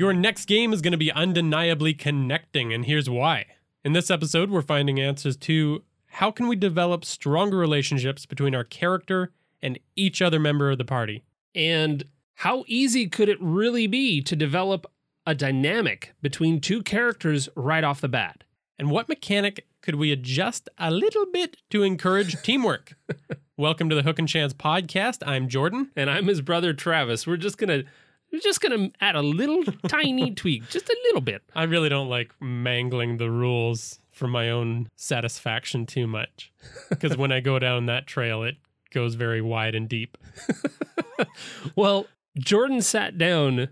Your 0.00 0.14
next 0.14 0.46
game 0.46 0.72
is 0.72 0.80
going 0.80 0.92
to 0.92 0.96
be 0.96 1.12
undeniably 1.12 1.92
connecting, 1.92 2.72
and 2.72 2.86
here's 2.86 3.10
why. 3.10 3.44
In 3.84 3.92
this 3.92 4.10
episode, 4.10 4.48
we're 4.48 4.62
finding 4.62 4.98
answers 4.98 5.36
to 5.36 5.82
how 6.06 6.30
can 6.30 6.48
we 6.48 6.56
develop 6.56 7.04
stronger 7.04 7.58
relationships 7.58 8.24
between 8.24 8.54
our 8.54 8.64
character 8.64 9.30
and 9.60 9.78
each 9.96 10.22
other 10.22 10.40
member 10.40 10.70
of 10.70 10.78
the 10.78 10.86
party. 10.86 11.22
And 11.54 12.04
how 12.36 12.64
easy 12.66 13.08
could 13.08 13.28
it 13.28 13.36
really 13.42 13.86
be 13.86 14.22
to 14.22 14.34
develop 14.34 14.90
a 15.26 15.34
dynamic 15.34 16.14
between 16.22 16.62
two 16.62 16.82
characters 16.82 17.50
right 17.54 17.84
off 17.84 18.00
the 18.00 18.08
bat? 18.08 18.44
And 18.78 18.90
what 18.90 19.06
mechanic 19.06 19.66
could 19.82 19.96
we 19.96 20.12
adjust 20.12 20.70
a 20.78 20.90
little 20.90 21.26
bit 21.26 21.58
to 21.68 21.82
encourage 21.82 22.40
teamwork? 22.42 22.94
Welcome 23.58 23.90
to 23.90 23.94
the 23.94 24.02
Hook 24.02 24.18
and 24.18 24.26
Chance 24.26 24.54
podcast. 24.54 25.22
I'm 25.26 25.46
Jordan. 25.46 25.90
And 25.94 26.08
I'm 26.08 26.26
his 26.26 26.40
brother 26.40 26.72
Travis. 26.72 27.26
We're 27.26 27.36
just 27.36 27.58
going 27.58 27.82
to 27.82 27.90
we're 28.32 28.40
just 28.40 28.60
going 28.60 28.90
to 28.90 28.96
add 29.00 29.16
a 29.16 29.22
little 29.22 29.64
tiny 29.88 30.30
tweak, 30.34 30.68
just 30.68 30.88
a 30.88 30.96
little 31.04 31.20
bit. 31.20 31.42
I 31.54 31.64
really 31.64 31.88
don't 31.88 32.08
like 32.08 32.32
mangling 32.40 33.16
the 33.16 33.30
rules 33.30 34.00
for 34.10 34.28
my 34.28 34.50
own 34.50 34.88
satisfaction 34.96 35.86
too 35.86 36.06
much. 36.06 36.52
Because 36.88 37.16
when 37.16 37.32
I 37.32 37.40
go 37.40 37.58
down 37.58 37.86
that 37.86 38.06
trail, 38.06 38.42
it 38.42 38.56
goes 38.92 39.14
very 39.14 39.40
wide 39.40 39.74
and 39.74 39.88
deep. 39.88 40.18
well, 41.76 42.06
Jordan 42.38 42.82
sat 42.82 43.18
down 43.18 43.68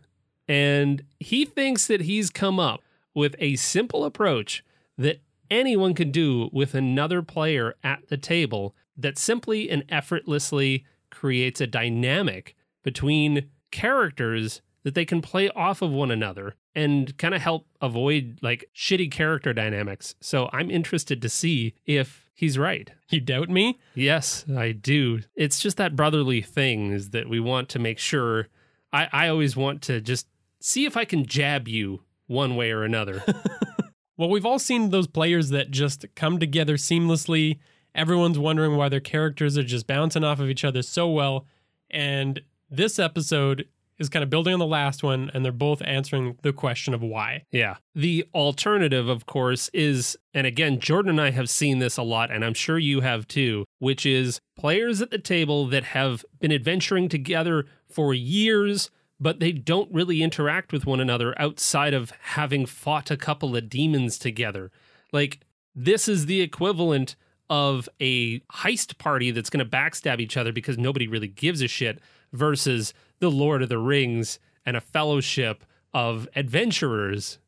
and 0.49 1.03
he 1.21 1.45
thinks 1.45 1.87
that 1.87 2.03
he's 2.03 2.31
come 2.31 2.59
up 2.59 2.83
with 3.15 3.37
a 3.39 3.57
simple 3.57 4.05
approach 4.05 4.65
that 4.97 5.21
anyone 5.51 5.95
can 5.95 6.11
do 6.11 6.51
with 6.53 6.75
another 6.75 7.23
player 7.23 7.75
at 7.83 8.09
the 8.09 8.17
table 8.17 8.75
that 8.97 9.19
simply 9.19 9.71
and 9.71 9.85
effortlessly 9.89 10.85
creates 11.11 11.61
a 11.61 11.67
dynamic 11.67 12.57
between 12.83 13.51
characters 13.71 14.61
that 14.85 14.95
they 14.95 15.05
can 15.05 15.21
play 15.21 15.51
off 15.51 15.83
of 15.83 15.91
one 15.91 16.11
another 16.11 16.55
and 16.75 17.17
kind 17.19 17.35
of 17.35 17.43
help 17.43 17.67
avoid 17.81 18.39
like 18.41 18.71
shitty 18.75 19.11
character 19.11 19.53
dynamics. 19.53 20.15
So 20.21 20.49
I'm 20.53 20.71
interested 20.71 21.21
to 21.23 21.29
see 21.29 21.75
if 21.85 22.31
he's 22.35 22.59
right. 22.59 22.91
You 23.11 23.21
doubt 23.21 23.49
me? 23.49 23.79
Yes, 23.95 24.45
I 24.55 24.73
do. 24.73 25.21
It's 25.35 25.61
just 25.61 25.79
that 25.79 25.97
brotherly 25.97 26.43
thing 26.43 26.93
is 26.93 27.11
that 27.11 27.27
we 27.27 27.41
want 27.41 27.71
to 27.71 27.79
make 27.79 27.99
sure. 27.99 28.49
I, 28.93 29.09
I 29.11 29.29
always 29.29 29.57
want 29.57 29.81
to 29.83 30.03
just 30.03 30.27
see 30.61 30.85
if 30.85 30.95
I 30.95 31.07
can 31.07 31.25
jab 31.25 31.69
you 31.69 32.03
one 32.27 32.55
way 32.55 32.71
or 32.71 32.85
another. 32.85 33.23
well, 34.19 34.29
we've 34.29 34.45
all 34.45 34.59
seen 34.59 34.91
those 34.91 35.07
players 35.07 35.49
that 35.51 35.71
just 35.71 36.05
come 36.17 36.39
together 36.39 36.77
seamlessly. 36.77 37.61
Everyone's 37.95 38.39
wondering 38.39 38.77
why 38.77 38.91
their 38.91 39.01
characters 39.01 39.57
are 39.57 39.63
just 39.63 39.87
bouncing 39.87 40.23
off 40.23 40.39
of 40.39 40.51
each 40.51 40.65
other 40.65 40.83
so 40.83 41.09
well. 41.09 41.47
And 41.91 42.43
this 42.71 42.99
episode 42.99 43.69
is 43.99 44.09
kind 44.09 44.23
of 44.23 44.31
building 44.31 44.53
on 44.53 44.61
the 44.61 44.67
last 44.67 45.03
one, 45.03 45.31
and 45.35 45.45
they're 45.45 45.53
both 45.53 45.83
answering 45.83 46.39
the 46.43 46.53
question 46.53 46.95
of 46.95 47.03
why. 47.03 47.45
Yeah. 47.51 47.77
The 47.95 48.27
alternative, 48.33 49.09
of 49.09 49.27
course, 49.27 49.69
is, 49.73 50.17
and 50.33 50.47
again, 50.47 50.79
Jordan 50.79 51.11
and 51.11 51.21
I 51.21 51.31
have 51.31 51.51
seen 51.51 51.81
this 51.81 51.97
a 51.97 52.03
lot, 52.03 52.31
and 52.31 52.45
I'm 52.45 52.55
sure 52.55 52.79
you 52.79 53.01
have 53.01 53.27
too, 53.27 53.65
which 53.81 54.07
is 54.07 54.41
players 54.57 55.03
at 55.03 55.11
the 55.11 55.19
table 55.19 55.67
that 55.67 55.85
have 55.85 56.25
been 56.39 56.53
adventuring 56.53 57.09
together 57.09 57.67
for 57.91 58.15
years, 58.15 58.91
but 59.19 59.41
they 59.41 59.51
don't 59.51 59.93
really 59.93 60.23
interact 60.23 60.73
with 60.73 60.87
one 60.87 61.01
another 61.01 61.35
outside 61.41 61.93
of 61.93 62.13
having 62.21 62.67
fought 62.67 63.11
a 63.11 63.17
couple 63.17 63.57
of 63.57 63.69
demons 63.69 64.17
together. 64.17 64.71
Like, 65.13 65.41
this 65.75 66.09
is 66.09 66.27
the 66.27 66.41
equivalent 66.41 67.17
of 67.51 67.89
a 68.01 68.41
heist 68.41 68.99
party 68.99 69.31
that's 69.31 69.51
going 69.51 69.65
to 69.65 69.71
backstab 69.71 70.21
each 70.21 70.37
other 70.37 70.53
because 70.53 70.79
nobody 70.79 71.09
really 71.09 71.29
gives 71.29 71.63
a 71.63 71.69
shit 71.69 71.99
versus 72.33 72.95
the 73.19 73.31
Lord 73.31 73.63
of 73.63 73.69
the 73.69 73.79
Rings 73.79 74.39
and 74.65 74.77
a 74.77 74.81
fellowship 74.81 75.65
of 75.93 76.29
adventurers. 76.37 77.39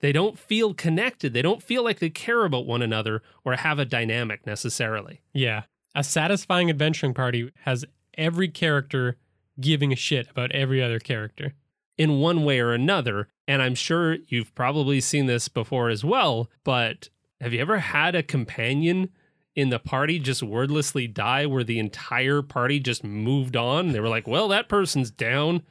They 0.00 0.12
don't 0.12 0.38
feel 0.38 0.74
connected. 0.74 1.32
They 1.32 1.42
don't 1.42 1.62
feel 1.62 1.82
like 1.82 1.98
they 2.00 2.10
care 2.10 2.44
about 2.44 2.66
one 2.66 2.82
another 2.82 3.22
or 3.44 3.54
have 3.54 3.78
a 3.78 3.84
dynamic 3.84 4.46
necessarily. 4.46 5.22
Yeah. 5.32 5.62
A 5.94 6.04
satisfying 6.04 6.68
adventuring 6.68 7.14
party 7.14 7.50
has 7.60 7.84
every 8.18 8.48
character 8.48 9.16
giving 9.58 9.92
a 9.92 9.96
shit 9.96 10.30
about 10.30 10.52
every 10.52 10.82
other 10.82 10.98
character. 10.98 11.54
In 11.96 12.18
one 12.20 12.44
way 12.44 12.60
or 12.60 12.72
another. 12.72 13.28
And 13.48 13.62
I'm 13.62 13.74
sure 13.74 14.18
you've 14.28 14.54
probably 14.54 15.00
seen 15.00 15.26
this 15.26 15.48
before 15.48 15.88
as 15.88 16.04
well, 16.04 16.50
but 16.62 17.08
have 17.40 17.54
you 17.54 17.60
ever 17.60 17.78
had 17.78 18.14
a 18.14 18.22
companion 18.22 19.10
in 19.56 19.70
the 19.70 19.78
party 19.78 20.18
just 20.18 20.42
wordlessly 20.42 21.06
die 21.06 21.46
where 21.46 21.64
the 21.64 21.78
entire 21.78 22.42
party 22.42 22.78
just 22.78 23.02
moved 23.02 23.56
on. 23.56 23.92
They 23.92 24.00
were 24.00 24.08
like, 24.08 24.28
well, 24.28 24.48
that 24.48 24.68
person's 24.68 25.10
down. 25.10 25.62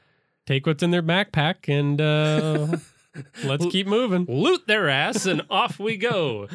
Take 0.48 0.66
what's 0.66 0.84
in 0.84 0.92
their 0.92 1.04
backpack 1.04 1.70
and 1.70 2.02
uh, 2.02 2.78
let's 3.44 3.66
keep 3.68 3.88
moving. 3.88 4.26
Loot 4.28 4.68
their 4.68 4.90
ass 4.90 5.28
and 5.28 5.44
off 5.50 5.80
we 5.80 5.98
go. 5.98 6.48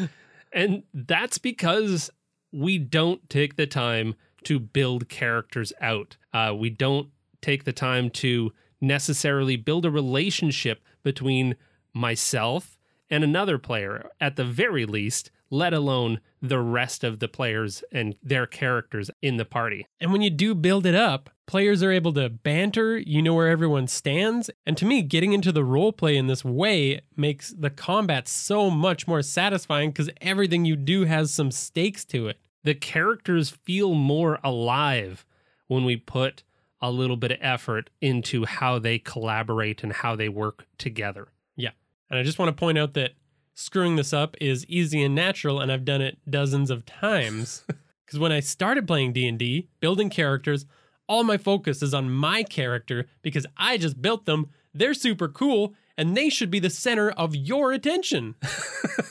And 0.52 0.82
that's 0.92 1.38
because 1.38 2.10
we 2.52 2.78
don't 2.78 3.30
take 3.30 3.54
the 3.54 3.66
time 3.66 4.16
to 4.44 4.58
build 4.58 5.08
characters 5.08 5.72
out. 5.80 6.16
Uh, 6.32 6.52
we 6.56 6.68
don't 6.68 7.10
take 7.40 7.64
the 7.64 7.72
time 7.72 8.10
to 8.10 8.52
necessarily 8.80 9.56
build 9.56 9.84
a 9.84 9.90
relationship 9.90 10.82
between 11.02 11.54
myself 11.92 12.76
and 13.08 13.22
another 13.22 13.58
player, 13.58 14.08
at 14.20 14.36
the 14.36 14.44
very 14.44 14.86
least, 14.86 15.30
let 15.50 15.74
alone 15.74 16.20
the 16.40 16.60
rest 16.60 17.04
of 17.04 17.18
the 17.18 17.28
players 17.28 17.84
and 17.92 18.14
their 18.22 18.46
characters 18.46 19.10
in 19.20 19.36
the 19.36 19.44
party. 19.44 19.86
And 20.00 20.12
when 20.12 20.22
you 20.22 20.30
do 20.30 20.54
build 20.54 20.86
it 20.86 20.94
up, 20.94 21.30
players 21.46 21.82
are 21.82 21.92
able 21.92 22.12
to 22.14 22.28
banter, 22.28 22.96
you 22.96 23.20
know 23.20 23.34
where 23.34 23.48
everyone 23.48 23.88
stands. 23.88 24.50
And 24.64 24.76
to 24.76 24.86
me, 24.86 25.02
getting 25.02 25.32
into 25.32 25.52
the 25.52 25.64
role 25.64 25.92
play 25.92 26.16
in 26.16 26.28
this 26.28 26.44
way 26.44 27.00
makes 27.16 27.50
the 27.50 27.70
combat 27.70 28.28
so 28.28 28.70
much 28.70 29.06
more 29.08 29.22
satisfying 29.22 29.90
because 29.90 30.10
everything 30.20 30.64
you 30.64 30.76
do 30.76 31.04
has 31.04 31.32
some 31.32 31.50
stakes 31.50 32.04
to 32.06 32.28
it. 32.28 32.38
The 32.62 32.74
characters 32.74 33.50
feel 33.50 33.94
more 33.94 34.38
alive 34.44 35.26
when 35.66 35.84
we 35.84 35.96
put 35.96 36.42
a 36.80 36.90
little 36.90 37.16
bit 37.16 37.32
of 37.32 37.38
effort 37.40 37.90
into 38.00 38.44
how 38.44 38.78
they 38.78 38.98
collaborate 38.98 39.82
and 39.82 39.92
how 39.92 40.16
they 40.16 40.28
work 40.28 40.66
together. 40.78 41.28
Yeah. 41.56 41.70
And 42.08 42.18
I 42.18 42.22
just 42.22 42.38
want 42.38 42.48
to 42.48 42.58
point 42.58 42.78
out 42.78 42.94
that 42.94 43.12
screwing 43.60 43.96
this 43.96 44.12
up 44.12 44.36
is 44.40 44.64
easy 44.66 45.02
and 45.02 45.14
natural 45.14 45.60
and 45.60 45.70
I've 45.70 45.84
done 45.84 46.00
it 46.00 46.18
dozens 46.28 46.70
of 46.70 46.86
times. 46.86 47.64
Cuz 48.06 48.18
when 48.18 48.32
I 48.32 48.40
started 48.40 48.86
playing 48.86 49.12
D&D, 49.12 49.68
building 49.80 50.10
characters, 50.10 50.66
all 51.06 51.24
my 51.24 51.36
focus 51.36 51.82
is 51.82 51.92
on 51.92 52.10
my 52.10 52.42
character 52.42 53.06
because 53.22 53.46
I 53.56 53.76
just 53.76 54.00
built 54.00 54.24
them. 54.26 54.48
They're 54.72 54.94
super 54.94 55.28
cool 55.28 55.74
and 55.96 56.16
they 56.16 56.30
should 56.30 56.50
be 56.50 56.60
the 56.60 56.70
center 56.70 57.10
of 57.10 57.36
your 57.36 57.72
attention. 57.72 58.34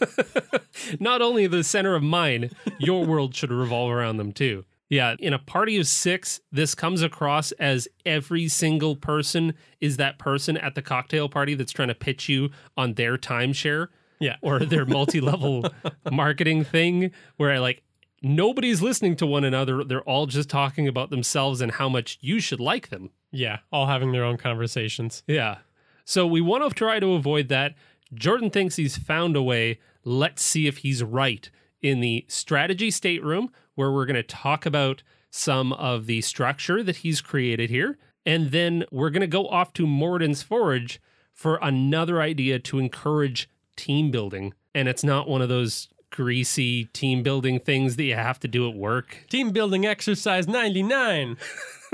Not 1.00 1.22
only 1.22 1.46
the 1.46 1.64
center 1.64 1.94
of 1.94 2.04
mine, 2.04 2.50
your 2.80 3.06
world 3.06 3.36
should 3.36 3.52
revolve 3.52 3.92
around 3.92 4.18
them 4.18 4.32
too. 4.32 4.66
Yeah, 4.90 5.16
in 5.20 5.34
a 5.34 5.40
party 5.40 5.78
of 5.78 5.86
six, 5.86 6.40
this 6.52 6.74
comes 6.74 7.04
across 7.04 7.52
as 7.54 7.88
every 8.08 8.48
single 8.48 8.96
person 8.96 9.54
is 9.80 9.98
that 9.98 10.18
person 10.18 10.58
at 10.58 10.74
the 10.74 10.82
cocktail 10.82 11.30
party 11.30 11.54
that's 11.54 11.72
trying 11.72 11.90
to 11.90 11.96
pitch 11.96 12.28
you 12.28 12.50
on 12.76 12.96
their 12.96 13.16
timeshare. 13.16 13.90
Yeah. 14.20 14.36
Or 14.42 14.60
their 14.60 14.86
multi 14.86 15.22
level 15.22 15.66
marketing 16.12 16.64
thing 16.64 17.12
where 17.38 17.60
like 17.60 17.84
nobody's 18.22 18.82
listening 18.82 19.16
to 19.18 19.26
one 19.26 19.44
another. 19.44 19.84
They're 19.84 20.02
all 20.02 20.26
just 20.26 20.50
talking 20.50 20.88
about 20.88 21.10
themselves 21.10 21.62
and 21.62 21.72
how 21.72 21.90
much 21.90 22.18
you 22.22 22.40
should 22.40 22.60
like 22.60 22.90
them. 22.90 23.12
Yeah. 23.32 23.60
All 23.72 23.88
having 23.88 24.12
their 24.12 24.24
own 24.24 24.38
conversations. 24.38 25.24
Yeah. 25.28 25.58
So 26.06 26.26
we 26.26 26.42
want 26.42 26.68
to 26.68 26.76
try 26.76 27.00
to 27.00 27.14
avoid 27.14 27.50
that. 27.50 27.76
Jordan 28.14 28.50
thinks 28.50 28.76
he's 28.76 28.98
found 28.98 29.36
a 29.36 29.44
way. 29.44 29.80
Let's 30.04 30.42
see 30.42 30.68
if 30.68 30.78
he's 30.78 31.04
right 31.04 31.50
in 31.82 32.00
the 32.00 32.26
strategy 32.28 32.92
stateroom 32.92 33.52
where 33.76 33.92
we're 33.92 34.06
going 34.06 34.16
to 34.16 34.24
talk 34.24 34.66
about 34.66 35.04
some 35.30 35.72
of 35.74 36.06
the 36.08 36.22
structure 36.22 36.84
that 36.84 36.98
he's 36.98 37.22
created 37.22 37.70
here. 37.70 37.98
And 38.26 38.52
then 38.52 38.86
we're 38.92 39.12
going 39.12 39.22
to 39.22 39.28
go 39.28 39.48
off 39.48 39.74
to 39.74 39.88
Moradin's 39.88 40.42
Forge 40.42 41.00
for 41.32 41.58
another 41.62 42.22
idea 42.22 42.60
to 42.60 42.80
encourage 42.80 43.50
team 43.80 44.12
building. 44.12 44.54
And 44.76 44.88
it's 44.88 45.04
not 45.04 45.28
one 45.28 45.42
of 45.42 45.50
those 45.50 45.88
greasy 46.12 46.86
team 46.86 47.24
building 47.24 47.60
things 47.60 47.96
that 47.96 48.04
you 48.04 48.16
have 48.16 48.40
to 48.42 48.48
do 48.48 48.70
at 48.70 48.76
work. 48.76 49.18
Team 49.30 49.52
building 49.52 49.86
exercise 49.86 50.48
99. 50.48 51.38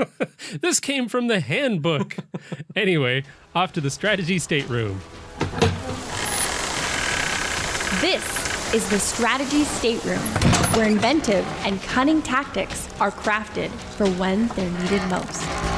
this 0.60 0.80
came 0.80 1.08
from 1.08 1.28
the 1.28 1.40
handbook. 1.40 2.16
anyway, 2.76 3.22
off 3.54 3.72
to 3.74 3.80
the 3.80 3.90
strategy 3.90 4.38
stateroom. 4.38 5.00
This 8.00 8.74
is 8.74 8.88
the 8.90 8.98
Strategy 8.98 9.64
Stateroom, 9.64 10.18
where 10.74 10.86
inventive 10.86 11.46
and 11.64 11.80
cunning 11.82 12.20
tactics 12.20 12.88
are 13.00 13.12
crafted 13.12 13.70
for 13.96 14.08
when 14.10 14.48
they're 14.48 14.70
needed 14.82 15.02
most. 15.08 15.75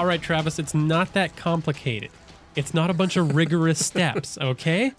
All 0.00 0.06
right, 0.06 0.22
Travis, 0.22 0.58
it's 0.58 0.72
not 0.72 1.12
that 1.12 1.36
complicated. 1.36 2.08
It's 2.56 2.72
not 2.72 2.88
a 2.88 2.94
bunch 2.94 3.18
of 3.18 3.34
rigorous 3.36 3.84
steps, 3.84 4.38
okay? 4.40 4.92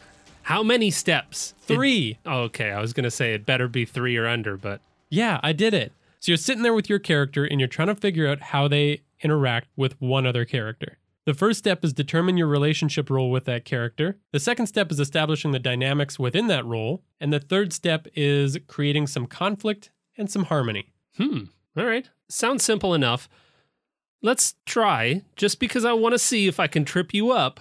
How 0.44 0.62
many 0.62 0.92
steps? 0.92 1.56
It- 1.68 1.74
Three. 1.74 2.20
okay, 2.24 2.70
I 2.70 2.80
was 2.80 2.94
going 2.94 3.06
to 3.06 3.10
say 3.10 3.34
it 3.34 3.44
better 3.44 3.68
be 3.68 3.84
three 3.84 4.16
or 4.16 4.28
under, 4.28 4.58
but 4.58 4.80
Yeah, 5.10 5.40
I 5.42 5.54
did 5.54 5.74
it. 5.74 5.92
So 6.20 6.32
you're 6.32 6.38
sitting 6.38 6.62
there 6.62 6.76
with 6.76 6.88
your 6.88 7.00
character 7.00 7.44
and 7.44 7.60
you're 7.60 7.68
trying 7.68 7.88
to 7.88 7.96
figure 7.96 8.28
out 8.28 8.42
how 8.42 8.68
they 8.68 9.02
interact 9.22 9.70
with 9.76 10.00
one 10.00 10.28
other 10.28 10.46
character. 10.46 11.00
The 11.26 11.34
first 11.34 11.58
step 11.58 11.84
is 11.84 11.94
determine 11.94 12.38
your 12.38 12.46
relationship 12.46 13.10
role 13.10 13.32
with 13.32 13.46
that 13.46 13.66
character. 13.66 14.20
The 14.32 14.40
second 14.40 14.68
step 14.68 14.92
is 14.92 15.00
establishing 15.00 15.50
the 15.52 15.58
dynamics 15.58 16.20
within 16.20 16.46
that 16.50 16.64
role. 16.64 17.02
And 17.20 17.34
the 17.34 17.40
third 17.40 17.74
step 17.74 18.08
is 18.14 18.56
creating 18.68 19.08
some 19.08 19.26
conflict 19.26 19.90
and 20.16 20.30
some 20.30 20.44
harmony. 20.44 20.94
Hmm. 21.18 21.46
All 21.76 21.86
right. 21.86 22.08
Sounds 22.30 22.64
simple 22.64 22.94
enough. 22.94 23.28
Let's 24.22 24.56
try, 24.66 25.24
just 25.36 25.60
because 25.60 25.84
I 25.86 25.94
want 25.94 26.14
to 26.14 26.20
see 26.20 26.48
if 26.48 26.60
I 26.60 26.68
can 26.68 26.86
trip 26.86 27.14
you 27.14 27.32
up. 27.32 27.60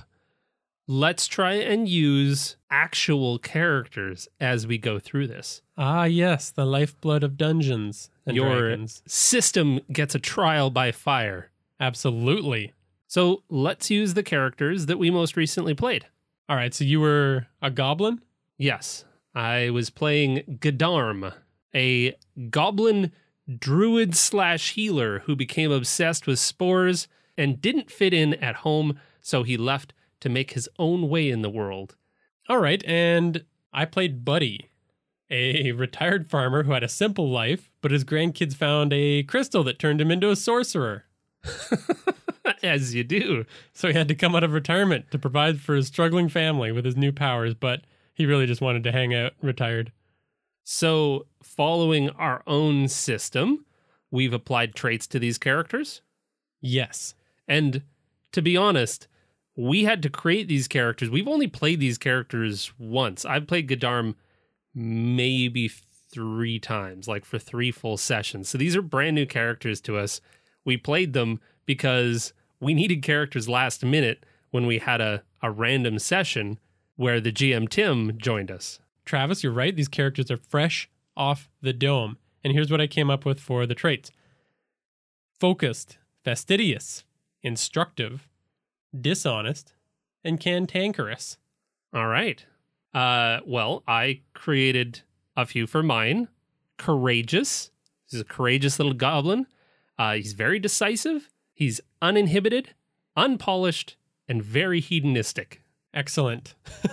Let's 0.86 1.26
try 1.26 1.54
and 1.54 1.88
use 1.88 2.56
actual 2.70 3.38
characters 3.38 4.28
as 4.40 4.66
we 4.66 4.76
go 4.76 4.98
through 4.98 5.28
this. 5.28 5.62
Ah, 5.78 6.04
yes, 6.04 6.50
the 6.50 6.66
lifeblood 6.66 7.22
of 7.22 7.36
dungeons 7.36 8.10
and 8.26 8.36
Your 8.36 8.60
dragons. 8.68 9.02
system 9.06 9.80
gets 9.92 10.14
a 10.14 10.18
trial 10.18 10.68
by 10.70 10.92
fire. 10.92 11.50
Absolutely. 11.78 12.72
So 13.06 13.42
let's 13.48 13.90
use 13.90 14.14
the 14.14 14.22
characters 14.22 14.86
that 14.86 14.98
we 14.98 15.10
most 15.10 15.36
recently 15.36 15.74
played. 15.74 16.06
All 16.48 16.56
right, 16.56 16.74
so 16.74 16.84
you 16.84 17.00
were 17.00 17.46
a 17.62 17.70
goblin? 17.70 18.20
Yes, 18.58 19.04
I 19.34 19.70
was 19.70 19.88
playing 19.90 20.58
Gadarm, 20.60 21.32
a 21.74 22.16
goblin 22.50 23.12
druid 23.58 24.14
slash 24.14 24.72
healer 24.72 25.20
who 25.20 25.34
became 25.34 25.72
obsessed 25.72 26.26
with 26.26 26.38
spores 26.38 27.08
and 27.36 27.60
didn't 27.60 27.90
fit 27.90 28.12
in 28.12 28.34
at 28.34 28.56
home, 28.56 28.98
so 29.20 29.42
he 29.42 29.56
left 29.56 29.92
to 30.20 30.28
make 30.28 30.52
his 30.52 30.68
own 30.78 31.08
way 31.08 31.30
in 31.30 31.42
the 31.42 31.50
world. 31.50 31.96
All 32.48 32.58
right, 32.58 32.84
and 32.84 33.44
I 33.72 33.84
played 33.84 34.24
Buddy, 34.24 34.70
a 35.30 35.72
retired 35.72 36.30
farmer 36.30 36.64
who 36.64 36.72
had 36.72 36.82
a 36.82 36.88
simple 36.88 37.30
life, 37.30 37.70
but 37.80 37.90
his 37.90 38.04
grandkids 38.04 38.54
found 38.54 38.92
a 38.92 39.22
crystal 39.22 39.64
that 39.64 39.78
turned 39.78 40.00
him 40.00 40.10
into 40.10 40.30
a 40.30 40.36
sorcerer. 40.36 41.04
As 42.62 42.94
you 42.94 43.04
do. 43.04 43.46
So 43.72 43.88
he 43.88 43.94
had 43.94 44.08
to 44.08 44.14
come 44.14 44.34
out 44.34 44.44
of 44.44 44.52
retirement 44.52 45.10
to 45.12 45.18
provide 45.18 45.60
for 45.60 45.74
his 45.74 45.86
struggling 45.86 46.28
family 46.28 46.72
with 46.72 46.84
his 46.84 46.96
new 46.96 47.12
powers, 47.12 47.54
but 47.54 47.82
he 48.12 48.26
really 48.26 48.46
just 48.46 48.60
wanted 48.60 48.84
to 48.84 48.92
hang 48.92 49.14
out 49.14 49.32
retired. 49.40 49.92
So, 50.62 51.26
following 51.42 52.10
our 52.10 52.42
own 52.46 52.88
system, 52.88 53.64
we've 54.10 54.32
applied 54.32 54.74
traits 54.74 55.06
to 55.08 55.18
these 55.18 55.38
characters. 55.38 56.02
Yes. 56.60 57.14
And 57.48 57.82
to 58.32 58.42
be 58.42 58.56
honest, 58.56 59.08
we 59.56 59.84
had 59.84 60.02
to 60.02 60.10
create 60.10 60.48
these 60.48 60.68
characters. 60.68 61.10
We've 61.10 61.28
only 61.28 61.46
played 61.46 61.80
these 61.80 61.98
characters 61.98 62.72
once. 62.78 63.24
I've 63.24 63.46
played 63.46 63.68
Gadarm 63.68 64.14
maybe 64.74 65.68
three 65.68 66.58
times, 66.58 67.08
like 67.08 67.24
for 67.24 67.38
three 67.38 67.70
full 67.70 67.96
sessions. 67.96 68.48
So 68.48 68.58
these 68.58 68.76
are 68.76 68.82
brand 68.82 69.14
new 69.14 69.26
characters 69.26 69.80
to 69.82 69.96
us. 69.96 70.20
We 70.64 70.76
played 70.76 71.12
them 71.12 71.40
because 71.66 72.32
we 72.60 72.74
needed 72.74 73.02
characters 73.02 73.48
last 73.48 73.84
minute 73.84 74.24
when 74.50 74.66
we 74.66 74.78
had 74.78 75.00
a, 75.00 75.22
a 75.42 75.50
random 75.50 75.98
session 75.98 76.58
where 76.96 77.20
the 77.20 77.32
GM 77.32 77.68
Tim 77.68 78.18
joined 78.18 78.50
us. 78.50 78.80
Travis, 79.10 79.42
you're 79.42 79.52
right. 79.52 79.74
These 79.74 79.88
characters 79.88 80.30
are 80.30 80.36
fresh 80.36 80.88
off 81.16 81.50
the 81.60 81.72
dome. 81.72 82.16
And 82.44 82.52
here's 82.52 82.70
what 82.70 82.80
I 82.80 82.86
came 82.86 83.10
up 83.10 83.24
with 83.24 83.40
for 83.40 83.66
the 83.66 83.74
traits 83.74 84.12
focused, 85.40 85.98
fastidious, 86.22 87.02
instructive, 87.42 88.28
dishonest, 88.98 89.74
and 90.22 90.38
cantankerous. 90.38 91.38
All 91.92 92.06
right. 92.06 92.46
Uh, 92.94 93.40
well, 93.44 93.82
I 93.88 94.20
created 94.32 95.00
a 95.36 95.44
few 95.44 95.66
for 95.66 95.82
mine. 95.82 96.28
Courageous. 96.78 97.72
He's 98.08 98.20
a 98.20 98.24
courageous 98.24 98.78
little 98.78 98.94
goblin. 98.94 99.48
Uh, 99.98 100.14
he's 100.14 100.34
very 100.34 100.60
decisive. 100.60 101.28
He's 101.52 101.80
uninhibited, 102.00 102.74
unpolished, 103.16 103.96
and 104.28 104.40
very 104.40 104.78
hedonistic. 104.78 105.62
Excellent. 105.92 106.54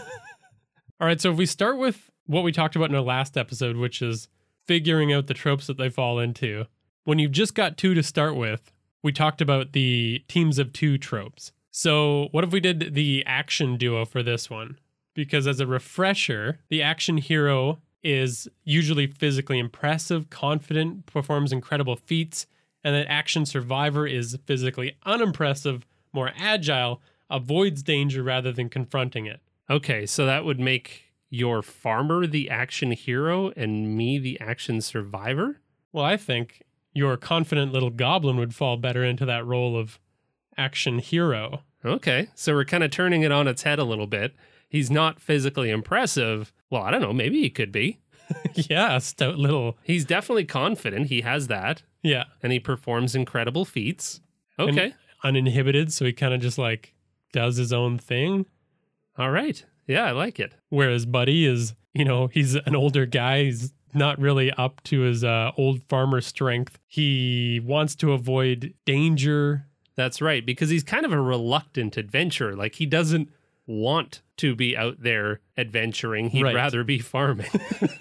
All 0.99 1.05
right, 1.05 1.21
so 1.21 1.31
if 1.31 1.37
we 1.37 1.45
start 1.45 1.77
with 1.77 2.06
what 2.27 2.43
we 2.43 2.51
talked 2.51 2.75
about 2.75 2.89
in 2.89 2.95
our 2.95 3.01
last 3.01 3.37
episode, 3.37 3.77
which 3.77 4.01
is 4.01 4.27
figuring 4.65 5.11
out 5.11 5.27
the 5.27 5.33
tropes 5.33 5.67
that 5.67 5.77
they 5.77 5.89
fall 5.89 6.19
into, 6.19 6.65
when 7.05 7.19
you've 7.19 7.31
just 7.31 7.55
got 7.55 7.77
two 7.77 7.93
to 7.93 8.03
start 8.03 8.35
with, 8.35 8.71
we 9.01 9.11
talked 9.11 9.41
about 9.41 9.71
the 9.71 10.23
teams 10.27 10.59
of 10.59 10.73
two 10.73 10.97
tropes. 10.97 11.51
So, 11.71 12.27
what 12.31 12.43
if 12.43 12.51
we 12.51 12.59
did 12.59 12.95
the 12.95 13.23
action 13.25 13.77
duo 13.77 14.03
for 14.05 14.21
this 14.21 14.49
one? 14.49 14.77
Because 15.13 15.47
as 15.47 15.59
a 15.59 15.67
refresher, 15.67 16.59
the 16.69 16.81
action 16.81 17.17
hero 17.17 17.79
is 18.03 18.47
usually 18.63 19.07
physically 19.07 19.59
impressive, 19.59 20.29
confident, 20.29 21.05
performs 21.05 21.51
incredible 21.51 21.95
feats, 21.95 22.45
and 22.83 22.95
that 22.95 23.07
action 23.07 23.45
survivor 23.45 24.05
is 24.05 24.37
physically 24.45 24.95
unimpressive, 25.05 25.85
more 26.13 26.31
agile, 26.37 27.01
avoids 27.29 27.83
danger 27.83 28.23
rather 28.23 28.51
than 28.51 28.69
confronting 28.69 29.25
it. 29.25 29.39
Okay, 29.69 30.05
so 30.05 30.25
that 30.25 30.45
would 30.45 30.59
make 30.59 31.06
your 31.29 31.61
farmer 31.61 32.25
the 32.25 32.49
action 32.49 32.91
hero 32.91 33.51
and 33.55 33.95
me 33.95 34.17
the 34.17 34.39
action 34.39 34.81
survivor? 34.81 35.59
Well, 35.91 36.05
I 36.05 36.17
think 36.17 36.63
your 36.93 37.17
confident 37.17 37.73
little 37.73 37.89
goblin 37.89 38.37
would 38.37 38.55
fall 38.55 38.77
better 38.77 39.03
into 39.03 39.25
that 39.25 39.45
role 39.45 39.77
of 39.77 39.99
action 40.57 40.99
hero. 40.99 41.61
Okay, 41.85 42.29
so 42.35 42.53
we're 42.53 42.65
kind 42.65 42.83
of 42.83 42.91
turning 42.91 43.21
it 43.21 43.31
on 43.31 43.47
its 43.47 43.63
head 43.63 43.79
a 43.79 43.83
little 43.83 44.07
bit. 44.07 44.35
He's 44.69 44.91
not 44.91 45.21
physically 45.21 45.69
impressive. 45.69 46.51
Well, 46.69 46.83
I 46.83 46.91
don't 46.91 47.01
know, 47.01 47.13
maybe 47.13 47.41
he 47.41 47.49
could 47.49 47.71
be. 47.71 47.99
yeah, 48.53 48.97
stout 48.97 49.37
little. 49.37 49.77
He's 49.83 50.05
definitely 50.05 50.45
confident. 50.45 51.07
He 51.07 51.21
has 51.21 51.47
that. 51.47 51.83
Yeah. 52.03 52.25
And 52.43 52.51
he 52.51 52.59
performs 52.59 53.15
incredible 53.15 53.65
feats. 53.65 54.21
Okay. 54.59 54.85
And 54.85 54.93
uninhibited, 55.23 55.93
so 55.93 56.05
he 56.05 56.13
kind 56.13 56.33
of 56.33 56.41
just 56.41 56.57
like 56.57 56.93
does 57.31 57.57
his 57.57 57.73
own 57.73 57.97
thing. 57.97 58.45
All 59.17 59.31
right. 59.31 59.63
Yeah, 59.87 60.05
I 60.05 60.11
like 60.11 60.39
it. 60.39 60.53
Whereas 60.69 61.05
Buddy 61.05 61.45
is, 61.45 61.73
you 61.93 62.05
know, 62.05 62.27
he's 62.27 62.55
an 62.55 62.75
older 62.75 63.05
guy. 63.05 63.45
He's 63.45 63.73
not 63.93 64.19
really 64.19 64.51
up 64.51 64.83
to 64.83 65.01
his 65.01 65.23
uh, 65.23 65.51
old 65.57 65.81
farmer 65.89 66.21
strength. 66.21 66.77
He 66.87 67.61
wants 67.63 67.95
to 67.97 68.11
avoid 68.11 68.73
danger. 68.85 69.65
That's 69.95 70.21
right, 70.21 70.45
because 70.45 70.69
he's 70.69 70.83
kind 70.83 71.05
of 71.05 71.11
a 71.11 71.19
reluctant 71.19 71.97
adventurer. 71.97 72.55
Like 72.55 72.75
he 72.75 72.85
doesn't 72.85 73.29
want 73.67 74.21
to 74.37 74.55
be 74.55 74.75
out 74.77 74.95
there 75.01 75.41
adventuring. 75.57 76.29
He'd 76.29 76.43
Right. 76.43 76.55
rather 76.55 76.83
be 76.83 76.99
farming. 76.99 77.49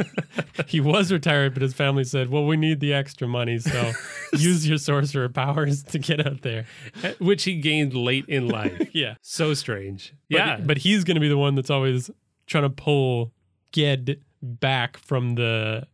he 0.68 0.80
was 0.80 1.11
retired, 1.12 1.54
but 1.54 1.62
his 1.62 1.75
family 1.75 2.04
said, 2.04 2.30
well, 2.30 2.44
we 2.46 2.56
need 2.56 2.80
the 2.80 2.92
extra 2.94 3.26
money, 3.26 3.58
so 3.58 3.92
use 4.37 4.66
your 4.68 4.78
sorcerer 4.78 5.28
powers 5.28 5.82
to 5.85 5.99
get 5.99 6.25
out 6.25 6.42
there. 6.42 6.66
Eh, 7.02 7.14
which 7.18 7.44
he 7.44 7.56
gained 7.61 7.94
late 7.94 8.25
in 8.28 8.49
life. 8.49 8.88
Yeah. 8.94 9.16
So 9.20 9.52
strange. 9.54 10.14
But, 10.30 10.37
yeah. 10.38 10.61
But 10.64 10.78
he's 10.78 11.04
going 11.04 11.16
to 11.16 11.20
be 11.20 11.28
the 11.28 11.37
one 11.38 11.54
that's 11.54 11.70
always 11.70 12.11
trying 12.46 12.62
to 12.64 12.70
pull 12.70 13.32
Ged 13.73 14.20
back 14.40 14.96
from 14.96 15.35
the 15.35 15.87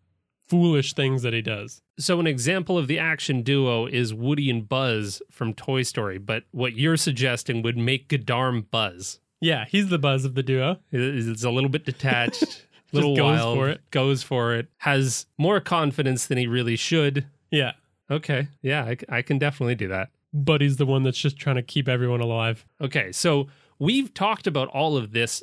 foolish 0.48 0.92
things 0.92 1.22
that 1.22 1.32
he 1.32 1.40
does. 1.40 1.80
so 1.98 2.20
an 2.20 2.26
example 2.26 2.76
of 2.76 2.86
the 2.86 2.98
action 2.98 3.40
duo 3.42 3.86
is 3.86 4.12
Woody 4.12 4.50
and 4.50 4.68
Buzz 4.68 5.22
from 5.30 5.54
Toy 5.54 5.82
Story, 5.82 6.18
but 6.18 6.44
what 6.50 6.74
you're 6.76 6.98
suggesting 6.98 7.62
would 7.62 7.78
make 7.78 8.08
Gadarm 8.08 8.70
Buzz. 8.70 9.18
Yeah, 9.42 9.66
he's 9.68 9.88
the 9.88 9.98
buzz 9.98 10.24
of 10.24 10.34
the 10.34 10.42
duo. 10.42 10.78
It's 10.90 11.44
a 11.44 11.50
little 11.50 11.68
bit 11.68 11.84
detached, 11.84 12.42
a 12.92 12.96
little 12.96 13.14
goes 13.14 13.38
wild, 13.40 13.58
for 13.58 13.68
it. 13.68 13.80
goes 13.90 14.22
for 14.22 14.54
it, 14.54 14.68
has 14.78 15.26
more 15.36 15.60
confidence 15.60 16.26
than 16.26 16.38
he 16.38 16.46
really 16.46 16.76
should. 16.76 17.26
Yeah. 17.50 17.72
Okay. 18.10 18.48
Yeah, 18.62 18.84
I, 18.84 18.94
c- 18.94 19.06
I 19.08 19.22
can 19.22 19.38
definitely 19.38 19.74
do 19.74 19.88
that. 19.88 20.10
But 20.32 20.60
he's 20.62 20.76
the 20.76 20.86
one 20.86 21.02
that's 21.02 21.18
just 21.18 21.36
trying 21.38 21.56
to 21.56 21.62
keep 21.62 21.88
everyone 21.88 22.20
alive. 22.20 22.64
Okay. 22.80 23.12
So 23.12 23.48
we've 23.78 24.14
talked 24.14 24.46
about 24.46 24.68
all 24.68 24.96
of 24.96 25.12
this 25.12 25.42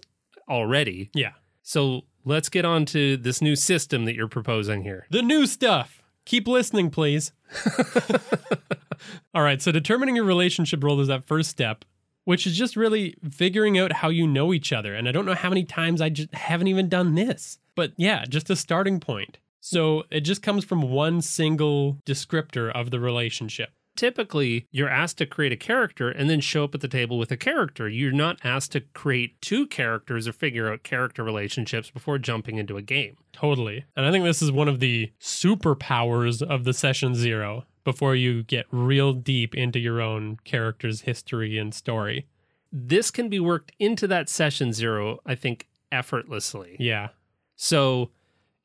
already. 0.49 1.11
Yeah. 1.13 1.33
So 1.61 2.05
let's 2.25 2.49
get 2.49 2.65
on 2.65 2.85
to 2.85 3.17
this 3.17 3.41
new 3.41 3.55
system 3.55 4.05
that 4.05 4.15
you're 4.15 4.27
proposing 4.27 4.81
here. 4.83 5.05
The 5.11 5.21
new 5.21 5.45
stuff. 5.45 6.01
Keep 6.25 6.47
listening, 6.47 6.89
please. 6.89 7.31
All 9.33 9.41
right, 9.43 9.61
so 9.61 9.71
determining 9.71 10.15
your 10.15 10.25
relationship 10.25 10.83
role 10.83 10.99
is 10.99 11.07
that 11.07 11.25
first 11.25 11.49
step, 11.49 11.85
which 12.25 12.45
is 12.45 12.57
just 12.57 12.75
really 12.75 13.15
figuring 13.31 13.77
out 13.77 13.91
how 13.93 14.09
you 14.09 14.27
know 14.27 14.53
each 14.53 14.71
other. 14.71 14.93
And 14.93 15.07
I 15.07 15.11
don't 15.11 15.25
know 15.25 15.33
how 15.33 15.49
many 15.49 15.63
times 15.63 16.01
I 16.01 16.09
just 16.09 16.33
haven't 16.33 16.67
even 16.67 16.89
done 16.89 17.15
this. 17.15 17.57
But 17.75 17.93
yeah, 17.97 18.25
just 18.25 18.49
a 18.49 18.55
starting 18.55 18.99
point. 18.99 19.37
So 19.61 20.03
it 20.11 20.21
just 20.21 20.41
comes 20.41 20.63
from 20.63 20.81
one 20.83 21.21
single 21.21 21.99
descriptor 22.05 22.71
of 22.71 22.91
the 22.91 22.99
relationship. 22.99 23.69
typically 23.95 24.65
you're 24.71 24.87
asked 24.89 25.17
to 25.17 25.25
create 25.25 25.51
a 25.51 25.57
character 25.57 26.09
and 26.09 26.29
then 26.29 26.39
show 26.39 26.63
up 26.63 26.73
at 26.73 26.79
the 26.79 26.87
table 26.87 27.17
with 27.17 27.31
a 27.31 27.37
character. 27.37 27.89
You're 27.89 28.13
not 28.13 28.39
asked 28.45 28.71
to 28.71 28.79
create 28.81 29.41
two 29.41 29.67
characters 29.67 30.25
or 30.25 30.31
figure 30.31 30.71
out 30.71 30.83
character 30.83 31.21
relationships 31.21 31.91
before 31.91 32.17
jumping 32.17 32.57
into 32.57 32.77
a 32.77 32.81
game. 32.81 33.17
Totally. 33.33 33.83
And 33.97 34.05
I 34.05 34.11
think 34.11 34.23
this 34.23 34.41
is 34.41 34.53
one 34.53 34.69
of 34.69 34.79
the 34.79 35.11
superpowers 35.19 36.41
of 36.41 36.63
the 36.63 36.73
session 36.73 37.13
zero 37.13 37.65
before 37.89 38.15
you 38.15 38.43
get 38.43 38.67
real 38.69 39.13
deep 39.13 39.55
into 39.55 39.79
your 39.79 39.99
own 39.99 40.37
character's 40.43 41.01
history 41.01 41.57
and 41.57 41.73
story. 41.73 42.27
This 42.71 43.09
can 43.09 43.29
be 43.29 43.39
worked 43.39 43.71
into 43.79 44.05
that 44.05 44.29
session 44.29 44.73
zero, 44.73 45.17
I 45.25 45.33
think, 45.33 45.67
effortlessly. 45.91 46.75
Yeah. 46.79 47.07
So 47.55 48.11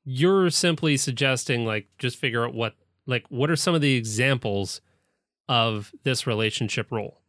you're 0.04 0.50
simply 0.50 0.98
suggesting 0.98 1.64
like 1.64 1.86
just 1.98 2.18
figure 2.18 2.44
out 2.44 2.52
what 2.52 2.74
like 3.06 3.24
what 3.30 3.48
are 3.48 3.56
some 3.56 3.74
of 3.74 3.80
the 3.80 3.94
examples 3.94 4.82
of 5.48 5.94
this 6.02 6.26
relationship 6.26 6.92
role? 6.92 7.22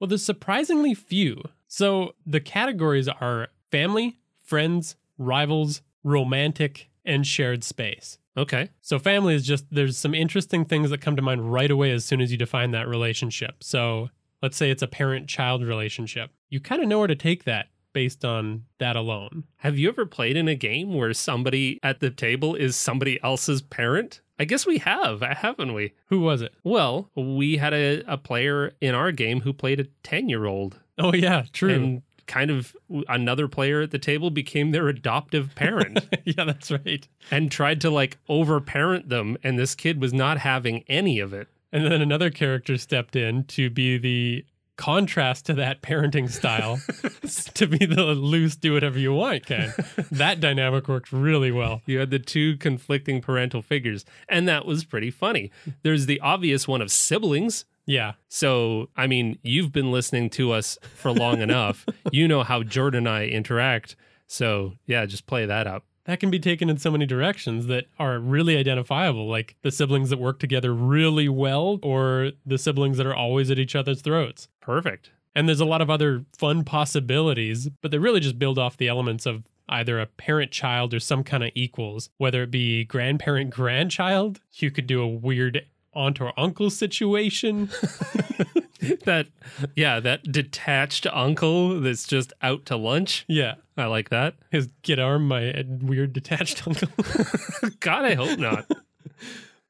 Well, 0.00 0.08
there's 0.08 0.24
surprisingly 0.24 0.94
few. 0.94 1.42
So 1.66 2.14
the 2.24 2.40
categories 2.40 3.06
are 3.06 3.48
family, 3.70 4.18
friends, 4.42 4.96
rivals, 5.18 5.82
romantic, 6.02 6.88
and 7.04 7.26
shared 7.26 7.64
space. 7.64 8.16
Okay. 8.38 8.70
So 8.80 8.98
family 9.00 9.34
is 9.34 9.44
just 9.44 9.66
there's 9.70 9.98
some 9.98 10.14
interesting 10.14 10.64
things 10.64 10.90
that 10.90 11.00
come 11.00 11.16
to 11.16 11.22
mind 11.22 11.52
right 11.52 11.70
away 11.70 11.90
as 11.90 12.04
soon 12.04 12.20
as 12.20 12.30
you 12.30 12.38
define 12.38 12.70
that 12.70 12.86
relationship. 12.86 13.64
So 13.64 14.10
let's 14.42 14.56
say 14.56 14.70
it's 14.70 14.82
a 14.82 14.86
parent-child 14.86 15.64
relationship. 15.64 16.30
You 16.48 16.60
kind 16.60 16.80
of 16.80 16.88
know 16.88 17.00
where 17.00 17.08
to 17.08 17.16
take 17.16 17.44
that 17.44 17.66
based 17.92 18.24
on 18.24 18.64
that 18.78 18.94
alone. 18.94 19.42
Have 19.56 19.76
you 19.76 19.88
ever 19.88 20.06
played 20.06 20.36
in 20.36 20.46
a 20.46 20.54
game 20.54 20.94
where 20.94 21.12
somebody 21.12 21.80
at 21.82 21.98
the 21.98 22.10
table 22.10 22.54
is 22.54 22.76
somebody 22.76 23.20
else's 23.24 23.60
parent? 23.60 24.20
I 24.38 24.44
guess 24.44 24.64
we 24.64 24.78
have, 24.78 25.20
uh, 25.20 25.34
haven't 25.34 25.74
we? 25.74 25.94
Who 26.06 26.20
was 26.20 26.40
it? 26.40 26.54
Well, 26.62 27.10
we 27.16 27.56
had 27.56 27.74
a, 27.74 28.04
a 28.06 28.16
player 28.16 28.72
in 28.80 28.94
our 28.94 29.10
game 29.10 29.40
who 29.40 29.52
played 29.52 29.80
a 29.80 29.88
10 30.04 30.28
year 30.28 30.46
old. 30.46 30.78
Oh 30.96 31.12
yeah, 31.12 31.44
true. 31.52 31.74
And 31.74 32.02
kind 32.28 32.50
of 32.50 32.76
another 33.08 33.48
player 33.48 33.80
at 33.80 33.90
the 33.90 33.98
table 33.98 34.30
became 34.30 34.70
their 34.70 34.86
adoptive 34.88 35.54
parent 35.56 36.06
yeah, 36.24 36.44
that's 36.44 36.70
right. 36.70 37.08
and 37.30 37.50
tried 37.50 37.80
to 37.80 37.90
like 37.90 38.18
overparent 38.28 39.08
them. 39.08 39.36
And 39.42 39.58
this 39.58 39.74
kid 39.74 40.00
was 40.00 40.12
not 40.12 40.38
having 40.38 40.84
any 40.86 41.18
of 41.18 41.32
it. 41.32 41.48
And 41.72 41.84
then 41.84 42.00
another 42.00 42.30
character 42.30 42.78
stepped 42.78 43.16
in 43.16 43.44
to 43.44 43.68
be 43.70 43.98
the 43.98 44.44
contrast 44.76 45.44
to 45.46 45.54
that 45.54 45.82
parenting 45.82 46.30
style 46.30 46.78
to 47.54 47.66
be 47.66 47.84
the 47.84 48.04
loose 48.14 48.54
do 48.54 48.72
whatever 48.74 48.96
you 48.96 49.12
want 49.12 49.44
kind 49.44 49.72
that 50.12 50.38
dynamic 50.38 50.86
worked 50.86 51.10
really 51.12 51.50
well 51.50 51.82
You 51.84 51.98
had 51.98 52.10
the 52.10 52.20
two 52.20 52.56
conflicting 52.58 53.20
parental 53.20 53.60
figures, 53.60 54.04
and 54.28 54.46
that 54.48 54.64
was 54.66 54.84
pretty 54.84 55.10
funny. 55.10 55.50
There's 55.82 56.06
the 56.06 56.20
obvious 56.20 56.68
one 56.68 56.80
of 56.80 56.92
siblings. 56.92 57.64
Yeah 57.88 58.12
So, 58.28 58.88
I 58.96 59.06
mean, 59.08 59.38
you've 59.42 59.72
been 59.72 59.90
listening 59.90 60.30
to 60.38 60.52
us 60.52 60.78
for 60.94 61.10
long 61.10 61.40
enough. 61.40 61.84
You 62.12 62.28
know 62.28 62.42
how 62.44 62.62
Jordan 62.62 63.06
and 63.06 63.08
I 63.08 63.24
interact. 63.26 63.96
So, 64.26 64.74
yeah, 64.86 65.04
just 65.06 65.26
play 65.26 65.44
that 65.46 65.66
up. 65.66 65.82
that 66.04 66.20
can 66.20 66.30
be 66.30 66.38
taken 66.38 66.70
in 66.70 66.78
so 66.78 66.90
many 66.90 67.06
directions 67.06 67.66
that 67.66 67.84
are 67.98 68.18
really 68.18 68.56
identifiable 68.56 69.26
like 69.28 69.56
the 69.62 69.70
siblings 69.70 70.08
that 70.10 70.18
work 70.18 70.38
together 70.38 70.72
really 70.74 71.28
well 71.28 71.78
or 71.82 72.32
the 72.46 72.56
siblings 72.58 72.96
that 72.98 73.06
are 73.06 73.14
always 73.24 73.50
at 73.50 73.58
each 73.58 73.74
other's 73.76 74.00
throats 74.02 74.48
Perfect. 74.60 75.10
and 75.34 75.46
there's 75.48 75.60
a 75.60 75.72
lot 75.74 75.82
of 75.82 75.90
other 75.90 76.24
fun 76.36 76.64
possibilities 76.64 77.68
but 77.82 77.90
they 77.90 77.98
really 77.98 78.20
just 78.20 78.38
build 78.38 78.58
off 78.58 78.76
the 78.78 78.88
elements 78.88 79.26
of 79.26 79.44
either 79.68 80.00
a 80.00 80.06
parent 80.06 80.50
child 80.50 80.94
or 80.94 81.00
some 81.00 81.22
kind 81.22 81.44
of 81.44 81.50
equals 81.54 82.08
whether 82.18 82.42
it 82.42 82.50
be 82.50 82.84
grandparent 82.84 83.50
grandchild 83.50 84.40
you 84.54 84.70
could 84.70 84.86
do 84.86 85.02
a 85.02 85.06
weird 85.08 85.60
aunt 85.98 86.20
or 86.20 86.32
uncle 86.38 86.70
situation 86.70 87.68
That, 89.04 89.26
yeah, 89.74 89.98
that 90.00 90.30
detached 90.30 91.06
uncle 91.12 91.80
that's 91.80 92.06
just 92.06 92.32
out 92.42 92.64
to 92.66 92.76
lunch. 92.76 93.24
yeah 93.28 93.54
I 93.76 93.86
like 93.86 94.10
that. 94.10 94.34
his 94.50 94.68
get 94.82 94.98
arm 95.00 95.26
my 95.28 95.50
uh, 95.52 95.62
weird 95.66 96.12
detached 96.12 96.64
uncle 96.66 96.88
God, 97.80 98.04
I 98.04 98.14
hope 98.14 98.38
not. 98.38 98.66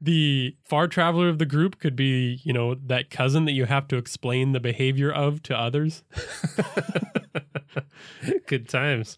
the 0.00 0.54
far 0.64 0.88
traveler 0.88 1.28
of 1.30 1.38
the 1.38 1.47
group 1.47 1.78
could 1.80 1.97
be 1.97 2.40
you 2.44 2.52
know 2.52 2.75
that 2.75 3.11
cousin 3.11 3.47
that 3.47 3.52
you 3.52 3.64
have 3.64 3.88
to 3.88 3.97
explain 3.97 4.52
the 4.52 4.61
behavior 4.61 5.11
of 5.11 5.42
to 5.44 5.56
others 5.56 6.02
Good 8.47 8.68
times. 8.68 9.16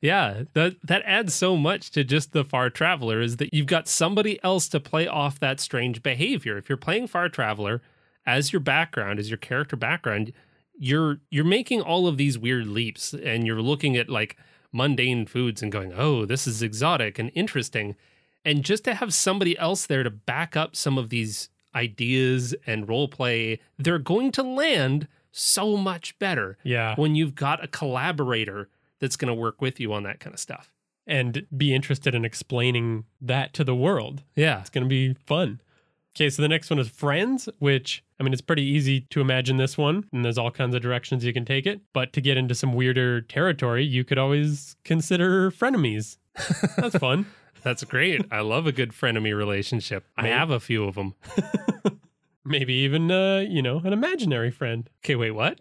Yeah, 0.00 0.44
that 0.52 0.76
that 0.84 1.02
adds 1.04 1.34
so 1.34 1.56
much 1.56 1.90
to 1.90 2.04
just 2.04 2.32
the 2.32 2.44
far 2.44 2.70
traveler 2.70 3.20
is 3.20 3.38
that 3.38 3.52
you've 3.52 3.66
got 3.66 3.88
somebody 3.88 4.42
else 4.44 4.68
to 4.68 4.80
play 4.80 5.08
off 5.08 5.40
that 5.40 5.58
strange 5.58 6.02
behavior. 6.02 6.56
If 6.56 6.68
you're 6.68 6.78
playing 6.78 7.08
far 7.08 7.28
traveler 7.28 7.82
as 8.24 8.52
your 8.52 8.60
background, 8.60 9.18
as 9.18 9.28
your 9.28 9.38
character 9.38 9.74
background, 9.76 10.32
you're 10.78 11.18
you're 11.30 11.44
making 11.44 11.80
all 11.80 12.06
of 12.06 12.16
these 12.16 12.38
weird 12.38 12.68
leaps 12.68 13.12
and 13.12 13.46
you're 13.46 13.60
looking 13.60 13.96
at 13.96 14.08
like 14.08 14.36
mundane 14.72 15.26
foods 15.26 15.62
and 15.62 15.72
going, 15.72 15.92
"Oh, 15.92 16.24
this 16.24 16.46
is 16.46 16.62
exotic 16.62 17.18
and 17.18 17.32
interesting." 17.34 17.96
And 18.44 18.64
just 18.64 18.84
to 18.84 18.94
have 18.94 19.12
somebody 19.12 19.58
else 19.58 19.84
there 19.86 20.04
to 20.04 20.10
back 20.10 20.56
up 20.56 20.76
some 20.76 20.96
of 20.96 21.10
these 21.10 21.48
ideas 21.74 22.54
and 22.66 22.88
role 22.88 23.08
play, 23.08 23.58
they're 23.78 23.98
going 23.98 24.30
to 24.32 24.42
land 24.44 25.08
so 25.30 25.76
much 25.76 26.18
better 26.18 26.56
yeah 26.64 26.96
when 26.96 27.14
you've 27.14 27.34
got 27.34 27.62
a 27.62 27.68
collaborator 27.68 28.68
that's 29.00 29.16
going 29.16 29.28
to 29.28 29.34
work 29.34 29.60
with 29.60 29.78
you 29.80 29.92
on 29.92 30.02
that 30.04 30.20
kind 30.20 30.34
of 30.34 30.40
stuff. 30.40 30.72
and 31.06 31.46
be 31.56 31.74
interested 31.74 32.14
in 32.14 32.24
explaining 32.24 33.04
that 33.20 33.54
to 33.54 33.64
the 33.64 33.74
world 33.74 34.22
Yeah. 34.36 34.60
It's 34.60 34.68
going 34.70 34.84
to 34.84 34.88
be 34.88 35.14
fun. 35.26 35.60
Okay, 36.16 36.28
so 36.30 36.42
the 36.42 36.48
next 36.48 36.68
one 36.68 36.78
is 36.80 36.88
Friends, 36.88 37.48
which, 37.60 38.02
I 38.18 38.24
mean, 38.24 38.32
it's 38.32 38.42
pretty 38.42 38.62
easy 38.64 39.02
to 39.10 39.20
imagine 39.20 39.56
this 39.56 39.78
one, 39.78 40.04
and 40.12 40.24
there's 40.24 40.36
all 40.36 40.50
kinds 40.50 40.74
of 40.74 40.82
directions 40.82 41.24
you 41.24 41.32
can 41.32 41.44
take 41.44 41.64
it. 41.64 41.80
But 41.92 42.12
to 42.14 42.20
get 42.20 42.36
into 42.36 42.54
some 42.56 42.72
weirder 42.74 43.20
territory, 43.20 43.84
you 43.84 44.02
could 44.04 44.18
always 44.18 44.74
consider 44.84 45.50
frenemies. 45.52 46.16
That's 46.76 46.98
fun. 46.98 47.26
That's 47.62 47.84
great. 47.84 48.22
I 48.32 48.40
love 48.40 48.66
a 48.66 48.72
good 48.72 48.90
frenemy 48.90 49.36
relationship. 49.36 50.04
I 50.16 50.28
have 50.28 50.50
a 50.50 50.58
few 50.60 50.84
of 50.84 50.94
them. 50.96 51.14
Maybe 52.48 52.72
even, 52.72 53.10
uh, 53.10 53.44
you 53.46 53.60
know, 53.60 53.80
an 53.84 53.92
imaginary 53.92 54.50
friend. 54.50 54.88
Okay, 55.04 55.16
wait, 55.16 55.32
what? 55.32 55.60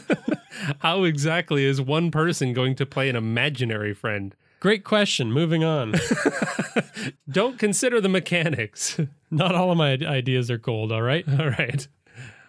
How 0.80 1.04
exactly 1.04 1.64
is 1.64 1.80
one 1.80 2.10
person 2.10 2.52
going 2.52 2.74
to 2.74 2.84
play 2.84 3.08
an 3.08 3.16
imaginary 3.16 3.94
friend? 3.94 4.34
Great 4.60 4.84
question. 4.84 5.32
Moving 5.32 5.64
on. 5.64 5.94
Don't 7.30 7.58
consider 7.58 8.02
the 8.02 8.10
mechanics. 8.10 9.00
Not 9.30 9.54
all 9.54 9.70
of 9.70 9.78
my 9.78 9.92
ideas 9.92 10.50
are 10.50 10.58
gold, 10.58 10.92
all 10.92 11.00
right? 11.00 11.24
All 11.26 11.48
right. 11.48 11.88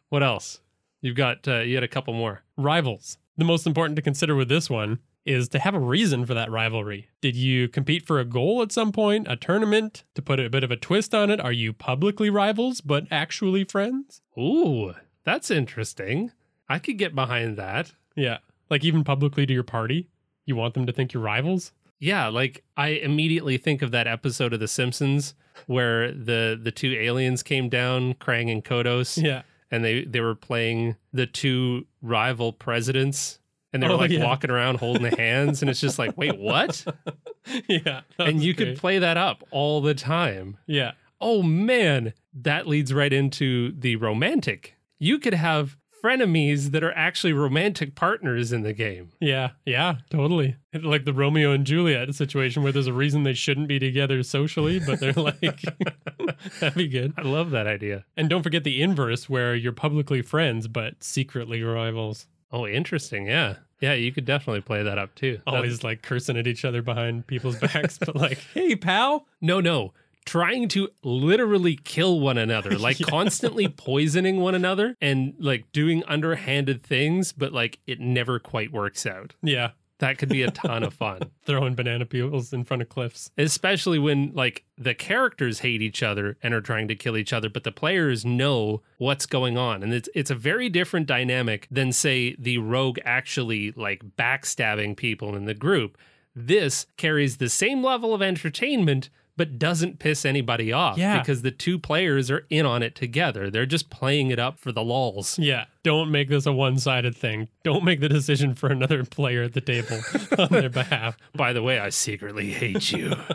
What 0.09 0.21
else? 0.21 0.59
You've 0.99 1.15
got, 1.15 1.47
uh, 1.47 1.59
you 1.59 1.75
had 1.75 1.85
a 1.85 1.87
couple 1.87 2.13
more. 2.13 2.43
Rivals. 2.57 3.17
The 3.37 3.45
most 3.45 3.65
important 3.65 3.95
to 3.95 4.01
consider 4.01 4.35
with 4.35 4.49
this 4.49 4.69
one 4.69 4.99
is 5.25 5.47
to 5.49 5.59
have 5.59 5.75
a 5.75 5.79
reason 5.79 6.25
for 6.25 6.33
that 6.33 6.49
rivalry. 6.51 7.09
Did 7.21 7.35
you 7.35 7.67
compete 7.67 8.05
for 8.05 8.19
a 8.19 8.25
goal 8.25 8.61
at 8.61 8.71
some 8.71 8.91
point, 8.91 9.27
a 9.29 9.35
tournament? 9.35 10.03
To 10.15 10.21
put 10.21 10.39
a 10.39 10.49
bit 10.49 10.63
of 10.63 10.71
a 10.71 10.75
twist 10.77 11.13
on 11.13 11.29
it, 11.29 11.39
are 11.39 11.51
you 11.51 11.73
publicly 11.73 12.29
rivals 12.29 12.81
but 12.81 13.05
actually 13.11 13.63
friends? 13.63 14.21
Ooh, 14.37 14.93
that's 15.23 15.51
interesting. 15.51 16.31
I 16.67 16.79
could 16.79 16.97
get 16.97 17.13
behind 17.13 17.57
that. 17.57 17.93
Yeah. 18.15 18.39
Like 18.69 18.83
even 18.83 19.03
publicly 19.03 19.45
to 19.45 19.53
your 19.53 19.63
party? 19.63 20.09
You 20.45 20.55
want 20.55 20.73
them 20.73 20.85
to 20.87 20.91
think 20.93 21.13
you're 21.13 21.21
rivals? 21.23 21.71
Yeah, 21.99 22.27
like 22.29 22.63
I 22.75 22.87
immediately 22.89 23.57
think 23.57 23.83
of 23.83 23.91
that 23.91 24.07
episode 24.07 24.53
of 24.53 24.59
The 24.59 24.67
Simpsons 24.67 25.35
where 25.67 26.11
the 26.11 26.59
the 26.61 26.71
two 26.71 26.93
aliens 26.93 27.43
came 27.43 27.69
down, 27.69 28.15
Kang 28.15 28.49
and 28.49 28.65
Kodos, 28.65 29.21
Yeah. 29.21 29.43
and 29.69 29.85
they 29.85 30.05
they 30.05 30.19
were 30.21 30.33
playing 30.33 30.95
the 31.13 31.27
two 31.27 31.85
rival 32.01 32.53
presidents, 32.53 33.37
and 33.73 33.81
they 33.81 33.87
were 33.87 33.93
Oh, 33.93 33.97
like 33.97 34.11
yeah. 34.11 34.23
walking 34.23 34.51
around 34.51 34.79
holding 34.79 35.03
the 35.03 35.15
hands, 35.15 35.61
and 35.61 35.69
it's 35.69 35.79
just 35.81 35.97
like, 35.99 36.17
wait, 36.17 36.37
what? 36.39 36.85
yeah. 37.67 38.01
and 38.19 38.43
you 38.43 38.53
could 38.53 38.77
play 38.77 38.99
that 38.99 39.17
up 39.17 39.43
all 39.51 39.81
the 39.81 39.93
time. 39.93 40.57
Yeah. 40.67 40.91
Oh 41.19 41.43
man, 41.43 42.13
that 42.33 42.67
leads 42.67 42.93
right 42.93 43.11
into 43.13 43.71
the 43.77 43.95
romantic. 43.97 44.75
You 44.99 45.19
could 45.19 45.33
have 45.35 45.77
frenemies 46.03 46.71
that 46.71 46.83
are 46.83 46.93
actually 46.93 47.31
romantic 47.31 47.93
partners 47.93 48.51
in 48.51 48.63
the 48.63 48.73
game. 48.73 49.11
Yeah. 49.19 49.51
Yeah. 49.67 49.97
Totally. 50.09 50.55
Like 50.73 51.05
the 51.05 51.13
Romeo 51.13 51.51
and 51.51 51.63
Juliet 51.63 52.15
situation 52.15 52.63
where 52.63 52.71
there's 52.71 52.87
a 52.87 52.93
reason 52.93 53.21
they 53.21 53.35
shouldn't 53.35 53.67
be 53.67 53.77
together 53.77 54.23
socially, 54.23 54.79
but 54.79 54.99
they're 54.99 55.13
like, 55.15 55.39
that'd 56.59 56.73
be 56.75 56.87
good. 56.87 57.13
I 57.17 57.21
love 57.21 57.51
that 57.51 57.67
idea. 57.67 58.05
And 58.17 58.29
don't 58.31 58.41
forget 58.41 58.63
the 58.63 58.81
inverse 58.81 59.29
where 59.29 59.53
you're 59.53 59.73
publicly 59.73 60.23
friends 60.23 60.67
but 60.67 61.03
secretly 61.03 61.61
rivals. 61.61 62.25
Oh, 62.51 62.67
interesting. 62.67 63.27
Yeah. 63.27 63.55
Yeah, 63.79 63.93
you 63.93 64.11
could 64.11 64.25
definitely 64.25 64.61
play 64.61 64.83
that 64.83 64.97
up 64.97 65.15
too. 65.15 65.39
Always 65.47 65.83
like 65.83 66.01
cursing 66.03 66.37
at 66.37 66.45
each 66.47 66.63
other 66.65 66.81
behind 66.81 67.25
people's 67.25 67.57
backs, 67.57 67.97
but 67.97 68.15
like, 68.15 68.37
hey, 68.53 68.75
pal. 68.75 69.25
no, 69.41 69.59
no. 69.59 69.93
Trying 70.23 70.67
to 70.69 70.89
literally 71.03 71.75
kill 71.83 72.19
one 72.19 72.37
another, 72.37 72.77
like 72.77 72.99
Yeah. 72.99 73.07
constantly 73.09 73.67
poisoning 73.67 74.39
one 74.39 74.53
another 74.53 74.95
and 75.01 75.33
like 75.39 75.71
doing 75.71 76.03
underhanded 76.07 76.83
things, 76.83 77.31
but 77.31 77.53
like 77.53 77.79
it 77.87 77.99
never 77.99 78.37
quite 78.37 78.71
works 78.71 79.07
out. 79.07 79.33
Yeah. 79.41 79.71
That 80.01 80.17
could 80.17 80.29
be 80.29 80.41
a 80.43 80.51
ton 80.51 80.83
of 80.83 80.93
fun. 80.93 81.21
Throwing 81.45 81.75
banana 81.75 82.05
peels 82.05 82.51
in 82.53 82.63
front 82.65 82.81
of 82.81 82.89
cliffs. 82.89 83.31
especially 83.37 83.97
when 83.99 84.31
like 84.33 84.65
the 84.77 84.93
characters 84.93 85.59
hate 85.59 85.81
each 85.81 86.03
other 86.03 86.37
and 86.43 86.53
are 86.53 86.61
trying 86.61 86.87
to 86.89 86.95
kill 86.95 87.15
each 87.15 87.31
other 87.33 87.49
but 87.49 87.63
the 87.63 87.71
players 87.71 88.25
know 88.25 88.81
what's 88.97 89.25
going 89.25 89.57
on 89.57 89.83
and 89.83 89.93
it's 89.93 90.09
it's 90.15 90.31
a 90.31 90.35
very 90.35 90.69
different 90.69 91.07
dynamic 91.07 91.67
than 91.71 91.91
say 91.91 92.35
the 92.39 92.57
rogue 92.57 92.97
actually 93.05 93.71
like 93.73 94.03
backstabbing 94.17 94.95
people 94.97 95.35
in 95.35 95.45
the 95.45 95.53
group 95.53 95.97
this 96.35 96.85
carries 96.97 97.37
the 97.37 97.49
same 97.49 97.83
level 97.83 98.13
of 98.13 98.21
entertainment 98.21 99.09
but 99.37 99.57
doesn't 99.57 99.97
piss 99.99 100.25
anybody 100.25 100.71
off 100.73 100.97
Yeah. 100.97 101.19
because 101.19 101.41
the 101.41 101.51
two 101.51 101.79
players 101.79 102.29
are 102.29 102.45
in 102.49 102.65
on 102.65 102.83
it 102.83 102.95
together 102.95 103.49
they're 103.49 103.65
just 103.65 103.89
playing 103.89 104.29
it 104.31 104.39
up 104.39 104.59
for 104.59 104.71
the 104.71 104.83
lulls 104.83 105.39
Yeah. 105.39 105.65
Don't 105.83 106.11
make 106.11 106.29
this 106.29 106.45
a 106.45 106.51
one 106.53 106.77
sided 106.77 107.15
thing. 107.15 107.47
Don't 107.63 107.83
make 107.83 107.99
the 108.01 108.09
decision 108.09 108.53
for 108.55 108.69
another 108.69 109.03
player 109.03 109.43
at 109.43 109.53
the 109.53 109.61
table 109.61 109.99
on 110.37 110.49
their 110.49 110.69
behalf. 110.81 111.17
by 111.33 111.53
the 111.53 111.63
way 111.63 111.79
i 111.79 111.89
secretly 111.89 112.51
hate 112.51 112.91
you 112.91 113.13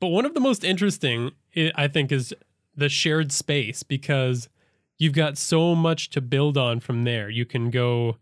But 0.00 0.08
one 0.08 0.24
of 0.24 0.34
the 0.34 0.40
most 0.40 0.62
interesting, 0.64 1.32
I 1.56 1.72
I 1.74 1.88
think, 1.88 2.12
is 2.12 2.32
the 2.76 2.88
shared 2.88 3.32
space 3.32 3.82
because 3.82 4.48
you've 4.96 5.12
got 5.12 5.36
so 5.36 5.74
much 5.74 6.10
to 6.10 6.20
build 6.20 6.56
on 6.56 6.78
from 6.78 7.02
there. 7.02 7.28
You 7.28 7.44
can 7.44 7.70
go 7.70 8.16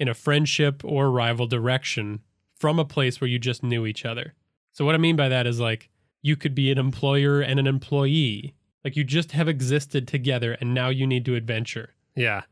in 0.00 0.08
a 0.08 0.14
friendship 0.14 0.82
or 0.84 1.10
rival 1.12 1.46
direction 1.46 2.20
from 2.58 2.80
a 2.80 2.84
place 2.84 3.20
where 3.20 3.28
you 3.28 3.38
just 3.38 3.62
knew 3.62 3.86
each 3.86 4.04
other. 4.04 4.34
So, 4.72 4.84
what 4.84 4.94
I 4.94 4.98
mean 4.98 5.16
by 5.16 5.28
that 5.28 5.46
is 5.46 5.60
like 5.60 5.90
you 6.22 6.36
could 6.36 6.54
be 6.54 6.70
an 6.70 6.78
employer 6.78 7.40
and 7.40 7.58
an 7.60 7.66
employee. 7.66 8.54
Like 8.84 8.96
you 8.96 9.04
just 9.04 9.32
have 9.32 9.48
existed 9.48 10.08
together 10.08 10.56
and 10.60 10.74
now 10.74 10.88
you 10.88 11.06
need 11.06 11.24
to 11.26 11.34
adventure. 11.36 11.90
yeah 12.16 12.42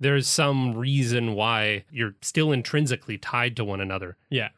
there's 0.00 0.28
some 0.28 0.76
reason 0.76 1.34
why 1.34 1.84
you're 1.90 2.14
still 2.22 2.52
intrinsically 2.52 3.18
tied 3.18 3.56
to 3.56 3.64
one 3.64 3.80
another 3.80 4.16
Yeah. 4.30 4.50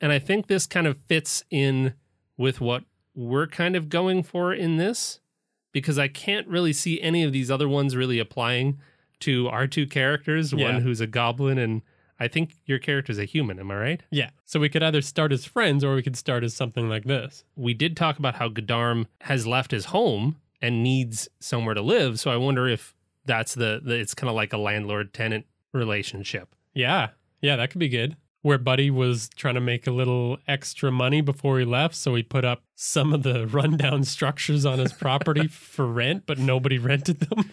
And 0.00 0.10
I 0.10 0.18
think 0.18 0.46
this 0.46 0.66
kind 0.66 0.86
of 0.86 0.96
fits 1.06 1.44
in 1.50 1.92
with 2.38 2.60
what 2.62 2.84
we're 3.14 3.46
kind 3.46 3.76
of 3.76 3.90
going 3.90 4.22
for 4.22 4.54
in 4.54 4.78
this 4.78 5.20
because 5.72 5.98
I 5.98 6.08
can't 6.08 6.46
really 6.48 6.72
see 6.72 6.98
any 7.02 7.22
of 7.24 7.32
these 7.32 7.50
other 7.50 7.68
ones 7.68 7.94
really 7.94 8.18
applying 8.18 8.78
to 9.20 9.48
our 9.48 9.66
two 9.66 9.86
characters, 9.86 10.52
Yeah. 10.54 10.72
one 10.72 10.80
who's 10.82 11.00
a 11.02 11.06
goblin 11.06 11.58
and 11.58 11.82
I 12.18 12.28
think 12.28 12.56
your 12.64 12.78
character's 12.78 13.18
a 13.18 13.24
human, 13.24 13.58
am 13.58 13.70
I 13.70 13.76
right? 13.76 14.02
Yeah. 14.10 14.30
So 14.44 14.58
we 14.58 14.68
could 14.68 14.82
either 14.82 15.02
start 15.02 15.32
as 15.32 15.44
friends 15.44 15.84
or 15.84 15.94
we 15.94 16.02
could 16.02 16.16
start 16.16 16.44
as 16.44 16.54
something 16.54 16.88
like 16.88 17.04
this. 17.04 17.44
We 17.56 17.74
did 17.74 17.96
talk 17.96 18.18
about 18.18 18.36
how 18.36 18.48
Godarm 18.48 19.06
has 19.22 19.46
left 19.46 19.70
his 19.70 19.86
home 19.86 20.36
and 20.62 20.82
needs 20.82 21.28
somewhere 21.40 21.74
to 21.74 21.82
live, 21.82 22.18
so 22.18 22.30
I 22.30 22.36
wonder 22.36 22.66
if 22.66 22.94
that's 23.26 23.54
the, 23.54 23.80
the 23.84 23.94
it's 23.94 24.14
kind 24.14 24.30
of 24.30 24.36
like 24.36 24.52
a 24.52 24.56
landlord 24.58 25.12
tenant 25.12 25.46
relationship. 25.72 26.54
Yeah. 26.74 27.08
Yeah, 27.40 27.56
that 27.56 27.70
could 27.70 27.80
be 27.80 27.88
good. 27.88 28.16
Where 28.42 28.58
Buddy 28.58 28.90
was 28.90 29.28
trying 29.36 29.56
to 29.56 29.60
make 29.60 29.86
a 29.86 29.90
little 29.90 30.38
extra 30.46 30.90
money 30.90 31.20
before 31.20 31.58
he 31.58 31.64
left, 31.64 31.96
so 31.96 32.14
he 32.14 32.22
put 32.22 32.44
up 32.44 32.62
some 32.74 33.12
of 33.12 33.24
the 33.24 33.46
rundown 33.52 34.04
structures 34.04 34.64
on 34.64 34.78
his 34.78 34.92
property 34.92 35.46
for 35.48 35.86
rent, 35.86 36.24
but 36.26 36.38
nobody 36.38 36.78
rented 36.78 37.20
them. 37.20 37.50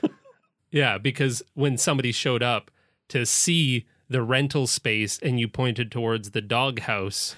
Yeah, 0.72 0.98
because 0.98 1.44
when 1.54 1.78
somebody 1.78 2.12
showed 2.12 2.42
up 2.44 2.72
to 3.10 3.26
see 3.26 3.86
the 4.10 4.22
rental 4.22 4.68
space 4.68 5.20
and 5.20 5.40
you 5.40 5.48
pointed 5.48 5.92
towards 5.92 6.32
the 6.32 6.42
doghouse, 6.42 7.36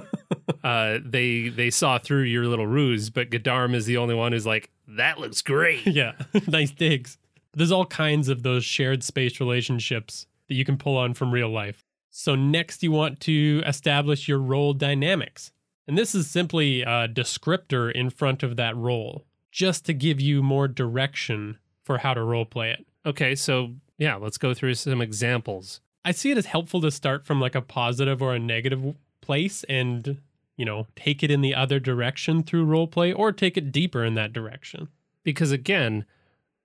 uh, 0.64 0.98
they 1.04 1.48
they 1.48 1.70
saw 1.70 1.98
through 1.98 2.22
your 2.22 2.46
little 2.46 2.66
ruse. 2.66 3.10
But 3.10 3.30
Godarm 3.30 3.74
is 3.74 3.86
the 3.86 3.96
only 3.96 4.14
one 4.14 4.32
who's 4.32 4.46
like, 4.46 4.70
"That 4.88 5.18
looks 5.18 5.42
great." 5.42 5.86
yeah. 5.86 6.12
nice 6.48 6.70
digs. 6.70 7.18
There's 7.52 7.72
all 7.72 7.86
kinds 7.86 8.28
of 8.28 8.42
those 8.42 8.64
shared 8.64 9.02
space 9.02 9.40
relationships 9.40 10.26
that 10.48 10.54
you 10.54 10.64
can 10.64 10.76
pull 10.76 10.96
on 10.96 11.14
from 11.14 11.32
real 11.32 11.50
life. 11.50 11.84
So, 12.10 12.34
next, 12.34 12.82
you 12.82 12.92
want 12.92 13.20
to 13.20 13.62
establish 13.66 14.28
your 14.28 14.38
role 14.38 14.72
dynamics. 14.72 15.52
And 15.86 15.98
this 15.98 16.14
is 16.14 16.30
simply 16.30 16.82
a 16.82 17.08
descriptor 17.08 17.92
in 17.92 18.08
front 18.10 18.42
of 18.42 18.56
that 18.56 18.76
role, 18.76 19.24
just 19.50 19.84
to 19.86 19.92
give 19.92 20.20
you 20.20 20.42
more 20.42 20.66
direction 20.66 21.58
for 21.82 21.98
how 21.98 22.14
to 22.14 22.22
role 22.22 22.46
play 22.46 22.70
it. 22.70 22.86
Okay, 23.04 23.34
so 23.34 23.74
yeah, 23.98 24.16
let's 24.16 24.38
go 24.38 24.54
through 24.54 24.74
some 24.74 25.00
examples. 25.00 25.80
I 26.04 26.12
see 26.12 26.30
it 26.30 26.38
as 26.38 26.46
helpful 26.46 26.80
to 26.82 26.90
start 26.90 27.24
from 27.24 27.40
like 27.40 27.54
a 27.54 27.62
positive 27.62 28.20
or 28.20 28.34
a 28.34 28.38
negative 28.38 28.94
place 29.20 29.64
and, 29.68 30.20
you 30.56 30.64
know, 30.64 30.86
take 30.96 31.22
it 31.22 31.30
in 31.30 31.40
the 31.40 31.54
other 31.54 31.80
direction 31.80 32.42
through 32.42 32.64
role 32.66 32.86
play 32.86 33.12
or 33.12 33.32
take 33.32 33.56
it 33.56 33.72
deeper 33.72 34.04
in 34.04 34.14
that 34.14 34.32
direction. 34.32 34.88
because 35.24 35.50
again 35.52 36.04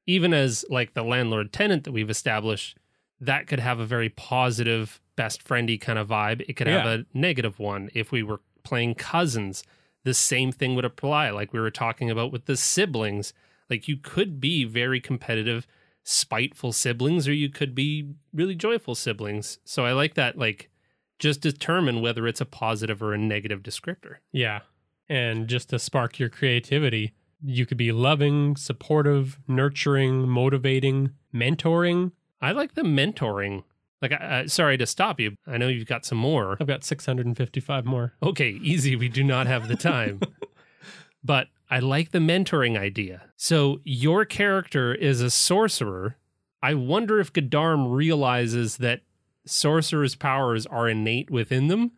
even 0.06 0.34
as 0.34 0.66
like 0.70 0.94
the 0.94 1.04
landlord 1.04 1.54
tenant 1.54 1.84
that 1.84 1.92
we've 1.92 2.10
established 2.10 2.76
that 3.22 3.48
could 3.48 3.60
have 3.60 3.80
a 3.80 3.86
very 3.86 4.10
positive 4.10 5.00
best 5.16 5.46
friendy 5.46 5.80
kind 5.80 6.00
of 6.00 6.08
vibe. 6.08 6.42
It 6.48 6.54
could 6.54 6.68
have 6.68 6.86
a 6.86 7.06
negative 7.14 7.60
one. 7.60 7.90
If 7.94 8.12
we 8.12 8.24
were 8.24 8.40
playing 8.64 8.96
cousins 8.96 9.64
the 10.06 10.14
same 10.14 10.52
thing 10.52 10.76
would 10.76 10.86
apply 10.86 11.30
like 11.30 11.52
we 11.54 11.60
were 11.60 11.72
talking 11.72 12.10
about 12.10 12.32
with 12.32 12.46
the 12.46 12.58
siblings. 12.58 13.34
Like 13.70 13.88
you 13.88 13.98
could 13.98 14.40
be 14.42 14.64
very 14.64 15.00
competitive 15.00 15.68
spiteful 16.10 16.74
siblings 16.74 17.28
or 17.28 17.34
you 17.34 17.50
could 17.50 17.76
be 17.76 18.10
really 18.34 18.56
joyful 18.56 18.96
siblings 18.96 19.60
so 19.64 19.86
i 19.86 19.92
like 19.92 20.16
that 20.16 20.40
like 20.40 20.72
just 21.20 21.40
determine 21.40 22.02
whether 22.02 22.26
it's 22.26 22.42
a 22.42 22.46
positive 22.46 23.04
or 23.04 23.14
a 23.14 23.18
negative 23.18 23.62
descriptor 23.62 24.16
Yeah. 24.32 24.62
And 25.08 25.48
just 25.48 25.70
to 25.72 25.80
spark 25.80 26.20
your 26.20 26.30
creativity, 26.30 27.14
you 27.44 27.66
could 27.66 27.78
be 27.78 27.92
loving, 27.92 28.56
supportive, 28.56 29.40
nurturing, 29.48 30.30
motivating, 30.30 31.12
mentoring. 31.34 32.12
i 32.42 32.52
like 32.52 32.74
the 32.76 32.84
mentoring 32.84 33.64
like 34.02 34.12
I, 34.12 34.40
I, 34.40 34.46
sorry 34.48 34.78
to 34.78 34.86
stop 34.88 35.20
you 35.20 35.36
i 35.46 35.58
know 35.58 35.68
you've 35.68 35.88
got 35.88 36.06
some 36.06 36.18
more 36.18 36.58
I've 36.60 36.68
got 36.68 36.84
655 36.84 37.86
more. 37.86 38.14
Okay, 38.24 38.52
easy. 38.64 38.96
We 38.96 39.10
do 39.10 39.24
not 39.24 39.46
have 39.48 39.68
the 39.68 39.76
time. 39.76 40.22
but 41.24 41.48
I 41.70 41.80
like 41.80 42.12
the 42.12 42.20
mentoring 42.20 42.78
idea. 42.78 43.24
So 43.38 43.80
your 43.84 44.26
character 44.26 44.94
is 44.94 45.22
a 45.22 45.30
sorcerer. 45.30 46.18
I 46.62 46.74
wonder 46.74 47.20
if 47.20 47.32
Godarm 47.32 47.94
realizes 47.94 48.78
that 48.78 49.02
sorcerer's 49.46 50.16
powers 50.16 50.66
are 50.66 50.90
innate 50.90 51.30
within 51.30 51.68
them. 51.68 51.92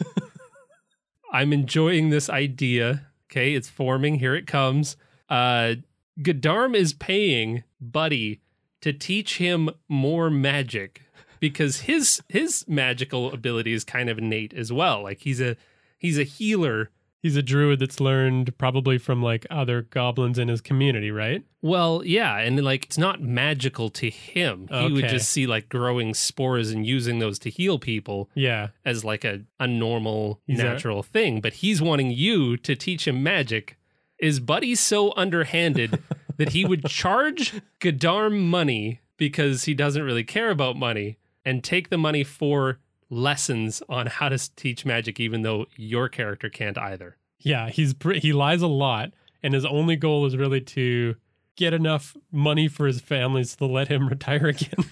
I'm 1.32 1.52
enjoying 1.52 2.10
this 2.10 2.30
idea. 2.30 3.06
Okay, 3.30 3.54
it's 3.54 3.68
forming. 3.68 4.18
Here 4.18 4.34
it 4.34 4.46
comes. 4.46 4.96
Uh 5.28 5.76
Godarm 6.20 6.74
is 6.74 6.92
paying 6.92 7.64
Buddy 7.80 8.40
to 8.80 8.92
teach 8.92 9.38
him 9.38 9.70
more 9.88 10.30
magic 10.30 11.02
because 11.40 11.82
his 11.82 12.22
his 12.28 12.64
magical 12.68 13.32
ability 13.32 13.72
is 13.72 13.84
kind 13.84 14.08
of 14.08 14.18
innate 14.18 14.54
as 14.54 14.72
well. 14.72 15.02
Like 15.02 15.20
he's 15.20 15.40
a 15.40 15.56
he's 15.98 16.18
a 16.18 16.24
healer. 16.24 16.90
He's 17.26 17.34
a 17.36 17.42
druid 17.42 17.80
that's 17.80 17.98
learned 17.98 18.56
probably 18.56 18.98
from 18.98 19.20
like 19.20 19.44
other 19.50 19.82
goblins 19.82 20.38
in 20.38 20.46
his 20.46 20.60
community, 20.60 21.10
right? 21.10 21.42
Well, 21.60 22.02
yeah, 22.04 22.38
and 22.38 22.62
like 22.64 22.84
it's 22.84 22.98
not 22.98 23.20
magical 23.20 23.90
to 23.90 24.08
him. 24.10 24.68
He 24.70 24.92
would 24.92 25.08
just 25.08 25.28
see 25.28 25.44
like 25.48 25.68
growing 25.68 26.14
spores 26.14 26.70
and 26.70 26.86
using 26.86 27.18
those 27.18 27.40
to 27.40 27.50
heal 27.50 27.80
people 27.80 28.30
Yeah. 28.36 28.68
as 28.84 29.04
like 29.04 29.24
a, 29.24 29.40
a 29.58 29.66
normal 29.66 30.40
He's 30.46 30.60
a- 30.60 30.62
natural 30.62 31.02
thing. 31.02 31.40
But 31.40 31.54
he's 31.54 31.82
wanting 31.82 32.12
you 32.12 32.56
to 32.58 32.76
teach 32.76 33.08
him 33.08 33.24
magic. 33.24 33.76
Is 34.20 34.38
Buddy 34.38 34.76
so 34.76 35.12
underhanded 35.16 35.98
that 36.36 36.50
he 36.50 36.64
would 36.64 36.84
charge 36.86 37.60
Godarm 37.80 38.38
money 38.44 39.00
because 39.16 39.64
he 39.64 39.74
doesn't 39.74 40.02
really 40.04 40.22
care 40.24 40.50
about 40.50 40.76
money 40.76 41.18
and 41.44 41.64
take 41.64 41.90
the 41.90 41.98
money 41.98 42.22
for 42.22 42.78
lessons 43.10 43.82
on 43.88 44.06
how 44.06 44.28
to 44.28 44.54
teach 44.56 44.84
magic, 44.84 45.20
even 45.20 45.42
though 45.42 45.66
your 45.76 46.08
character 46.08 46.48
can't 46.48 46.78
either? 46.78 47.16
Yeah, 47.40 47.68
he's 47.68 47.94
he 48.16 48.32
lies 48.32 48.62
a 48.62 48.66
lot 48.66 49.12
and 49.42 49.54
his 49.54 49.64
only 49.64 49.96
goal 49.96 50.26
is 50.26 50.36
really 50.36 50.60
to 50.60 51.14
get 51.56 51.72
enough 51.72 52.16
money 52.32 52.68
for 52.68 52.86
his 52.86 53.00
families 53.00 53.56
to 53.56 53.64
let 53.66 53.88
him 53.88 54.08
retire 54.10 54.46
again. 54.48 54.84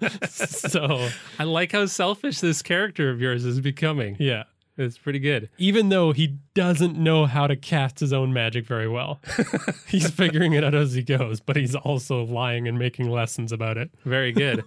so, 0.28 1.08
I 1.38 1.44
like 1.44 1.72
how 1.72 1.86
selfish 1.86 2.40
this 2.40 2.62
character 2.62 3.10
of 3.10 3.20
yours 3.20 3.44
is 3.44 3.60
becoming. 3.60 4.16
yeah. 4.18 4.44
It's 4.78 4.96
pretty 4.96 5.18
good. 5.18 5.50
even 5.58 5.90
though 5.90 6.12
he 6.12 6.38
doesn't 6.54 6.96
know 6.96 7.26
how 7.26 7.46
to 7.46 7.56
cast 7.56 8.00
his 8.00 8.10
own 8.10 8.32
magic 8.32 8.66
very 8.66 8.88
well. 8.88 9.20
he's 9.86 10.10
figuring 10.10 10.54
it 10.54 10.64
out 10.64 10.74
as 10.74 10.94
he 10.94 11.02
goes, 11.02 11.40
but 11.40 11.56
he's 11.56 11.74
also 11.74 12.24
lying 12.24 12.66
and 12.66 12.78
making 12.78 13.10
lessons 13.10 13.52
about 13.52 13.76
it. 13.76 13.90
Very 14.06 14.32
good. 14.32 14.64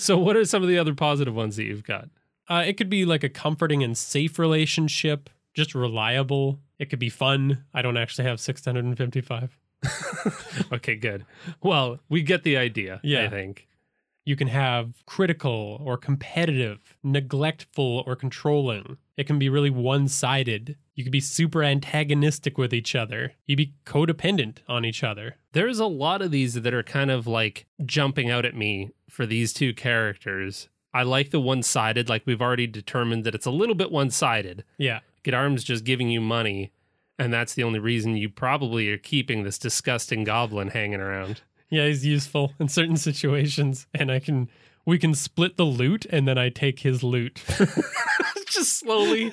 So, 0.00 0.18
what 0.18 0.36
are 0.36 0.44
some 0.44 0.62
of 0.62 0.68
the 0.68 0.78
other 0.78 0.94
positive 0.94 1.34
ones 1.34 1.56
that 1.56 1.64
you've 1.64 1.84
got? 1.84 2.08
Uh, 2.48 2.64
it 2.66 2.76
could 2.76 2.90
be 2.90 3.04
like 3.04 3.22
a 3.22 3.28
comforting 3.28 3.82
and 3.82 3.96
safe 3.96 4.38
relationship, 4.38 5.30
just 5.54 5.74
reliable. 5.74 6.60
It 6.78 6.90
could 6.90 6.98
be 6.98 7.08
fun. 7.10 7.64
I 7.74 7.82
don't 7.82 7.96
actually 7.96 8.24
have 8.26 8.40
655. 8.40 9.58
Okay, 10.72 10.94
good. 10.96 11.24
Well, 11.62 12.00
we 12.08 12.22
get 12.22 12.42
the 12.42 12.56
idea, 12.56 13.00
Yeah. 13.02 13.24
I 13.24 13.28
think. 13.28 13.66
You 14.30 14.36
can 14.36 14.46
have 14.46 15.04
critical 15.06 15.82
or 15.84 15.96
competitive, 15.96 16.94
neglectful 17.02 18.04
or 18.06 18.14
controlling. 18.14 18.96
It 19.16 19.26
can 19.26 19.40
be 19.40 19.48
really 19.48 19.70
one 19.70 20.06
sided. 20.06 20.76
You 20.94 21.02
could 21.02 21.10
be 21.10 21.18
super 21.18 21.64
antagonistic 21.64 22.56
with 22.56 22.72
each 22.72 22.94
other. 22.94 23.32
You'd 23.46 23.56
be 23.56 23.74
codependent 23.84 24.58
on 24.68 24.84
each 24.84 25.02
other. 25.02 25.34
There's 25.50 25.80
a 25.80 25.86
lot 25.86 26.22
of 26.22 26.30
these 26.30 26.54
that 26.54 26.72
are 26.72 26.84
kind 26.84 27.10
of 27.10 27.26
like 27.26 27.66
jumping 27.84 28.30
out 28.30 28.44
at 28.44 28.54
me 28.54 28.90
for 29.08 29.26
these 29.26 29.52
two 29.52 29.74
characters. 29.74 30.68
I 30.94 31.02
like 31.02 31.32
the 31.32 31.40
one 31.40 31.64
sided. 31.64 32.08
Like 32.08 32.22
we've 32.24 32.40
already 32.40 32.68
determined 32.68 33.24
that 33.24 33.34
it's 33.34 33.46
a 33.46 33.50
little 33.50 33.74
bit 33.74 33.90
one 33.90 34.10
sided. 34.10 34.62
Yeah. 34.78 35.00
Gedarm's 35.24 35.64
just 35.64 35.82
giving 35.82 36.08
you 36.08 36.20
money, 36.20 36.70
and 37.18 37.32
that's 37.32 37.54
the 37.54 37.64
only 37.64 37.80
reason 37.80 38.16
you 38.16 38.28
probably 38.28 38.88
are 38.92 38.96
keeping 38.96 39.42
this 39.42 39.58
disgusting 39.58 40.22
goblin 40.22 40.68
hanging 40.68 41.00
around. 41.00 41.40
Yeah, 41.70 41.86
he's 41.86 42.04
useful 42.04 42.52
in 42.58 42.68
certain 42.68 42.96
situations, 42.96 43.86
and 43.94 44.10
I 44.10 44.18
can 44.18 44.50
we 44.86 44.98
can 44.98 45.14
split 45.14 45.56
the 45.56 45.64
loot, 45.64 46.04
and 46.10 46.26
then 46.26 46.36
I 46.38 46.48
take 46.48 46.80
his 46.80 47.02
loot. 47.02 47.42
just 48.48 48.78
slowly 48.78 49.30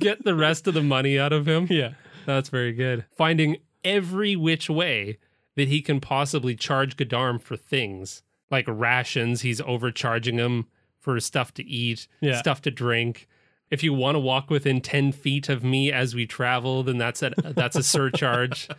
get 0.00 0.24
the 0.24 0.34
rest 0.34 0.66
of 0.66 0.74
the 0.74 0.82
money 0.82 1.18
out 1.18 1.32
of 1.32 1.46
him. 1.48 1.66
yeah, 1.70 1.92
That's 2.26 2.48
very 2.50 2.72
good. 2.72 3.04
Finding 3.16 3.56
every 3.84 4.36
which 4.36 4.68
way 4.68 5.18
that 5.56 5.68
he 5.68 5.80
can 5.80 6.00
possibly 6.00 6.54
charge 6.54 6.96
Gedarm 6.96 7.40
for 7.40 7.56
things 7.56 8.22
like 8.50 8.66
rations. 8.68 9.40
He's 9.42 9.60
overcharging 9.62 10.36
him 10.38 10.66
for 10.98 11.18
stuff 11.20 11.54
to 11.54 11.64
eat, 11.64 12.06
Yeah. 12.20 12.38
stuff 12.38 12.60
to 12.62 12.70
drink. 12.70 13.28
If 13.70 13.82
you 13.82 13.92
want 13.92 14.14
to 14.14 14.18
walk 14.20 14.48
within 14.50 14.80
ten 14.80 15.12
feet 15.12 15.48
of 15.48 15.62
me 15.62 15.92
as 15.92 16.14
we 16.14 16.26
travel, 16.26 16.82
then 16.82 16.96
that's 16.98 17.22
a 17.22 17.32
that's 17.38 17.76
a 17.76 17.82
surcharge. 17.82 18.68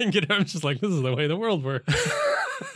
And 0.00 0.10
Ged, 0.10 0.30
I'm 0.30 0.46
just 0.46 0.64
like, 0.64 0.80
this 0.80 0.90
is 0.90 1.02
the 1.02 1.14
way 1.14 1.26
the 1.26 1.36
world 1.36 1.62
works. 1.62 1.92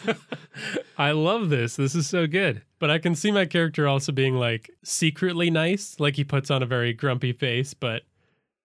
I 0.98 1.12
love 1.12 1.48
this. 1.48 1.76
This 1.76 1.94
is 1.94 2.06
so 2.06 2.26
good. 2.26 2.62
But 2.78 2.90
I 2.90 2.98
can 2.98 3.14
see 3.14 3.30
my 3.30 3.46
character 3.46 3.88
also 3.88 4.12
being 4.12 4.34
like 4.34 4.70
secretly 4.84 5.50
nice, 5.50 5.98
like 5.98 6.16
he 6.16 6.24
puts 6.24 6.50
on 6.50 6.62
a 6.62 6.66
very 6.66 6.92
grumpy 6.92 7.32
face, 7.32 7.72
but 7.74 8.02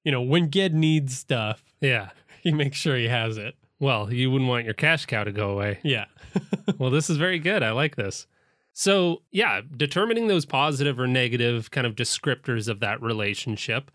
you 0.03 0.12
know, 0.12 0.21
when 0.21 0.51
Ged 0.51 0.73
needs 0.75 1.17
stuff, 1.17 1.63
Yeah. 1.81 2.10
he 2.43 2.51
makes 2.51 2.77
sure 2.77 2.97
he 2.97 3.08
has 3.08 3.38
it. 3.38 3.55
Well, 3.79 4.12
you 4.12 4.29
wouldn't 4.31 4.49
want 4.49 4.65
your 4.65 4.73
cash 4.73 5.05
cow 5.05 5.23
to 5.23 5.31
go 5.31 5.51
away. 5.51 5.79
Yeah. 5.84 6.05
well, 6.77 6.89
this 6.91 7.10
is 7.10 7.17
very 7.17 7.39
good. 7.39 7.63
I 7.63 7.71
like 7.71 7.95
this. 7.95 8.27
So, 8.77 9.21
yeah, 9.31 9.61
determining 9.77 10.27
those 10.27 10.45
positive 10.45 10.99
or 10.99 11.07
negative 11.07 11.71
kind 11.71 11.88
of 11.88 11.95
descriptors 11.95 12.67
of 12.67 12.81
that 12.81 13.01
relationship 13.01 13.89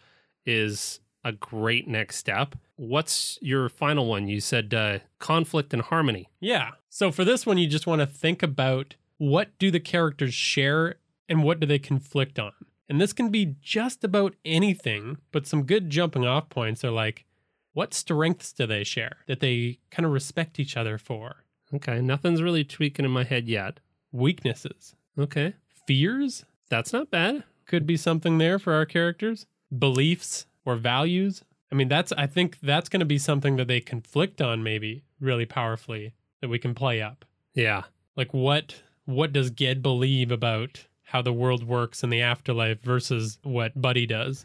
is 0.47 1.01
a 1.23 1.33
great 1.33 1.87
next 1.87 2.17
step. 2.17 2.57
What's 2.77 3.39
your 3.43 3.69
final 3.69 4.07
one? 4.07 4.27
You 4.27 4.41
said 4.41 4.73
uh, 4.73 5.01
conflict 5.19 5.75
and 5.75 5.83
harmony. 5.83 6.31
Yeah. 6.41 6.71
So 6.89 7.13
for 7.13 7.27
this 7.27 7.45
one, 7.45 7.59
you 7.59 7.69
just 7.69 7.87
want 7.87 8.01
to 8.01 8.07
think 8.07 8.43
about 8.43 8.95
what 9.19 9.51
do 9.59 9.71
the 9.71 9.81
characters 9.81 10.33
share 10.33 10.95
and 11.29 11.45
what 11.45 11.61
do 11.61 11.67
they 11.67 11.79
conflict 11.79 12.39
on? 12.39 12.53
And 12.89 12.99
this 12.99 13.13
can 13.13 13.29
be 13.29 13.57
just 13.61 14.03
about 14.03 14.35
anything, 14.47 15.19
but 15.31 15.47
some 15.47 15.65
good 15.65 15.91
jumping 15.91 16.25
off 16.25 16.49
points 16.49 16.83
are 16.85 16.91
like, 16.91 17.27
what 17.75 17.93
strengths 17.93 18.51
do 18.51 18.67
they 18.67 18.85
share 18.85 19.19
that 19.27 19.41
they 19.41 19.79
kind 19.91 20.07
of 20.07 20.13
respect 20.13 20.59
each 20.59 20.75
other 20.75 20.97
for? 20.97 21.45
Okay, 21.75 22.01
nothing's 22.01 22.41
really 22.41 22.65
tweaking 22.65 23.05
in 23.05 23.11
my 23.11 23.25
head 23.25 23.47
yet. 23.47 23.79
Weaknesses, 24.13 24.95
Okay, 25.19 25.55
fears 25.87 26.45
that's 26.69 26.93
not 26.93 27.11
bad. 27.11 27.45
could 27.67 27.87
be 27.87 27.97
something 27.97 28.39
there 28.39 28.59
for 28.59 28.73
our 28.73 28.85
characters, 28.87 29.47
beliefs 29.77 30.47
or 30.65 30.77
values. 30.77 31.43
I 31.73 31.75
mean, 31.77 31.89
that's, 31.89 32.11
I 32.13 32.27
think 32.27 32.59
that's 32.61 32.89
going 32.89 33.01
to 33.01 33.07
be 33.07 33.19
something 33.19 33.57
that 33.57 33.69
they 33.69 33.81
conflict 33.81 34.41
on 34.41 34.63
maybe 34.63 35.05
really 35.21 35.47
powerfully 35.47 36.15
that 36.41 36.49
we 36.49 36.59
can 36.59 36.75
play 36.75 37.01
up. 37.03 37.25
Yeah. 37.55 37.83
like 38.17 38.33
what 38.35 38.83
what 39.05 39.33
does 39.33 39.51
Ged 39.51 39.83
believe 39.83 40.31
about 40.31 40.87
how 41.05 41.21
the 41.23 41.33
world 41.33 41.65
works 41.65 42.03
in 42.05 42.11
the 42.11 42.23
afterlife 42.23 42.81
versus 42.83 43.39
what 43.43 43.81
Buddy 43.81 44.07
does? 44.07 44.45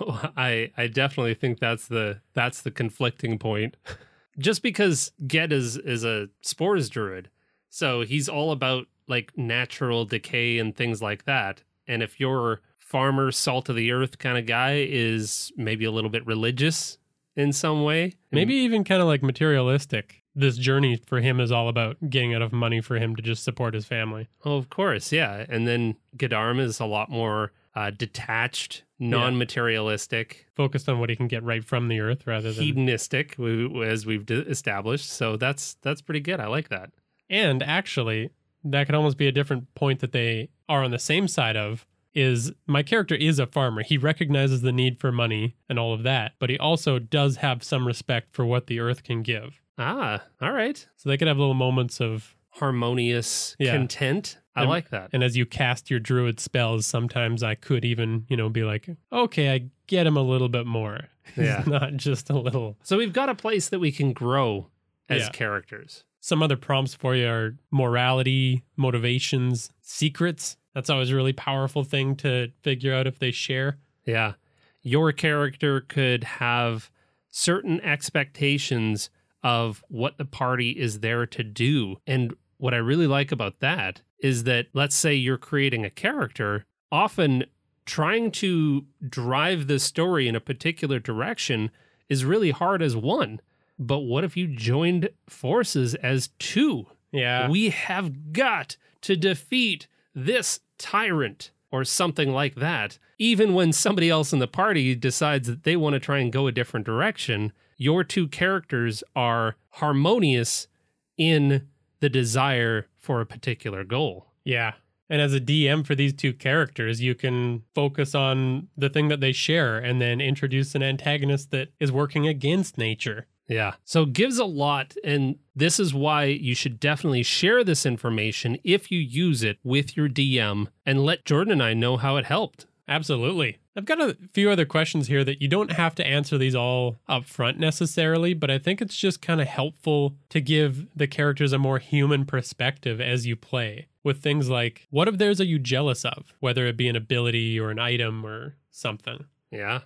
I 0.36 0.70
I 0.76 0.86
definitely 0.86 1.34
think 1.34 1.58
that's 1.58 1.86
the 1.88 2.20
that's 2.34 2.62
the 2.62 2.70
conflicting 2.70 3.38
point. 3.38 3.76
Just 4.38 4.62
because 4.62 5.12
Ged 5.26 5.52
is 5.52 5.76
is 5.76 6.04
a 6.04 6.28
spores 6.40 6.88
druid, 6.88 7.28
so 7.70 8.02
he's 8.02 8.28
all 8.28 8.52
about 8.52 8.86
like 9.08 9.36
natural 9.38 10.04
decay 10.04 10.58
and 10.58 10.76
things 10.76 11.00
like 11.00 11.24
that. 11.24 11.62
And 11.86 12.02
if 12.02 12.20
your 12.20 12.60
farmer 12.78 13.32
salt 13.32 13.68
of 13.68 13.76
the 13.76 13.92
earth 13.92 14.18
kind 14.18 14.36
of 14.36 14.46
guy 14.46 14.86
is 14.88 15.50
maybe 15.56 15.84
a 15.84 15.90
little 15.90 16.10
bit 16.10 16.26
religious 16.26 16.98
in 17.36 17.52
some 17.52 17.84
way, 17.84 18.14
Maybe 18.32 18.54
even 18.56 18.84
kind 18.84 19.00
of 19.00 19.06
like 19.08 19.22
materialistic. 19.22 20.22
This 20.34 20.56
journey 20.56 20.96
for 21.06 21.20
him 21.20 21.40
is 21.40 21.50
all 21.50 21.68
about 21.68 21.96
getting 22.08 22.32
enough 22.32 22.52
money 22.52 22.80
for 22.80 22.96
him 22.96 23.16
to 23.16 23.22
just 23.22 23.42
support 23.42 23.74
his 23.74 23.86
family. 23.86 24.28
Oh, 24.44 24.56
of 24.56 24.70
course, 24.70 25.10
yeah. 25.12 25.44
And 25.48 25.66
then 25.66 25.96
Gedarm 26.16 26.60
is 26.60 26.78
a 26.78 26.86
lot 26.86 27.10
more 27.10 27.52
uh, 27.74 27.90
detached, 27.90 28.84
non-materialistic. 28.98 30.46
Focused 30.54 30.88
on 30.88 31.00
what 31.00 31.08
he 31.10 31.16
can 31.16 31.28
get 31.28 31.42
right 31.42 31.64
from 31.64 31.88
the 31.88 32.00
earth 32.00 32.26
rather 32.26 32.52
than 32.52 32.64
hedonistic 32.64 33.36
as 33.84 34.06
we've 34.06 34.28
established 34.30 35.10
so 35.10 35.36
that's 35.36 35.74
that's 35.82 36.02
pretty 36.02 36.20
good 36.20 36.40
i 36.40 36.46
like 36.46 36.68
that 36.68 36.90
And 37.30 37.62
actually, 37.62 38.30
that 38.64 38.84
could 38.86 38.94
almost 38.94 39.16
be 39.16 39.26
a 39.28 39.32
different 39.32 39.72
point 39.74 40.00
that 40.00 40.12
they 40.12 40.50
are 40.68 40.82
on 40.84 40.90
the 40.90 40.98
same 40.98 41.26
side 41.28 41.56
of 41.56 41.86
is 42.12 42.52
my 42.66 42.82
character 42.82 43.14
is 43.14 43.38
a 43.38 43.46
farmer. 43.46 43.82
He 43.84 43.96
recognizes 43.96 44.62
the 44.62 44.72
need 44.72 44.98
for 45.00 45.12
money 45.12 45.54
and 45.68 45.78
all 45.78 45.94
of 45.94 46.02
that, 46.02 46.32
but 46.40 46.50
he 46.50 46.58
also 46.58 46.98
does 46.98 47.36
have 47.36 47.62
some 47.62 47.86
respect 47.86 48.34
for 48.34 48.44
what 48.44 48.66
the 48.66 48.80
earth 48.80 49.04
can 49.04 49.22
give. 49.22 49.60
ah 49.78 50.20
all 50.42 50.52
right 50.52 50.86
So 50.96 51.08
they 51.08 51.16
could 51.16 51.28
have 51.28 51.38
little 51.38 51.54
moments 51.54 52.00
of 52.00 52.34
harmonious 52.50 53.54
Yeah. 53.58 53.72
content 53.76 54.38
i 54.56 54.62
And- 54.62 54.68
like 54.70 54.90
that 54.90 55.10
and 55.12 55.22
as 55.22 55.36
you 55.36 55.46
cast 55.46 55.88
your 55.90 56.00
druid 56.00 56.40
spells, 56.40 56.84
sometimes 56.84 57.42
I 57.44 57.54
could 57.54 57.84
even, 57.84 58.24
you 58.28 58.36
know, 58.36 58.48
be 58.48 58.64
like, 58.64 58.88
okay, 59.12 59.54
I 59.54 59.70
get 59.86 60.06
him 60.06 60.16
a 60.16 60.22
little 60.22 60.48
bit 60.48 60.66
more. 60.66 61.08
Yeah. 61.36 61.62
Not 61.66 61.94
just 61.94 62.28
a 62.28 62.36
little. 62.36 62.76
so 62.82 62.98
we've 62.98 63.12
got 63.12 63.28
a 63.28 63.36
place 63.36 63.68
that 63.68 63.78
we 63.78 63.92
can 63.92 64.12
grow 64.12 64.66
as 65.08 65.22
Yeah. 65.22 65.28
characters 65.30 66.02
Some 66.20 66.42
other 66.42 66.56
prompts 66.56 66.94
for 66.94 67.16
you 67.16 67.26
are 67.26 67.56
morality, 67.70 68.62
motivations, 68.76 69.70
secrets. 69.80 70.56
That's 70.74 70.90
always 70.90 71.10
a 71.10 71.16
really 71.16 71.32
powerful 71.32 71.82
thing 71.82 72.14
to 72.16 72.52
figure 72.62 72.94
out 72.94 73.06
if 73.06 73.18
they 73.18 73.30
share. 73.30 73.78
yeah 74.04 74.34
your 74.82 75.12
character 75.12 75.82
could 75.82 76.24
have 76.24 76.90
certain 77.28 77.80
expectations 77.82 79.10
of 79.42 79.84
what 79.88 80.16
the 80.16 80.24
party 80.24 80.70
is 80.70 81.00
there 81.00 81.26
to 81.26 81.42
do 81.44 81.96
and 82.06 82.34
what 82.56 82.72
i 82.74 82.78
really 82.78 83.06
like 83.06 83.30
about 83.30 83.60
that 83.60 84.00
is 84.20 84.44
that 84.44 84.66
let's 84.72 84.96
say 84.96 85.14
you're 85.14 85.36
creating 85.38 85.84
a 85.84 85.90
character 85.90 86.64
often 86.90 87.44
trying 87.86 88.30
to 88.30 88.84
drive 89.08 89.66
the 89.66 89.78
story 89.78 90.28
in 90.28 90.36
a 90.36 90.40
particular 90.40 90.98
direction 90.98 91.70
is 92.08 92.24
really 92.24 92.50
hard 92.50 92.82
as 92.82 92.94
one. 92.96 93.40
But 93.80 94.00
what 94.00 94.24
if 94.24 94.36
you 94.36 94.46
joined 94.46 95.08
forces 95.26 95.94
as 95.96 96.28
two? 96.38 96.86
Yeah. 97.10 97.48
We 97.48 97.70
have 97.70 98.32
got 98.32 98.76
to 99.00 99.16
defeat 99.16 99.88
this 100.14 100.60
tyrant 100.78 101.50
or 101.72 101.84
something 101.84 102.32
like 102.32 102.56
that. 102.56 102.98
Even 103.18 103.54
when 103.54 103.72
somebody 103.72 104.10
else 104.10 104.32
in 104.32 104.38
the 104.38 104.46
party 104.46 104.94
decides 104.94 105.48
that 105.48 105.64
they 105.64 105.76
want 105.76 105.94
to 105.94 106.00
try 106.00 106.18
and 106.18 106.32
go 106.32 106.46
a 106.46 106.52
different 106.52 106.84
direction, 106.84 107.52
your 107.76 108.04
two 108.04 108.28
characters 108.28 109.02
are 109.16 109.56
harmonious 109.70 110.68
in 111.16 111.66
the 112.00 112.10
desire 112.10 112.86
for 112.98 113.20
a 113.20 113.26
particular 113.26 113.84
goal. 113.84 114.26
Yeah. 114.44 114.74
And 115.08 115.20
as 115.20 115.34
a 115.34 115.40
DM 115.40 115.84
for 115.84 115.94
these 115.94 116.12
two 116.12 116.32
characters, 116.32 117.00
you 117.00 117.14
can 117.14 117.64
focus 117.74 118.14
on 118.14 118.68
the 118.76 118.88
thing 118.88 119.08
that 119.08 119.20
they 119.20 119.32
share 119.32 119.78
and 119.78 120.00
then 120.00 120.20
introduce 120.20 120.74
an 120.74 120.82
antagonist 120.82 121.50
that 121.50 121.70
is 121.80 121.90
working 121.90 122.28
against 122.28 122.78
nature. 122.78 123.26
Yeah. 123.50 123.74
So 123.84 124.04
it 124.04 124.12
gives 124.12 124.38
a 124.38 124.44
lot. 124.44 124.94
And 125.04 125.38
this 125.54 125.80
is 125.80 125.92
why 125.92 126.24
you 126.24 126.54
should 126.54 126.80
definitely 126.80 127.24
share 127.24 127.64
this 127.64 127.84
information 127.84 128.56
if 128.64 128.90
you 128.90 129.00
use 129.00 129.42
it 129.42 129.58
with 129.64 129.96
your 129.96 130.08
DM 130.08 130.68
and 130.86 131.04
let 131.04 131.24
Jordan 131.24 131.52
and 131.52 131.62
I 131.62 131.74
know 131.74 131.96
how 131.96 132.16
it 132.16 132.24
helped. 132.24 132.66
Absolutely. 132.88 133.58
I've 133.76 133.84
got 133.84 134.00
a 134.00 134.16
few 134.32 134.50
other 134.50 134.64
questions 134.64 135.06
here 135.06 135.24
that 135.24 135.40
you 135.40 135.48
don't 135.48 135.72
have 135.72 135.94
to 135.96 136.06
answer 136.06 136.36
these 136.38 136.54
all 136.54 136.98
up 137.08 137.24
front 137.24 137.58
necessarily, 137.58 138.34
but 138.34 138.50
I 138.50 138.58
think 138.58 138.80
it's 138.80 138.96
just 138.96 139.22
kind 139.22 139.40
of 139.40 139.46
helpful 139.46 140.16
to 140.30 140.40
give 140.40 140.86
the 140.96 141.06
characters 141.06 141.52
a 141.52 141.58
more 141.58 141.78
human 141.78 142.24
perspective 142.24 143.00
as 143.00 143.26
you 143.26 143.36
play. 143.36 143.86
With 144.02 144.22
things 144.22 144.48
like, 144.48 144.86
what 144.90 145.08
of 145.08 145.18
theirs 145.18 145.40
are 145.40 145.44
you 145.44 145.58
jealous 145.58 146.04
of? 146.04 146.34
Whether 146.40 146.66
it 146.66 146.76
be 146.76 146.88
an 146.88 146.96
ability 146.96 147.60
or 147.60 147.70
an 147.70 147.78
item 147.78 148.24
or 148.24 148.56
something. 148.70 149.26
Yeah. 149.50 149.80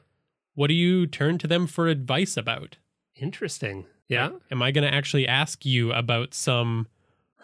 What 0.54 0.68
do 0.68 0.74
you 0.74 1.06
turn 1.06 1.36
to 1.38 1.46
them 1.46 1.66
for 1.66 1.88
advice 1.88 2.36
about? 2.36 2.78
Interesting. 3.24 3.86
Yeah. 4.06 4.32
Am 4.50 4.60
I 4.60 4.70
going 4.70 4.86
to 4.86 4.94
actually 4.94 5.26
ask 5.26 5.64
you 5.64 5.92
about 5.92 6.34
some 6.34 6.88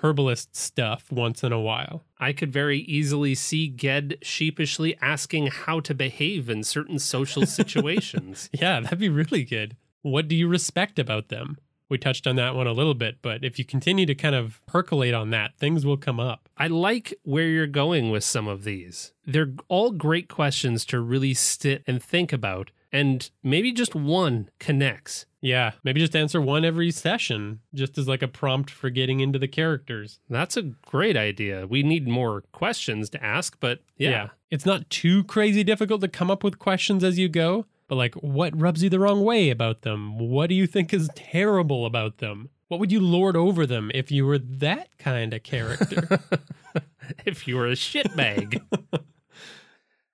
herbalist 0.03 0.55
stuff 0.55 1.11
once 1.11 1.43
in 1.43 1.53
a 1.53 1.61
while? 1.61 2.05
I 2.19 2.35
could 2.35 2.53
very 2.53 2.81
easily 2.81 3.35
see 3.35 3.69
Ged 3.69 4.19
sheepishly 4.21 4.95
asking 5.01 5.47
how 5.47 5.81
to 5.81 5.95
behave 5.95 6.51
in 6.51 6.65
certain 6.65 6.99
social 6.99 7.47
situations. 7.61 8.51
Yeah, 8.53 8.81
that'd 8.81 8.99
be 8.99 9.09
really 9.09 9.43
good. 9.43 9.77
What 10.03 10.29
do 10.29 10.37
you 10.37 10.49
respect 10.49 10.99
about 10.99 11.29
them? 11.29 11.57
We 11.89 11.97
touched 11.97 12.27
on 12.27 12.37
that 12.37 12.55
one 12.55 12.67
a 12.67 12.73
little 12.73 12.95
bit, 12.95 13.17
but 13.23 13.43
if 13.43 13.59
you 13.59 13.65
continue 13.65 14.05
to 14.07 14.15
kind 14.15 14.35
of 14.35 14.61
percolate 14.67 15.15
on 15.15 15.31
that, 15.31 15.57
things 15.57 15.87
will 15.87 15.97
come 15.97 16.21
up. 16.21 16.49
I 16.59 16.67
like 16.69 17.15
where 17.23 17.49
you're 17.49 17.67
going 17.67 18.11
with 18.11 18.23
some 18.23 18.47
of 18.47 18.65
these. 18.65 19.13
They're 19.27 19.55
all 19.69 19.91
great 19.91 20.29
questions 20.29 20.85
to 20.87 21.01
really 21.01 21.35
sit 21.35 21.83
and 21.89 22.03
think 22.03 22.35
about, 22.35 22.71
and 22.93 23.29
maybe 23.43 23.73
just 23.73 23.97
one 23.97 24.51
connects. 24.61 25.27
Yeah, 25.43 25.73
maybe 25.83 26.01
just 26.01 26.15
answer 26.15 26.41
one 26.41 26.65
every 26.65 26.91
session, 26.91 27.61
just 27.73 27.97
as 27.97 28.07
like 28.07 28.23
a 28.23 28.29
prompt 28.29 28.71
for 28.71 28.91
getting 28.91 29.21
into 29.21 29.39
the 29.39 29.49
characters. 29.49 30.21
That's 30.29 30.57
a 30.57 30.63
great 30.63 31.17
idea. 31.17 31.67
We 31.67 31.83
need 31.83 32.07
more 32.07 32.43
questions 32.53 33.09
to 33.11 33.25
ask, 33.25 33.57
but 33.59 33.81
yeah. 33.97 34.29
It's 34.51 34.67
not 34.67 34.91
too 34.91 35.25
crazy 35.25 35.65
difficult 35.65 36.01
to 36.03 36.09
come 36.09 36.31
up 36.31 36.43
with 36.45 36.59
questions 36.59 37.05
as 37.05 37.19
you 37.19 37.29
go, 37.29 37.67
but 37.89 37.95
like, 37.95 38.15
what 38.17 38.61
rubs 38.61 38.83
you 38.83 38.91
the 38.91 38.99
wrong 38.99 39.25
way 39.25 39.49
about 39.51 39.83
them? 39.83 40.19
What 40.19 40.49
do 40.49 40.55
you 40.55 40.67
think 40.67 40.93
is 40.93 41.09
terrible 41.15 41.87
about 41.87 42.19
them? 42.19 42.51
What 42.69 42.81
would 42.81 42.93
you 42.93 43.01
lord 43.01 43.37
over 43.37 43.65
them 43.67 43.91
if 43.95 44.11
you 44.11 44.27
were 44.27 44.39
that 44.39 44.89
kind 44.99 45.33
of 45.33 45.43
character? 45.43 46.21
if 47.27 47.47
you 47.49 47.57
were 47.57 47.67
a 47.67 47.73
shitbag. 47.73 48.61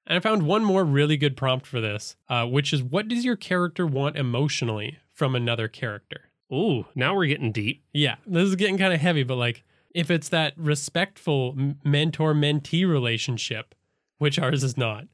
And 0.08 0.16
I 0.16 0.20
found 0.20 0.44
one 0.44 0.62
more 0.62 0.84
really 0.84 1.16
good 1.16 1.36
prompt 1.36 1.66
for 1.66 1.80
this, 1.80 2.14
uh, 2.28 2.46
which 2.46 2.72
is 2.72 2.80
what 2.80 3.08
does 3.08 3.24
your 3.24 3.34
character 3.34 3.84
want 3.84 4.16
emotionally 4.16 4.98
from 5.16 5.34
another 5.34 5.66
character? 5.66 6.30
Ooh, 6.52 6.86
now 6.94 7.16
we're 7.16 7.26
getting 7.26 7.50
deep. 7.50 7.82
Yeah, 7.92 8.16
this 8.24 8.44
is 8.44 8.54
getting 8.54 8.78
kind 8.78 8.94
of 8.94 9.00
heavy, 9.00 9.24
but 9.24 9.36
like 9.36 9.64
if 9.92 10.10
it's 10.10 10.28
that 10.28 10.52
respectful 10.56 11.56
mentor 11.82 12.34
mentee 12.34 12.88
relationship, 12.88 13.74
which 14.18 14.38
ours 14.38 14.62
is 14.62 14.76
not, 14.76 15.06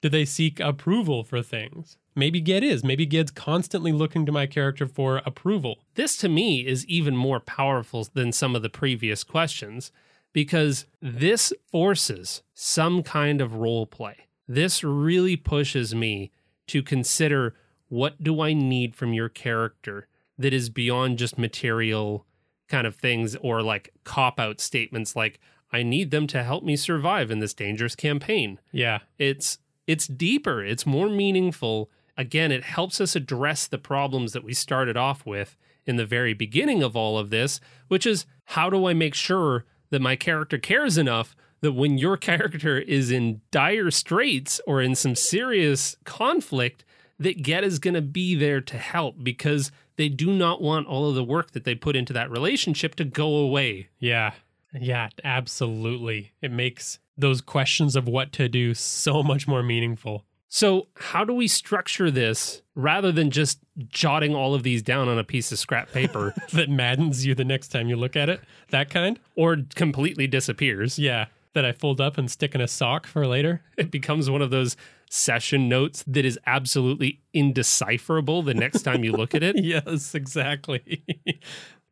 do 0.00 0.08
they 0.08 0.24
seek 0.24 0.58
approval 0.58 1.22
for 1.22 1.42
things? 1.42 1.98
Maybe 2.16 2.40
Ged 2.40 2.64
is. 2.64 2.82
Maybe 2.82 3.06
Ged's 3.06 3.30
constantly 3.30 3.92
looking 3.92 4.26
to 4.26 4.32
my 4.32 4.46
character 4.46 4.86
for 4.86 5.18
approval. 5.26 5.84
This 5.94 6.16
to 6.18 6.28
me 6.28 6.66
is 6.66 6.86
even 6.86 7.16
more 7.16 7.38
powerful 7.38 8.08
than 8.14 8.32
some 8.32 8.56
of 8.56 8.62
the 8.62 8.70
previous 8.70 9.22
questions 9.22 9.92
because 10.32 10.86
this 11.02 11.52
forces 11.70 12.42
some 12.54 13.02
kind 13.02 13.40
of 13.40 13.54
role 13.54 13.86
play. 13.86 14.16
This 14.48 14.82
really 14.82 15.36
pushes 15.36 15.94
me 15.94 16.32
to 16.68 16.82
consider 16.82 17.54
what 17.90 18.22
do 18.22 18.40
I 18.40 18.54
need 18.54 18.96
from 18.96 19.12
your 19.12 19.28
character 19.28 20.08
that 20.38 20.54
is 20.54 20.70
beyond 20.70 21.18
just 21.18 21.36
material 21.36 22.24
kind 22.68 22.86
of 22.86 22.96
things 22.96 23.36
or 23.36 23.62
like 23.62 23.92
cop 24.04 24.40
out 24.40 24.60
statements 24.60 25.14
like 25.14 25.38
I 25.72 25.82
need 25.82 26.10
them 26.10 26.26
to 26.28 26.42
help 26.42 26.64
me 26.64 26.76
survive 26.76 27.30
in 27.30 27.40
this 27.40 27.52
dangerous 27.52 27.94
campaign. 27.94 28.58
Yeah. 28.72 29.00
It's 29.18 29.58
it's 29.86 30.06
deeper, 30.06 30.64
it's 30.64 30.86
more 30.86 31.08
meaningful. 31.08 31.90
Again, 32.16 32.52
it 32.52 32.64
helps 32.64 33.00
us 33.00 33.16
address 33.16 33.66
the 33.66 33.78
problems 33.78 34.32
that 34.32 34.44
we 34.44 34.54
started 34.54 34.96
off 34.96 35.26
with 35.26 35.56
in 35.84 35.96
the 35.96 36.06
very 36.06 36.32
beginning 36.32 36.82
of 36.82 36.94
all 36.94 37.18
of 37.18 37.30
this, 37.30 37.60
which 37.88 38.06
is 38.06 38.24
how 38.44 38.70
do 38.70 38.86
I 38.86 38.92
make 38.94 39.14
sure 39.14 39.64
that 39.90 40.00
my 40.00 40.16
character 40.16 40.58
cares 40.58 40.96
enough 40.96 41.34
that 41.60 41.72
when 41.72 41.98
your 41.98 42.16
character 42.30 42.78
is 42.78 43.10
in 43.10 43.40
dire 43.50 43.90
straits 43.90 44.60
or 44.66 44.80
in 44.80 44.94
some 44.94 45.16
serious 45.16 45.96
conflict, 46.04 46.84
that 47.20 47.42
Get 47.42 47.62
is 47.62 47.78
going 47.78 47.94
to 47.94 48.02
be 48.02 48.34
there 48.34 48.60
to 48.62 48.78
help 48.78 49.22
because 49.22 49.70
they 49.96 50.08
do 50.08 50.32
not 50.32 50.60
want 50.60 50.86
all 50.88 51.08
of 51.08 51.14
the 51.14 51.22
work 51.22 51.52
that 51.52 51.64
they 51.64 51.74
put 51.74 51.94
into 51.94 52.12
that 52.14 52.30
relationship 52.30 52.96
to 52.96 53.04
go 53.04 53.36
away. 53.36 53.88
Yeah. 53.98 54.32
Yeah, 54.72 55.10
absolutely. 55.22 56.32
It 56.40 56.50
makes 56.50 56.98
those 57.16 57.40
questions 57.40 57.96
of 57.96 58.08
what 58.08 58.32
to 58.32 58.48
do 58.48 58.72
so 58.74 59.22
much 59.22 59.46
more 59.46 59.62
meaningful. 59.62 60.24
So, 60.52 60.88
how 60.96 61.24
do 61.24 61.32
we 61.32 61.46
structure 61.46 62.10
this 62.10 62.62
rather 62.74 63.12
than 63.12 63.30
just 63.30 63.60
jotting 63.88 64.34
all 64.34 64.52
of 64.52 64.64
these 64.64 64.82
down 64.82 65.08
on 65.08 65.16
a 65.16 65.22
piece 65.22 65.52
of 65.52 65.60
scrap 65.60 65.92
paper 65.92 66.34
that 66.52 66.68
maddens 66.68 67.24
you 67.24 67.36
the 67.36 67.44
next 67.44 67.68
time 67.68 67.88
you 67.88 67.94
look 67.94 68.16
at 68.16 68.28
it? 68.28 68.40
That 68.70 68.90
kind? 68.90 69.20
or 69.36 69.58
completely 69.76 70.26
disappears? 70.26 70.98
Yeah. 70.98 71.26
That 71.54 71.64
I 71.64 71.72
fold 71.72 72.00
up 72.00 72.16
and 72.16 72.30
stick 72.30 72.54
in 72.54 72.60
a 72.60 72.68
sock 72.68 73.06
for 73.06 73.26
later. 73.26 73.62
It 73.76 73.90
becomes 73.90 74.30
one 74.30 74.40
of 74.40 74.50
those 74.50 74.76
session 75.10 75.68
notes 75.68 76.04
that 76.06 76.24
is 76.24 76.38
absolutely 76.46 77.20
indecipherable 77.34 78.42
the 78.42 78.54
next 78.54 78.82
time 78.82 79.02
you 79.02 79.12
look 79.12 79.34
at 79.34 79.42
it. 79.42 79.56
yes, 79.62 80.14
exactly. 80.14 81.04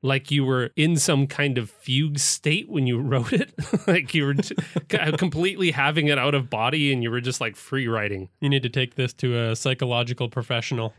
like 0.03 0.31
you 0.31 0.45
were 0.45 0.71
in 0.77 0.97
some 0.97 1.27
kind 1.27 1.59
of 1.59 1.71
fugue 1.71 2.19
state 2.19 2.69
when 2.69 2.87
you 2.87 3.01
wrote 3.01 3.33
it. 3.33 3.53
like 3.89 4.15
you 4.15 4.25
were 4.25 4.35
t- 4.35 4.55
completely 5.17 5.73
having 5.73 6.07
it 6.07 6.19
out 6.19 6.35
of 6.35 6.49
body 6.49 6.93
and 6.93 7.03
you 7.03 7.11
were 7.11 7.21
just 7.21 7.41
like 7.41 7.57
free 7.57 7.89
writing. 7.89 8.29
you 8.41 8.49
need 8.49 8.63
to 8.63 8.69
take 8.69 8.95
this 8.95 9.13
to 9.13 9.37
a 9.37 9.57
psychological 9.57 10.29
professional 10.29 10.95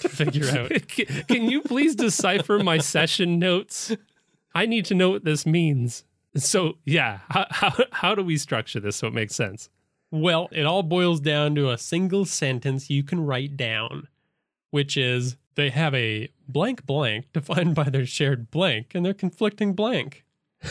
to 0.00 0.08
figure 0.10 0.50
out. 0.50 0.70
Can 0.88 1.06
can 1.26 1.50
you 1.50 1.62
please 1.62 1.94
decipher 1.94 2.58
my 2.58 2.76
session 2.78 3.38
notes? 3.38 3.96
I 4.54 4.66
need 4.66 4.84
to 4.86 4.94
know 4.94 5.10
what 5.10 5.24
this 5.24 5.46
means. 5.46 6.04
So, 6.36 6.78
yeah, 6.84 7.20
how, 7.30 7.46
how, 7.50 7.72
how 7.92 8.14
do 8.14 8.22
we 8.22 8.36
structure 8.36 8.80
this 8.80 8.96
so 8.96 9.06
it 9.08 9.14
makes 9.14 9.34
sense? 9.34 9.70
Well, 10.10 10.48
it 10.52 10.64
all 10.64 10.82
boils 10.82 11.20
down 11.20 11.54
to 11.56 11.70
a 11.70 11.78
single 11.78 12.24
sentence 12.24 12.88
you 12.90 13.02
can 13.02 13.20
write 13.24 13.56
down, 13.56 14.08
which 14.70 14.96
is 14.96 15.36
they 15.54 15.70
have 15.70 15.94
a 15.94 16.28
blank 16.48 16.86
blank 16.86 17.26
defined 17.32 17.74
by 17.74 17.84
their 17.90 18.06
shared 18.06 18.50
blank 18.50 18.92
and 18.94 19.04
their 19.04 19.14
conflicting 19.14 19.74
blank. 19.74 20.24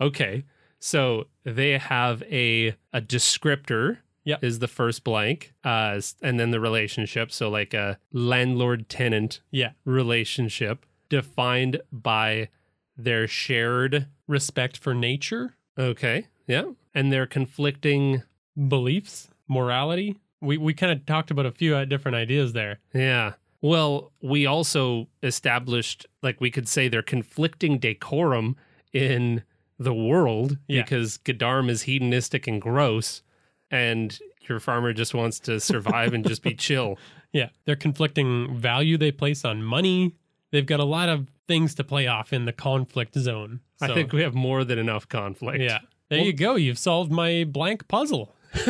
Okay. 0.00 0.44
So 0.80 1.28
they 1.44 1.78
have 1.78 2.22
a 2.24 2.74
a 2.92 3.00
descriptor 3.00 3.98
Yep. 4.24 4.44
is 4.44 4.58
the 4.60 4.68
first 4.68 5.04
blank. 5.04 5.52
Uh 5.64 6.00
and 6.22 6.38
then 6.40 6.50
the 6.50 6.60
relationship. 6.60 7.30
So 7.32 7.48
like 7.50 7.74
a 7.74 7.98
landlord 8.12 8.88
tenant 8.88 9.40
Yeah. 9.50 9.72
relationship 9.84 10.86
defined 11.08 11.80
by 11.92 12.48
their 12.96 13.26
shared 13.26 14.06
Respect 14.28 14.76
for 14.78 14.94
nature, 14.94 15.56
okay. 15.78 16.26
Yeah. 16.46 16.64
And 16.94 17.12
their 17.12 17.26
conflicting 17.26 18.22
beliefs, 18.68 19.28
morality. 19.48 20.16
We, 20.40 20.56
we 20.58 20.72
kind 20.74 20.90
of 20.92 21.04
talked 21.06 21.30
about 21.30 21.44
a 21.46 21.50
few 21.52 21.74
uh, 21.76 21.84
different 21.84 22.16
ideas 22.16 22.52
there. 22.52 22.78
yeah. 22.94 23.32
Well, 23.60 24.10
we 24.20 24.44
also 24.46 25.06
established 25.22 26.04
like 26.22 26.40
we 26.40 26.50
could 26.50 26.68
say 26.68 26.88
their 26.88 27.02
conflicting 27.02 27.78
decorum 27.78 28.56
in 28.92 29.44
the 29.78 29.94
world 29.94 30.58
Yeah. 30.66 30.82
because 30.82 31.18
Gadarm 31.18 31.70
is 31.70 31.82
hedonistic 31.82 32.48
and 32.48 32.60
gross 32.60 33.22
and 33.70 34.18
your 34.48 34.58
farmer 34.58 34.92
just 34.92 35.14
wants 35.14 35.38
to 35.40 35.60
survive 35.60 36.12
and 36.12 36.26
just 36.26 36.42
be 36.42 36.54
chill. 36.66 36.98
Yeah. 37.32 37.50
Their 37.64 37.76
conflicting 37.76 38.56
value 38.58 38.98
they 38.98 39.12
place 39.12 39.44
on 39.44 39.62
money. 39.62 40.16
They've 40.52 40.64
got 40.64 40.78
a 40.78 40.84
lot 40.84 41.08
of 41.08 41.26
things 41.48 41.74
to 41.74 41.84
play 41.84 42.06
off 42.06 42.32
in 42.32 42.44
the 42.44 42.52
conflict 42.52 43.14
zone. 43.18 43.60
I 43.80 43.92
think 43.92 44.12
we 44.12 44.22
have 44.22 44.34
more 44.34 44.62
than 44.62 44.78
enough 44.78 45.08
conflict. 45.08 45.60
Yeah. 45.60 45.78
There 46.08 46.18
Well- 46.20 46.26
you 46.26 46.32
go. 46.32 46.54
You've 46.54 46.78
solved 46.78 47.10
my 47.10 47.44
blank 47.44 47.88
puzzle. 47.88 48.32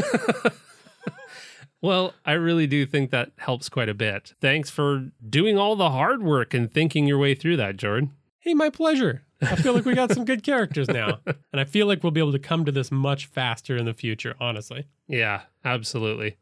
Well, 1.83 2.15
I 2.25 2.33
really 2.35 2.69
do 2.69 2.87
think 2.87 3.11
that 3.11 3.33
helps 3.39 3.69
quite 3.69 3.89
a 3.89 3.95
bit. 3.95 4.35
Thanks 4.41 4.71
for 4.71 5.11
doing 5.29 5.59
all 5.59 5.75
the 5.75 5.91
hard 5.91 6.23
work 6.23 6.55
and 6.55 6.73
thinking 6.73 7.09
your 7.09 7.19
way 7.19 7.35
through 7.35 7.57
that, 7.57 7.77
Jordan. 7.77 8.13
Hey, 8.39 8.55
my 8.55 8.71
pleasure. 8.71 9.25
I 9.41 9.57
feel 9.57 9.73
like 9.75 9.85
we 9.85 9.95
got 9.95 10.13
some 10.13 10.25
good 10.25 10.45
characters 10.45 10.87
now. 10.89 11.19
And 11.27 11.61
I 11.61 11.65
feel 11.65 11.89
like 11.89 12.05
we'll 12.05 12.13
be 12.13 12.21
able 12.21 12.31
to 12.33 12.39
come 12.39 12.65
to 12.65 12.71
this 12.73 12.93
much 12.93 13.27
faster 13.27 13.77
in 13.77 13.87
the 13.87 13.95
future, 13.95 14.37
honestly. 14.41 14.87
Yeah, 15.09 15.43
absolutely. 15.65 16.37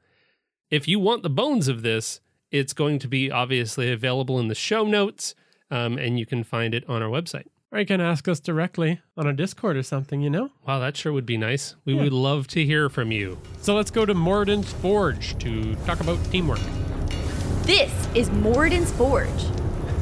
If 0.71 0.87
you 0.87 1.01
want 1.01 1.23
the 1.23 1.31
bones 1.31 1.69
of 1.69 1.81
this, 1.81 2.21
it's 2.51 2.73
going 2.73 2.99
to 3.01 3.09
be 3.09 3.31
obviously 3.31 3.91
available 3.93 4.39
in 4.39 4.49
the 4.49 4.55
show 4.55 4.85
notes, 4.85 5.35
um, 5.71 5.99
and 5.99 6.19
you 6.19 6.27
can 6.27 6.43
find 6.45 6.75
it 6.75 6.89
on 6.89 7.03
our 7.03 7.09
website. 7.09 7.47
Or 7.73 7.79
you 7.79 7.87
can 7.87 8.01
ask 8.01 8.27
us 8.27 8.41
directly 8.41 9.01
on 9.17 9.29
a 9.29 9.33
Discord 9.33 9.77
or 9.77 9.85
something, 9.85 10.21
you 10.21 10.29
know? 10.31 10.51
Wow, 10.67 10.81
that 10.81 10.97
sure 10.97 11.13
would 11.13 11.27
be 11.27 11.37
nice. 11.37 11.77
We 11.85 11.95
Yeah. 11.95 12.03
would 12.03 12.13
love 12.13 12.49
to 12.49 12.65
hear 12.65 12.89
from 12.89 13.13
you. 13.13 13.39
So 13.61 13.77
let's 13.77 13.93
go 13.93 14.05
to 14.05 14.13
Moradin's 14.15 14.73
Forge 14.73 15.39
to 15.39 15.77
talk 15.87 16.01
about 16.01 16.19
teamwork. 16.33 16.59
This 17.63 17.93
is 18.17 18.29
Moradin's 18.31 18.91
Forge, 18.91 19.43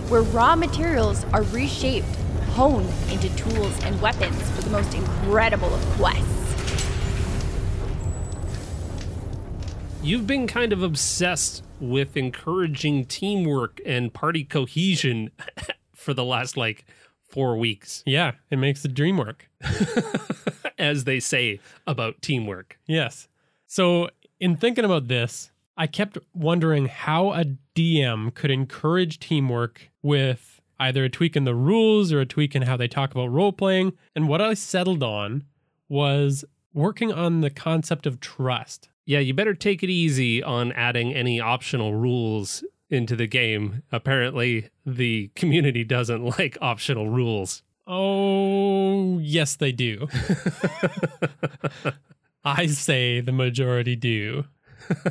where 0.09 0.23
raw 0.23 0.57
materials 0.57 1.27
are 1.35 1.43
reshaped, 1.43 2.09
honed 2.55 2.89
into 3.13 3.29
tools 3.37 3.79
and 3.85 4.01
weapons 4.01 4.41
for 4.53 4.63
the 4.63 4.71
most 4.71 4.95
incredible 4.95 5.69
of 5.75 5.81
quests. 5.99 6.38
You've 10.03 10.27
been 10.27 10.47
kind 10.47 10.73
of 10.73 10.83
obsessed 10.83 11.65
with 11.81 12.17
encouraging 12.17 13.07
teamwork 13.07 13.81
and 13.85 14.13
party 14.13 14.45
cohesion 14.45 15.31
for 15.95 16.15
the 16.15 16.25
last 16.25 16.57
like 16.57 16.85
four 17.29 17.57
weeks, 17.57 18.03
Yeah, 18.07 18.33
it 18.51 18.57
makes 18.57 18.83
the 18.83 18.89
dream 18.89 19.19
work. 19.19 19.51
as 20.79 21.05
they 21.05 21.21
say 21.21 21.61
about 21.87 22.23
teamwork. 22.23 22.79
Yes. 22.87 23.29
So, 23.67 24.09
in 24.41 24.57
thinking 24.57 24.85
about 24.85 25.09
this, 25.09 25.51
I 25.77 25.87
kept 25.87 26.17
wondering 26.33 26.87
how 26.87 27.33
a 27.33 27.45
DM 27.75 28.33
could 28.35 28.51
encourage 28.51 29.19
teamwork 29.19 29.91
with 30.03 30.61
either 30.81 31.05
a 31.05 31.09
tweak 31.11 31.37
in 31.37 31.45
the 31.45 31.55
rules 31.55 32.13
or 32.13 32.21
a 32.21 32.27
tweak 32.27 32.55
in 32.55 32.63
how 32.63 32.77
they 32.77 32.89
talk 32.89 33.11
about 33.11 33.31
role 33.33 33.53
playing. 33.53 33.93
And 34.15 34.29
what 34.29 34.41
I 34.41 34.55
settled 34.55 35.03
on 35.03 35.45
was 35.89 36.45
working 36.73 37.13
on 37.13 37.41
the 37.41 37.51
concept 37.51 38.07
of 38.07 38.21
trust. 38.21 38.89
Yeah, 39.09 39.21
you 39.21 39.33
better 39.33 39.55
take 39.55 39.83
it 39.83 39.89
easy 39.89 40.43
on 40.43 40.71
adding 40.73 41.15
any 41.15 41.41
optional 41.41 41.95
rules 41.95 42.63
into 42.91 43.17
the 43.17 43.27
game. 43.27 43.83
Apparently, 43.91 44.69
the 44.85 45.31
community 45.35 45.83
doesn't 45.83 46.23
like 46.39 46.59
optional 46.61 47.09
rules. 47.09 47.63
Oh, 47.87 49.19
yes, 49.21 49.57
they 49.57 49.73
do. 49.73 50.09
I 52.45 52.67
say 52.67 53.23
the 53.23 53.33
majority 53.33 53.97
do. 53.97 54.45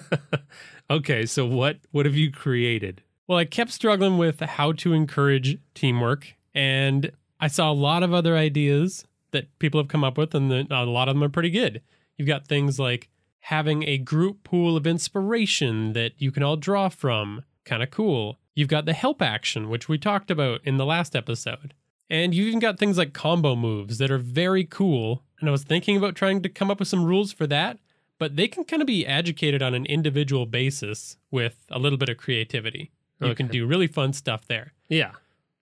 okay, 0.92 1.26
so 1.26 1.48
what 1.48 1.80
what 1.90 2.06
have 2.06 2.14
you 2.14 2.32
created? 2.32 3.02
Well, 3.26 3.40
I 3.40 3.46
kept 3.46 3.72
struggling 3.72 4.20
with 4.20 4.42
how 4.42 4.74
to 4.74 4.94
encourage 4.94 5.58
teamwork, 5.74 6.36
and 6.54 7.12
I 7.40 7.48
saw 7.48 7.72
a 7.72 7.74
lot 7.74 8.04
of 8.04 8.14
other 8.14 8.38
ideas 8.38 9.08
that 9.32 9.48
people 9.58 9.80
have 9.82 9.88
come 9.88 10.04
up 10.04 10.20
with, 10.20 10.36
and 10.36 10.72
a 10.72 10.84
lot 10.84 11.10
of 11.10 11.16
them 11.16 11.24
are 11.24 11.30
pretty 11.30 11.50
good. 11.50 11.82
You've 12.16 12.28
got 12.28 12.46
things 12.46 12.80
like 12.80 13.10
having 13.48 13.84
a 13.84 13.98
group 13.98 14.44
pool 14.44 14.76
of 14.76 14.86
inspiration 14.86 15.94
that 15.94 16.12
you 16.18 16.32
can 16.32 16.44
all 16.44 16.58
draw 16.58 16.90
from, 16.90 17.46
kind 17.64 17.82
of 17.82 17.90
cool. 17.90 18.38
You've 18.54 18.68
got 18.68 18.86
the 18.86 18.92
help 18.92 19.22
action, 19.22 19.70
which 19.70 19.88
we 19.88 19.98
talked 19.98 20.30
about 20.30 20.60
in 20.66 20.76
the 20.76 20.86
last 20.86 21.16
episode. 21.16 21.74
And 22.10 22.36
you've 22.36 22.50
even 22.50 22.60
got 22.60 22.78
things 22.78 22.98
like 22.98 23.14
combo 23.14 23.56
moves 23.56 24.00
that 24.00 24.12
are 24.12 24.18
very 24.18 24.66
cool. 24.66 25.24
And 25.40 25.48
I 25.48 25.54
was 25.54 25.64
thinking 25.64 25.96
about 25.96 26.14
trying 26.14 26.42
to 26.42 26.50
come 26.50 26.70
up 26.70 26.80
with 26.80 26.90
some 26.90 27.06
rules 27.06 27.32
for 27.32 27.48
that, 27.48 27.80
but 28.20 28.36
they 28.36 28.50
can 28.50 28.66
kind 28.66 28.82
of 28.82 28.86
be 28.86 29.08
educated 29.08 29.62
on 29.62 29.74
an 29.74 29.86
individual 29.86 30.46
basis 30.46 31.16
with 31.32 31.56
a 31.70 31.80
little 31.80 31.98
bit 31.98 32.10
of 32.10 32.18
creativity. 32.18 32.92
You 33.22 33.34
can 33.34 33.48
do 33.48 33.66
really 33.66 33.88
fun 33.88 34.12
stuff 34.12 34.46
there. 34.46 34.74
Yeah. 34.90 35.12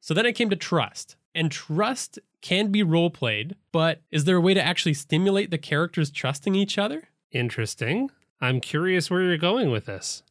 So 0.02 0.16
then 0.16 0.26
I 0.26 0.32
came 0.32 0.50
to 0.50 0.56
trust. 0.56 1.18
And 1.36 1.52
trust 1.52 2.18
can 2.42 2.72
be 2.72 2.82
role 2.82 3.12
played, 3.12 3.56
but 3.72 4.02
is 4.10 4.24
there 4.24 4.38
a 4.38 4.42
way 4.42 4.56
to 4.56 4.66
actually 4.66 4.96
stimulate 4.96 5.52
the 5.52 5.60
characters 5.60 6.10
trusting 6.10 6.56
each 6.56 6.80
other? 6.80 7.10
Interesting. 7.36 8.10
I'm 8.40 8.62
curious 8.62 9.12
where 9.12 9.22
you're 9.22 9.38
going 9.38 9.70
with 9.70 9.88
this. 9.88 10.24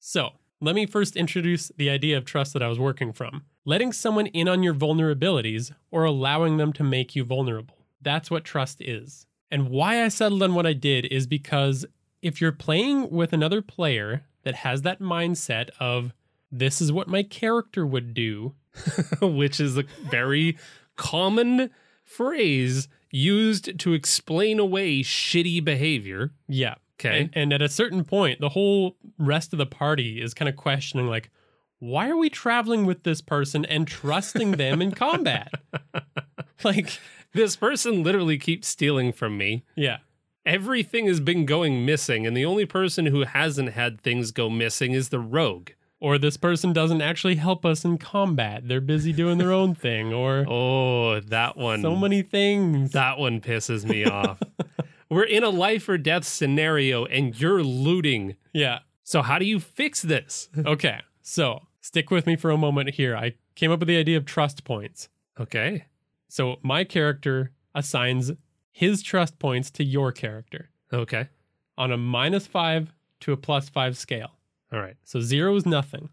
So, 0.00 0.30
let 0.62 0.74
me 0.74 0.86
first 0.86 1.14
introduce 1.14 1.70
the 1.76 1.90
idea 1.90 2.16
of 2.16 2.24
trust 2.24 2.54
that 2.54 2.62
I 2.62 2.68
was 2.68 2.78
working 2.78 3.12
from. 3.12 3.44
Letting 3.66 3.92
someone 3.92 4.28
in 4.28 4.48
on 4.48 4.62
your 4.62 4.72
vulnerabilities 4.72 5.72
or 5.90 6.04
allowing 6.04 6.56
them 6.56 6.72
to 6.72 6.82
make 6.82 7.14
you 7.14 7.22
vulnerable. 7.22 7.76
That's 8.00 8.30
what 8.30 8.44
trust 8.44 8.80
is. 8.80 9.26
And 9.50 9.68
why 9.68 10.02
I 10.02 10.08
settled 10.08 10.42
on 10.42 10.54
what 10.54 10.66
I 10.66 10.72
did 10.72 11.04
is 11.04 11.26
because 11.26 11.84
if 12.22 12.40
you're 12.40 12.50
playing 12.50 13.10
with 13.10 13.34
another 13.34 13.60
player 13.60 14.24
that 14.44 14.54
has 14.54 14.80
that 14.82 15.00
mindset 15.00 15.68
of, 15.78 16.14
this 16.50 16.80
is 16.80 16.90
what 16.90 17.08
my 17.08 17.24
character 17.24 17.86
would 17.86 18.14
do, 18.14 18.54
which 19.20 19.60
is 19.60 19.76
a 19.76 19.84
very 20.00 20.56
common 20.96 21.68
phrase 22.04 22.88
used 23.10 23.78
to 23.78 23.92
explain 23.94 24.58
away 24.58 25.00
shitty 25.00 25.64
behavior. 25.64 26.32
yeah. 26.48 26.74
Okay. 27.00 27.20
And, 27.20 27.30
and 27.32 27.52
at 27.52 27.62
a 27.62 27.68
certain 27.68 28.04
point, 28.04 28.40
the 28.40 28.48
whole 28.48 28.96
rest 29.18 29.52
of 29.52 29.58
the 29.58 29.66
party 29.66 30.20
is 30.20 30.34
kind 30.34 30.48
of 30.48 30.56
questioning, 30.56 31.06
like, 31.06 31.30
why 31.78 32.08
are 32.10 32.16
we 32.16 32.28
traveling 32.28 32.86
with 32.86 33.04
this 33.04 33.20
person 33.20 33.64
and 33.66 33.86
trusting 33.86 34.52
them 34.52 34.82
in 34.82 34.90
combat? 34.90 35.52
Like, 36.64 36.98
This 37.34 37.54
person 37.54 38.02
literally 38.02 38.36
keeps 38.36 38.66
stealing 38.66 39.12
from 39.12 39.38
me. 39.38 39.64
yeah. 39.76 39.98
Everything 40.44 41.06
has 41.06 41.20
been 41.20 41.44
going 41.46 41.84
missing, 41.84 42.26
and 42.26 42.34
the 42.36 42.44
only 42.44 42.64
person 42.66 43.06
who 43.06 43.24
hasn't 43.24 43.74
had 43.74 44.00
things 44.00 44.30
go 44.32 44.48
missing 44.50 44.92
is 44.92 45.10
the 45.10 45.20
rogue. 45.20 45.70
Or 46.00 46.16
this 46.16 46.36
person 46.36 46.72
doesn't 46.72 47.02
actually 47.02 47.34
help 47.36 47.66
us 47.66 47.84
in 47.84 47.98
combat. 47.98 48.68
They're 48.68 48.80
busy 48.80 49.12
doing 49.12 49.38
their 49.38 49.52
own 49.52 49.74
thing, 49.74 50.12
or 50.12 50.44
Oh, 50.48 51.18
that 51.20 51.56
one. 51.56 51.82
so 51.82 51.96
many 51.96 52.22
things. 52.22 52.92
That 52.92 53.18
one 53.18 53.40
pisses 53.40 53.84
me 53.84 54.04
off. 54.04 54.40
We're 55.10 55.24
in 55.24 55.42
a 55.42 55.48
life 55.48 55.88
or 55.88 55.98
death 55.98 56.24
scenario, 56.24 57.04
and 57.06 57.38
you're 57.40 57.62
looting. 57.64 58.36
Yeah. 58.52 58.80
So, 59.02 59.22
how 59.22 59.38
do 59.38 59.44
you 59.46 59.58
fix 59.58 60.02
this? 60.02 60.48
Okay. 60.66 61.00
So 61.22 61.62
stick 61.80 62.10
with 62.10 62.26
me 62.26 62.36
for 62.36 62.50
a 62.50 62.56
moment 62.56 62.90
here. 62.90 63.16
I 63.16 63.34
came 63.54 63.70
up 63.72 63.80
with 63.80 63.88
the 63.88 63.96
idea 63.98 64.16
of 64.18 64.24
trust 64.24 64.64
points. 64.64 65.08
Okay. 65.40 65.84
So 66.28 66.56
my 66.62 66.84
character 66.84 67.52
assigns 67.74 68.32
his 68.70 69.02
trust 69.02 69.38
points 69.38 69.70
to 69.72 69.84
your 69.84 70.12
character 70.12 70.70
Okay. 70.92 71.28
on 71.76 71.90
a 71.92 71.96
minus 71.98 72.46
five 72.46 72.92
to 73.20 73.32
a 73.32 73.36
plus 73.36 73.68
five 73.68 73.96
scale. 73.96 74.37
All 74.72 74.80
right. 74.80 74.96
So 75.04 75.20
zero 75.20 75.54
is 75.56 75.66
nothing. 75.66 76.10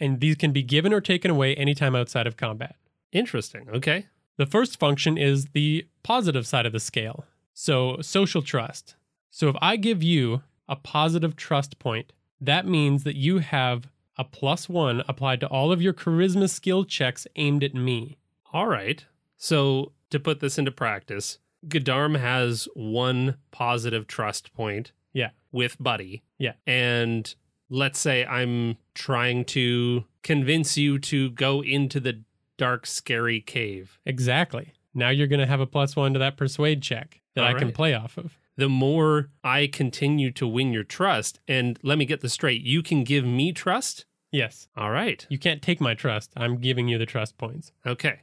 And 0.00 0.20
these 0.20 0.36
can 0.36 0.52
be 0.52 0.62
given 0.62 0.92
or 0.92 1.00
taken 1.00 1.30
away 1.30 1.54
anytime 1.56 1.94
outside 1.96 2.26
of 2.26 2.36
combat. 2.36 2.76
Interesting. 3.12 3.66
Okay. 3.72 4.06
The 4.36 4.46
first 4.46 4.78
function 4.78 5.18
is 5.18 5.46
the 5.46 5.86
positive 6.02 6.46
side 6.46 6.66
of 6.66 6.72
the 6.72 6.78
scale. 6.80 7.24
So, 7.52 7.98
social 8.00 8.40
trust. 8.40 8.94
So, 9.30 9.48
if 9.48 9.56
I 9.60 9.74
give 9.76 10.00
you 10.02 10.42
a 10.68 10.76
positive 10.76 11.34
trust 11.34 11.80
point, 11.80 12.12
that 12.40 12.64
means 12.66 13.02
that 13.02 13.16
you 13.16 13.38
have 13.38 13.90
a 14.16 14.22
plus 14.22 14.68
one 14.68 15.02
applied 15.08 15.40
to 15.40 15.48
all 15.48 15.72
of 15.72 15.82
your 15.82 15.92
charisma 15.92 16.48
skill 16.48 16.84
checks 16.84 17.26
aimed 17.34 17.64
at 17.64 17.74
me. 17.74 18.18
All 18.52 18.68
right. 18.68 19.04
So, 19.36 19.90
to 20.10 20.20
put 20.20 20.38
this 20.38 20.56
into 20.56 20.70
practice, 20.70 21.38
Godarm 21.66 22.16
has 22.18 22.68
one 22.74 23.36
positive 23.50 24.06
trust 24.06 24.52
point 24.54 24.92
Yeah. 25.12 25.30
with 25.50 25.76
Buddy. 25.80 26.22
Yeah. 26.38 26.52
And 26.64 27.34
let's 27.70 27.98
say 27.98 28.24
I'm 28.24 28.76
trying 28.94 29.44
to 29.46 30.04
convince 30.22 30.76
you 30.76 30.98
to 31.00 31.30
go 31.30 31.62
into 31.62 32.00
the 32.00 32.22
dark, 32.56 32.86
scary 32.86 33.40
cave. 33.40 33.98
Exactly. 34.04 34.72
Now 34.94 35.10
you're 35.10 35.26
going 35.26 35.40
to 35.40 35.46
have 35.46 35.60
a 35.60 35.66
plus 35.66 35.94
one 35.96 36.12
to 36.14 36.18
that 36.18 36.36
persuade 36.36 36.82
check 36.82 37.20
that 37.34 37.44
All 37.44 37.54
I 37.54 37.58
can 37.58 37.72
play 37.72 37.94
off 37.94 38.16
of. 38.18 38.36
The 38.56 38.68
more 38.68 39.30
I 39.44 39.68
continue 39.68 40.32
to 40.32 40.46
win 40.46 40.72
your 40.72 40.82
trust, 40.82 41.38
and 41.46 41.78
let 41.84 41.96
me 41.96 42.04
get 42.04 42.20
this 42.22 42.32
straight, 42.32 42.62
you 42.62 42.82
can 42.82 43.04
give 43.04 43.24
me 43.24 43.52
trust? 43.52 44.04
Yes. 44.32 44.66
All 44.76 44.90
right. 44.90 45.24
You 45.28 45.38
can't 45.38 45.62
take 45.62 45.80
my 45.80 45.94
trust. 45.94 46.32
I'm 46.36 46.58
giving 46.58 46.88
you 46.88 46.98
the 46.98 47.06
trust 47.06 47.38
points. 47.38 47.72
Okay. 47.86 48.20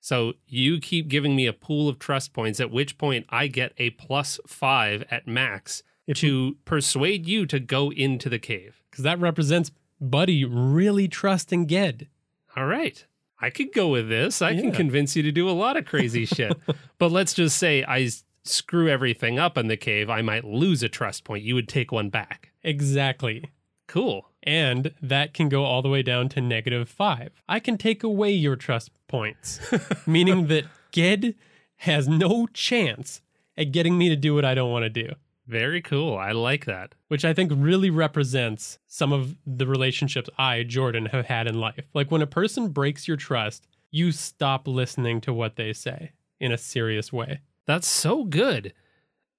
So 0.00 0.34
you 0.46 0.80
keep 0.80 1.08
giving 1.08 1.36
me 1.36 1.46
a 1.46 1.52
pool 1.52 1.88
of 1.88 1.98
trust 1.98 2.32
points, 2.32 2.60
at 2.60 2.70
which 2.70 2.96
point 2.96 3.26
I 3.28 3.48
get 3.48 3.74
a 3.76 3.90
plus 3.90 4.40
five 4.46 5.04
at 5.10 5.26
max 5.26 5.82
If 6.06 6.18
to 6.18 6.56
persuade 6.64 7.26
you 7.26 7.46
to 7.46 7.58
go 7.58 7.90
into 7.90 8.28
the 8.28 8.38
cave. 8.38 8.82
Because 8.90 9.04
that 9.04 9.18
represents 9.18 9.72
Buddy 10.00 10.44
really 10.44 11.08
trusting 11.08 11.66
Ged. 11.66 12.08
All 12.56 12.66
right. 12.66 13.04
I 13.40 13.50
could 13.50 13.72
go 13.72 13.88
with 13.88 14.08
this. 14.08 14.40
I 14.40 14.54
can 14.54 14.72
convince 14.72 15.14
you 15.14 15.22
to 15.22 15.32
do 15.32 15.48
a 15.48 15.52
lot 15.52 15.76
of 15.76 15.84
crazy 15.84 16.24
shit. 16.26 16.56
But 16.98 17.12
let's 17.12 17.34
just 17.34 17.58
say 17.58 17.84
I 17.84 18.08
screw 18.44 18.88
everything 18.88 19.38
up 19.38 19.58
in 19.58 19.66
the 19.68 19.76
cave. 19.76 20.08
I 20.08 20.22
might 20.22 20.44
lose 20.44 20.82
a 20.82 20.88
trust 20.88 21.24
point. 21.24 21.44
You 21.44 21.54
would 21.54 21.68
take 21.68 21.92
one 21.92 22.08
back. 22.08 22.52
Exactly. 22.62 23.50
Cool. 23.86 24.30
And 24.42 24.92
that 25.02 25.34
can 25.34 25.48
go 25.48 25.64
all 25.64 25.82
the 25.82 25.88
way 25.88 26.02
down 26.02 26.28
to 26.30 26.40
negative 26.40 26.88
five. 26.88 27.30
I 27.48 27.60
can 27.60 27.76
take 27.76 28.02
away 28.02 28.30
your 28.30 28.56
trust 28.56 28.90
points, 29.08 29.60
meaning 30.06 30.46
that 30.46 30.64
Ged 30.92 31.34
has 31.78 32.08
no 32.08 32.46
chance 32.48 33.20
at 33.56 33.72
getting 33.72 33.98
me 33.98 34.08
to 34.08 34.16
do 34.16 34.34
what 34.34 34.44
I 34.44 34.54
don't 34.54 34.70
want 34.70 34.84
to 34.84 34.90
do, 34.90 35.12
Very 35.46 35.80
cool. 35.80 36.16
I 36.16 36.32
like 36.32 36.64
that. 36.64 36.94
which 37.08 37.24
I 37.24 37.32
think 37.32 37.52
really 37.54 37.90
represents 37.90 38.78
some 38.86 39.12
of 39.12 39.36
the 39.46 39.66
relationships 39.66 40.28
I, 40.36 40.64
Jordan, 40.64 41.06
have 41.06 41.26
had 41.26 41.46
in 41.46 41.60
life. 41.60 41.84
Like 41.94 42.10
when 42.10 42.22
a 42.22 42.26
person 42.26 42.68
breaks 42.68 43.06
your 43.06 43.16
trust, 43.16 43.66
you 43.90 44.12
stop 44.12 44.66
listening 44.66 45.20
to 45.22 45.32
what 45.32 45.56
they 45.56 45.72
say 45.72 46.12
in 46.40 46.50
a 46.52 46.58
serious 46.58 47.12
way. 47.12 47.40
That's 47.66 47.86
so 47.86 48.24
good. 48.24 48.72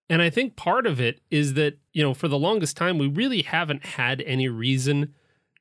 And 0.09 0.21
I 0.21 0.29
think 0.29 0.55
part 0.55 0.87
of 0.87 1.01
it 1.01 1.19
is 1.29 1.55
that, 1.55 1.77
you 1.91 2.01
know, 2.01 2.13
for 2.13 2.29
the 2.29 2.39
longest 2.39 2.77
time, 2.77 2.97
we 2.97 3.07
really 3.07 3.41
haven't 3.41 3.85
had 3.85 4.21
any 4.21 4.47
reason 4.47 5.13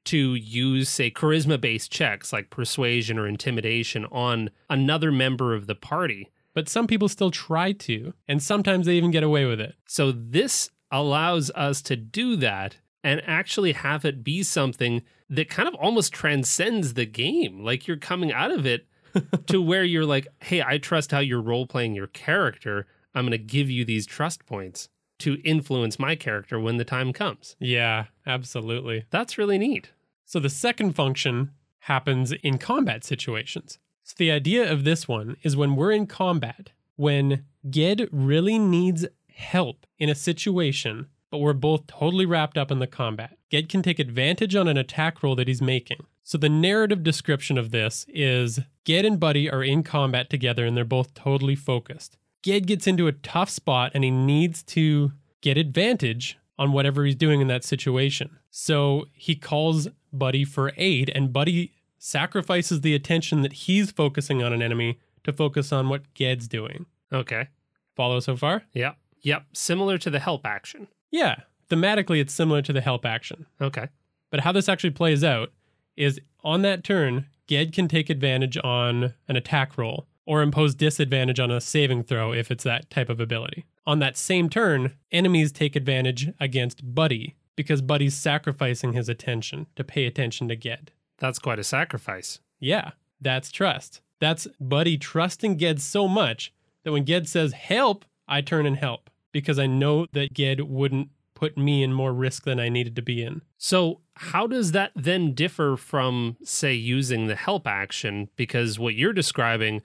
to 0.04 0.34
use, 0.36 0.88
say, 0.88 1.10
charisma 1.10 1.60
based 1.60 1.90
checks 1.90 2.32
like 2.32 2.48
persuasion 2.48 3.18
or 3.18 3.26
intimidation 3.26 4.04
on 4.06 4.50
another 4.70 5.10
member 5.10 5.52
of 5.52 5.66
the 5.66 5.74
party. 5.74 6.30
But 6.56 6.70
some 6.70 6.86
people 6.86 7.10
still 7.10 7.30
try 7.30 7.72
to, 7.72 8.14
and 8.26 8.42
sometimes 8.42 8.86
they 8.86 8.94
even 8.94 9.10
get 9.10 9.22
away 9.22 9.44
with 9.44 9.60
it. 9.60 9.74
So 9.86 10.10
this 10.10 10.70
allows 10.90 11.50
us 11.50 11.82
to 11.82 11.96
do 11.96 12.34
that 12.36 12.78
and 13.04 13.20
actually 13.26 13.72
have 13.72 14.06
it 14.06 14.24
be 14.24 14.42
something 14.42 15.02
that 15.28 15.50
kind 15.50 15.68
of 15.68 15.74
almost 15.74 16.14
transcends 16.14 16.94
the 16.94 17.04
game. 17.04 17.62
Like 17.62 17.86
you're 17.86 17.98
coming 17.98 18.32
out 18.32 18.52
of 18.52 18.64
it 18.64 18.86
to 19.48 19.60
where 19.60 19.84
you're 19.84 20.06
like, 20.06 20.28
hey, 20.40 20.62
I 20.62 20.78
trust 20.78 21.10
how 21.10 21.18
you're 21.18 21.42
role 21.42 21.66
playing 21.66 21.94
your 21.94 22.06
character. 22.06 22.86
I'm 23.14 23.24
going 23.24 23.32
to 23.32 23.38
give 23.38 23.68
you 23.68 23.84
these 23.84 24.06
trust 24.06 24.46
points 24.46 24.88
to 25.18 25.34
influence 25.44 25.98
my 25.98 26.16
character 26.16 26.58
when 26.58 26.78
the 26.78 26.84
time 26.86 27.12
comes. 27.12 27.54
Yeah, 27.60 28.06
absolutely. 28.26 29.04
That's 29.10 29.36
really 29.36 29.58
neat. 29.58 29.90
So 30.24 30.40
the 30.40 30.48
second 30.48 30.94
function 30.94 31.50
happens 31.80 32.32
in 32.32 32.56
combat 32.56 33.04
situations. 33.04 33.78
So 34.06 34.14
the 34.18 34.30
idea 34.30 34.70
of 34.70 34.84
this 34.84 35.08
one 35.08 35.36
is 35.42 35.56
when 35.56 35.74
we're 35.74 35.90
in 35.90 36.06
combat, 36.06 36.70
when 36.94 37.44
Ged 37.68 38.08
really 38.12 38.56
needs 38.56 39.04
help 39.34 39.84
in 39.98 40.08
a 40.08 40.14
situation, 40.14 41.08
but 41.28 41.38
we're 41.38 41.52
both 41.52 41.88
totally 41.88 42.24
wrapped 42.24 42.56
up 42.56 42.70
in 42.70 42.78
the 42.78 42.86
combat. 42.86 43.36
Ged 43.50 43.68
can 43.68 43.82
take 43.82 43.98
advantage 43.98 44.54
on 44.54 44.68
an 44.68 44.76
attack 44.76 45.24
roll 45.24 45.34
that 45.34 45.48
he's 45.48 45.60
making. 45.60 46.06
So 46.22 46.38
the 46.38 46.48
narrative 46.48 47.02
description 47.02 47.58
of 47.58 47.72
this 47.72 48.06
is 48.08 48.60
Ged 48.84 49.04
and 49.04 49.18
Buddy 49.18 49.50
are 49.50 49.64
in 49.64 49.82
combat 49.82 50.30
together 50.30 50.64
and 50.64 50.76
they're 50.76 50.84
both 50.84 51.12
totally 51.14 51.56
focused. 51.56 52.16
Ged 52.44 52.68
gets 52.68 52.86
into 52.86 53.08
a 53.08 53.12
tough 53.12 53.50
spot 53.50 53.90
and 53.92 54.04
he 54.04 54.12
needs 54.12 54.62
to 54.62 55.10
get 55.40 55.58
advantage 55.58 56.38
on 56.56 56.70
whatever 56.70 57.04
he's 57.04 57.16
doing 57.16 57.40
in 57.40 57.48
that 57.48 57.64
situation. 57.64 58.38
So 58.52 59.06
he 59.12 59.34
calls 59.34 59.88
Buddy 60.12 60.44
for 60.44 60.72
aid, 60.76 61.10
and 61.12 61.32
Buddy 61.32 61.72
sacrifices 62.06 62.82
the 62.82 62.94
attention 62.94 63.42
that 63.42 63.52
he's 63.52 63.90
focusing 63.90 64.40
on 64.40 64.52
an 64.52 64.62
enemy 64.62 65.00
to 65.24 65.32
focus 65.32 65.72
on 65.72 65.88
what 65.88 66.14
Ged's 66.14 66.46
doing. 66.46 66.86
Okay. 67.12 67.48
Follow 67.96 68.20
so 68.20 68.36
far? 68.36 68.62
Yep. 68.74 68.96
Yep. 69.22 69.46
Similar 69.52 69.98
to 69.98 70.10
the 70.10 70.20
help 70.20 70.46
action. 70.46 70.86
Yeah. 71.10 71.40
Thematically, 71.68 72.20
it's 72.20 72.32
similar 72.32 72.62
to 72.62 72.72
the 72.72 72.80
help 72.80 73.04
action. 73.04 73.46
Okay. 73.60 73.88
But 74.30 74.40
how 74.40 74.52
this 74.52 74.68
actually 74.68 74.90
plays 74.90 75.24
out 75.24 75.50
is 75.96 76.20
on 76.44 76.62
that 76.62 76.84
turn, 76.84 77.26
Ged 77.48 77.72
can 77.72 77.88
take 77.88 78.08
advantage 78.08 78.56
on 78.62 79.14
an 79.26 79.34
attack 79.34 79.76
roll 79.76 80.06
or 80.26 80.42
impose 80.42 80.76
disadvantage 80.76 81.40
on 81.40 81.50
a 81.50 81.60
saving 81.60 82.04
throw 82.04 82.32
if 82.32 82.52
it's 82.52 82.64
that 82.64 82.88
type 82.88 83.08
of 83.08 83.18
ability. 83.18 83.64
On 83.84 83.98
that 83.98 84.16
same 84.16 84.48
turn, 84.48 84.94
enemies 85.10 85.50
take 85.50 85.74
advantage 85.74 86.32
against 86.38 86.94
Buddy 86.94 87.34
because 87.56 87.82
Buddy's 87.82 88.14
sacrificing 88.14 88.92
his 88.92 89.08
attention 89.08 89.66
to 89.74 89.82
pay 89.82 90.06
attention 90.06 90.46
to 90.48 90.56
Ged. 90.56 90.92
That's 91.18 91.38
quite 91.38 91.58
a 91.58 91.64
sacrifice. 91.64 92.40
Yeah, 92.58 92.92
that's 93.20 93.50
trust. 93.50 94.00
That's 94.20 94.46
Buddy 94.60 94.96
trusting 94.96 95.58
Ged 95.58 95.80
so 95.80 96.08
much 96.08 96.52
that 96.84 96.92
when 96.92 97.04
Ged 97.04 97.28
says 97.28 97.52
help, 97.52 98.04
I 98.28 98.40
turn 98.40 98.66
and 98.66 98.76
help 98.76 99.10
because 99.32 99.58
I 99.58 99.66
know 99.66 100.06
that 100.12 100.32
Ged 100.32 100.62
wouldn't 100.62 101.10
put 101.34 101.58
me 101.58 101.82
in 101.82 101.92
more 101.92 102.12
risk 102.12 102.44
than 102.44 102.58
I 102.58 102.68
needed 102.68 102.96
to 102.96 103.02
be 103.02 103.22
in. 103.22 103.42
So, 103.58 104.00
how 104.14 104.46
does 104.46 104.72
that 104.72 104.92
then 104.96 105.34
differ 105.34 105.76
from, 105.76 106.38
say, 106.42 106.72
using 106.72 107.26
the 107.26 107.36
help 107.36 107.66
action? 107.66 108.30
Because 108.34 108.78
what 108.78 108.94
you're 108.94 109.12
describing 109.12 109.82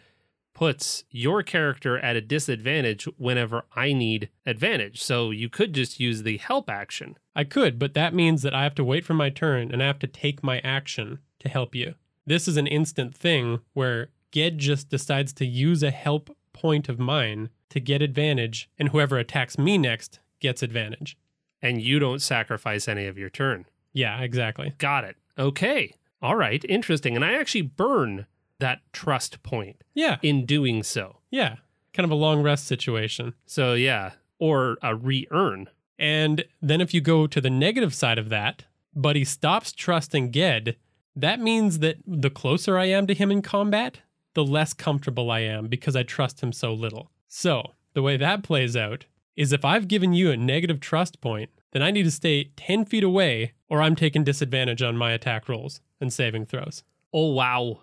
puts 0.61 1.05
your 1.09 1.41
character 1.41 1.97
at 1.97 2.15
a 2.15 2.21
disadvantage 2.21 3.05
whenever 3.17 3.63
I 3.75 3.93
need 3.93 4.29
advantage. 4.45 5.01
So, 5.01 5.31
you 5.31 5.49
could 5.49 5.73
just 5.73 5.99
use 5.99 6.21
the 6.21 6.37
help 6.37 6.69
action. 6.69 7.17
I 7.35 7.45
could, 7.45 7.79
but 7.79 7.95
that 7.95 8.13
means 8.13 8.43
that 8.43 8.53
I 8.53 8.61
have 8.61 8.75
to 8.75 8.83
wait 8.83 9.03
for 9.03 9.15
my 9.15 9.31
turn 9.31 9.71
and 9.71 9.81
I 9.81 9.87
have 9.87 9.97
to 9.97 10.07
take 10.07 10.43
my 10.43 10.59
action 10.59 11.17
to 11.39 11.49
help 11.49 11.73
you. 11.73 11.95
This 12.27 12.47
is 12.47 12.57
an 12.57 12.67
instant 12.67 13.15
thing 13.15 13.61
where 13.73 14.09
Ged 14.31 14.59
just 14.59 14.87
decides 14.87 15.33
to 15.33 15.47
use 15.47 15.81
a 15.81 15.89
help 15.89 16.29
point 16.53 16.89
of 16.89 16.99
mine 16.99 17.49
to 17.69 17.79
get 17.79 18.03
advantage, 18.03 18.69
and 18.77 18.89
whoever 18.89 19.17
attacks 19.17 19.57
me 19.57 19.79
next 19.79 20.19
gets 20.39 20.61
advantage. 20.61 21.17
And 21.59 21.81
you 21.81 21.97
don't 21.97 22.21
sacrifice 22.21 22.87
any 22.87 23.07
of 23.07 23.17
your 23.17 23.31
turn. 23.31 23.65
Yeah, 23.93 24.21
exactly. 24.21 24.75
Got 24.77 25.05
it. 25.05 25.15
Okay. 25.39 25.95
All 26.21 26.35
right. 26.35 26.63
Interesting. 26.69 27.15
And 27.15 27.25
I 27.25 27.33
actually 27.33 27.63
burn 27.63 28.27
that 28.61 28.79
trust 28.93 29.43
point 29.43 29.83
Yeah, 29.93 30.17
in 30.23 30.45
doing 30.45 30.81
so. 30.83 31.17
yeah. 31.29 31.57
Kind 31.93 32.05
of 32.05 32.11
a 32.11 32.15
long 32.15 32.41
rest 32.41 32.65
situation. 32.67 33.33
So, 33.45 33.73
yeah. 33.73 34.11
Or 34.39 34.77
a 34.81 34.95
re 34.95 35.27
earn. 35.29 35.67
And 35.99 36.45
then 36.61 36.79
if 36.79 36.93
you 36.93 37.01
go 37.01 37.27
to 37.27 37.41
the 37.41 37.49
negative 37.49 37.93
side 37.93 38.17
of 38.17 38.29
that, 38.29 38.63
but 38.95 39.17
he 39.17 39.25
stops 39.25 39.73
trusting 39.73 40.31
Ged, 40.31 40.77
that 41.17 41.41
means 41.41 41.79
that 41.79 41.97
the 42.07 42.29
closer 42.29 42.77
I 42.77 42.85
am 42.85 43.05
to 43.07 43.13
him 43.13 43.29
in 43.29 43.41
combat, 43.41 43.99
the 44.35 44.45
less 44.45 44.71
comfortable 44.73 45.29
I 45.29 45.39
am 45.41 45.67
because 45.67 45.95
I 45.97 46.03
trust 46.03 46.41
him 46.41 46.53
so 46.53 46.73
little. 46.73 47.11
So, 47.27 47.73
the 47.93 48.01
way 48.01 48.15
that 48.15 48.41
plays 48.41 48.77
out 48.77 49.05
is 49.35 49.51
if 49.51 49.65
I've 49.65 49.89
given 49.89 50.13
you 50.13 50.31
a 50.31 50.37
negative 50.37 50.79
trust 50.79 51.19
point, 51.19 51.49
then 51.71 51.81
I 51.81 51.91
need 51.91 52.03
to 52.03 52.11
stay 52.11 52.51
10 52.55 52.85
feet 52.85 53.03
away 53.03 53.51
or 53.69 53.81
I'm 53.81 53.95
taking 53.97 54.23
disadvantage 54.23 54.81
on 54.81 54.95
my 54.97 55.11
attack 55.11 55.49
rolls 55.49 55.81
and 55.99 56.11
saving 56.13 56.45
throws. 56.45 56.83
Oh, 57.13 57.31
wow. 57.33 57.81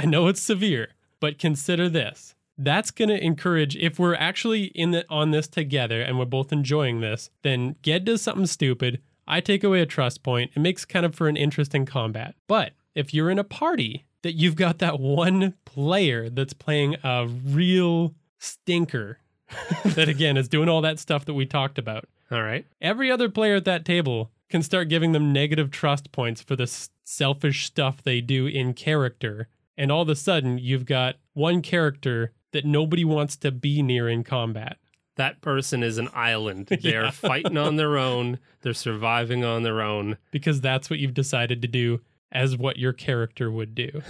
I 0.00 0.06
know 0.06 0.28
it's 0.28 0.40
severe, 0.40 0.94
but 1.20 1.38
consider 1.38 1.86
this. 1.90 2.34
That's 2.56 2.90
going 2.90 3.10
to 3.10 3.22
encourage 3.22 3.76
if 3.76 3.98
we're 3.98 4.14
actually 4.14 4.64
in 4.68 4.92
the, 4.92 5.04
on 5.10 5.30
this 5.30 5.46
together 5.46 6.00
and 6.00 6.18
we're 6.18 6.24
both 6.24 6.52
enjoying 6.52 7.02
this, 7.02 7.28
then 7.42 7.76
Ged 7.82 8.06
does 8.06 8.22
something 8.22 8.46
stupid, 8.46 9.02
I 9.28 9.42
take 9.42 9.62
away 9.62 9.82
a 9.82 9.86
trust 9.86 10.22
point, 10.22 10.52
it 10.54 10.60
makes 10.60 10.86
kind 10.86 11.04
of 11.04 11.14
for 11.14 11.28
an 11.28 11.36
interesting 11.36 11.84
combat. 11.84 12.34
But 12.48 12.72
if 12.94 13.12
you're 13.12 13.28
in 13.28 13.38
a 13.38 13.44
party 13.44 14.06
that 14.22 14.32
you've 14.32 14.56
got 14.56 14.78
that 14.78 14.98
one 14.98 15.52
player 15.66 16.30
that's 16.30 16.54
playing 16.54 16.96
a 17.04 17.26
real 17.26 18.14
stinker 18.38 19.18
that 19.84 20.08
again 20.08 20.38
is 20.38 20.48
doing 20.48 20.70
all 20.70 20.80
that 20.80 20.98
stuff 20.98 21.26
that 21.26 21.34
we 21.34 21.44
talked 21.44 21.76
about. 21.76 22.08
All 22.30 22.42
right. 22.42 22.64
Every 22.80 23.10
other 23.10 23.28
player 23.28 23.56
at 23.56 23.66
that 23.66 23.84
table 23.84 24.30
can 24.48 24.62
start 24.62 24.88
giving 24.88 25.12
them 25.12 25.30
negative 25.30 25.70
trust 25.70 26.10
points 26.10 26.40
for 26.40 26.56
the 26.56 26.88
selfish 27.04 27.66
stuff 27.66 28.02
they 28.02 28.22
do 28.22 28.46
in 28.46 28.72
character. 28.72 29.48
And 29.80 29.90
all 29.90 30.02
of 30.02 30.08
a 30.10 30.14
sudden, 30.14 30.58
you've 30.58 30.84
got 30.84 31.16
one 31.32 31.62
character 31.62 32.32
that 32.52 32.66
nobody 32.66 33.04
wants 33.04 33.34
to 33.38 33.50
be 33.50 33.80
near 33.82 34.08
in 34.10 34.22
combat. 34.24 34.76
That 35.16 35.40
person 35.40 35.82
is 35.82 35.96
an 35.96 36.08
island. 36.14 36.66
They're 36.82 37.04
Yeah. 37.04 37.10
fighting 37.10 37.56
on 37.56 37.76
their 37.76 37.96
own, 37.96 38.38
they're 38.60 38.74
surviving 38.74 39.42
on 39.44 39.62
their 39.62 39.80
own. 39.80 40.18
because 40.32 40.60
that's 40.60 40.90
what 40.90 40.98
you've 40.98 41.14
decided 41.14 41.62
to 41.62 41.68
do 41.68 42.00
as 42.30 42.56
what 42.58 42.76
your 42.76 42.92
character 42.92 43.50
would 43.50 43.74
do. 43.74 44.02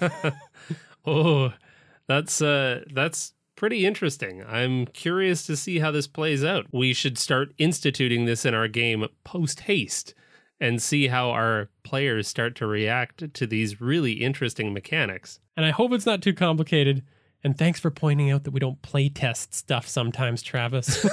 oh, 1.06 1.52
that's 2.06 2.40
uh 2.40 2.82
that's 2.92 3.32
pretty 3.56 3.84
interesting. 3.86 4.44
I'm 4.46 4.86
curious 4.86 5.44
to 5.46 5.56
see 5.56 5.78
how 5.80 5.90
this 5.90 6.06
plays 6.06 6.44
out. 6.44 6.66
We 6.72 6.92
should 6.92 7.18
start 7.18 7.52
instituting 7.58 8.24
this 8.26 8.44
in 8.44 8.54
our 8.54 8.68
game 8.68 9.04
post 9.24 9.60
haste 9.60 10.14
and 10.60 10.80
see 10.80 11.08
how 11.08 11.30
our 11.30 11.68
players 11.82 12.26
start 12.28 12.54
to 12.56 12.66
react 12.66 13.32
to 13.34 13.46
these 13.46 13.80
really 13.80 14.12
interesting 14.12 14.72
mechanics. 14.72 15.40
And 15.56 15.66
I 15.66 15.70
hope 15.70 15.92
it's 15.92 16.06
not 16.06 16.22
too 16.22 16.34
complicated. 16.34 17.02
And 17.44 17.56
thanks 17.56 17.78
for 17.78 17.90
pointing 17.90 18.30
out 18.30 18.44
that 18.44 18.50
we 18.50 18.60
don't 18.60 18.80
play 18.82 19.08
test 19.08 19.54
stuff 19.54 19.86
sometimes, 19.86 20.42
Travis. 20.42 21.06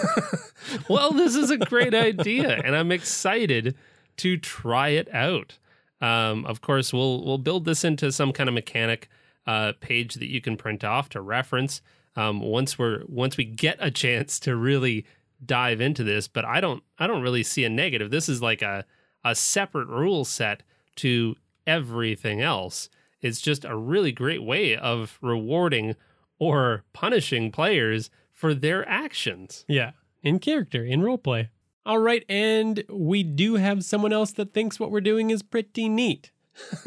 well, 0.90 1.12
this 1.12 1.36
is 1.36 1.52
a 1.52 1.58
great 1.58 1.94
idea, 1.94 2.60
and 2.64 2.76
I'm 2.76 2.92
excited 2.92 3.76
to 4.18 4.38
try 4.38 4.90
it 4.90 5.14
out. 5.14 5.60
Um, 6.02 6.46
of 6.46 6.62
course, 6.62 6.92
we'll 6.92 7.24
we'll 7.24 7.38
build 7.38 7.66
this 7.66 7.84
into 7.84 8.12
some 8.12 8.34
kind 8.34 8.50
of 8.50 8.56
mechanic 8.56 9.10
uh, 9.46 9.74
page 9.80 10.16
that 10.16 10.30
you 10.30 10.42
can 10.42 10.58
print 10.58 10.84
off 10.84 11.10
to 11.10 11.22
reference 11.22 11.82
um, 12.16 12.40
once 12.40 12.80
we're 12.80 13.04
once 13.08 13.38
we 13.38 13.46
get 13.46 13.78
a 13.80 13.92
chance 13.92 14.40
to 14.40 14.56
really 14.56 15.06
dive 15.46 15.82
into 15.82 16.04
this. 16.04 16.28
But 16.28 16.46
I 16.46 16.62
don't 16.62 16.84
I 16.98 17.06
don't 17.06 17.22
really 17.22 17.44
see 17.44 17.64
a 17.64 17.70
negative. 17.70 18.12
This 18.12 18.28
is 18.28 18.42
like 18.42 18.62
a 18.62 18.86
a 19.24 19.36
separate 19.36 19.88
rule 19.88 20.26
set 20.26 20.64
to 20.98 21.36
everything 21.66 22.42
else. 22.42 22.90
It's 23.22 23.42
just 23.42 23.64
a 23.64 23.76
really 23.76 24.12
great 24.12 24.44
way 24.44 24.76
of 24.76 25.18
rewarding 25.22 25.96
or 26.40 26.84
punishing 26.94 27.52
players 27.52 28.10
for 28.32 28.54
their 28.54 28.88
actions. 28.88 29.64
Yeah, 29.68 29.92
in 30.22 30.40
character, 30.40 30.84
in 30.84 31.02
roleplay. 31.02 31.50
All 31.86 32.00
right, 32.00 32.24
and 32.30 32.84
we 32.90 33.24
do 33.24 33.56
have 33.56 33.84
someone 33.84 34.14
else 34.14 34.32
that 34.34 34.54
thinks 34.54 34.80
what 34.80 34.92
we're 34.92 35.02
doing 35.02 35.32
is 35.32 35.44
pretty 35.44 35.90
neat. 35.90 36.32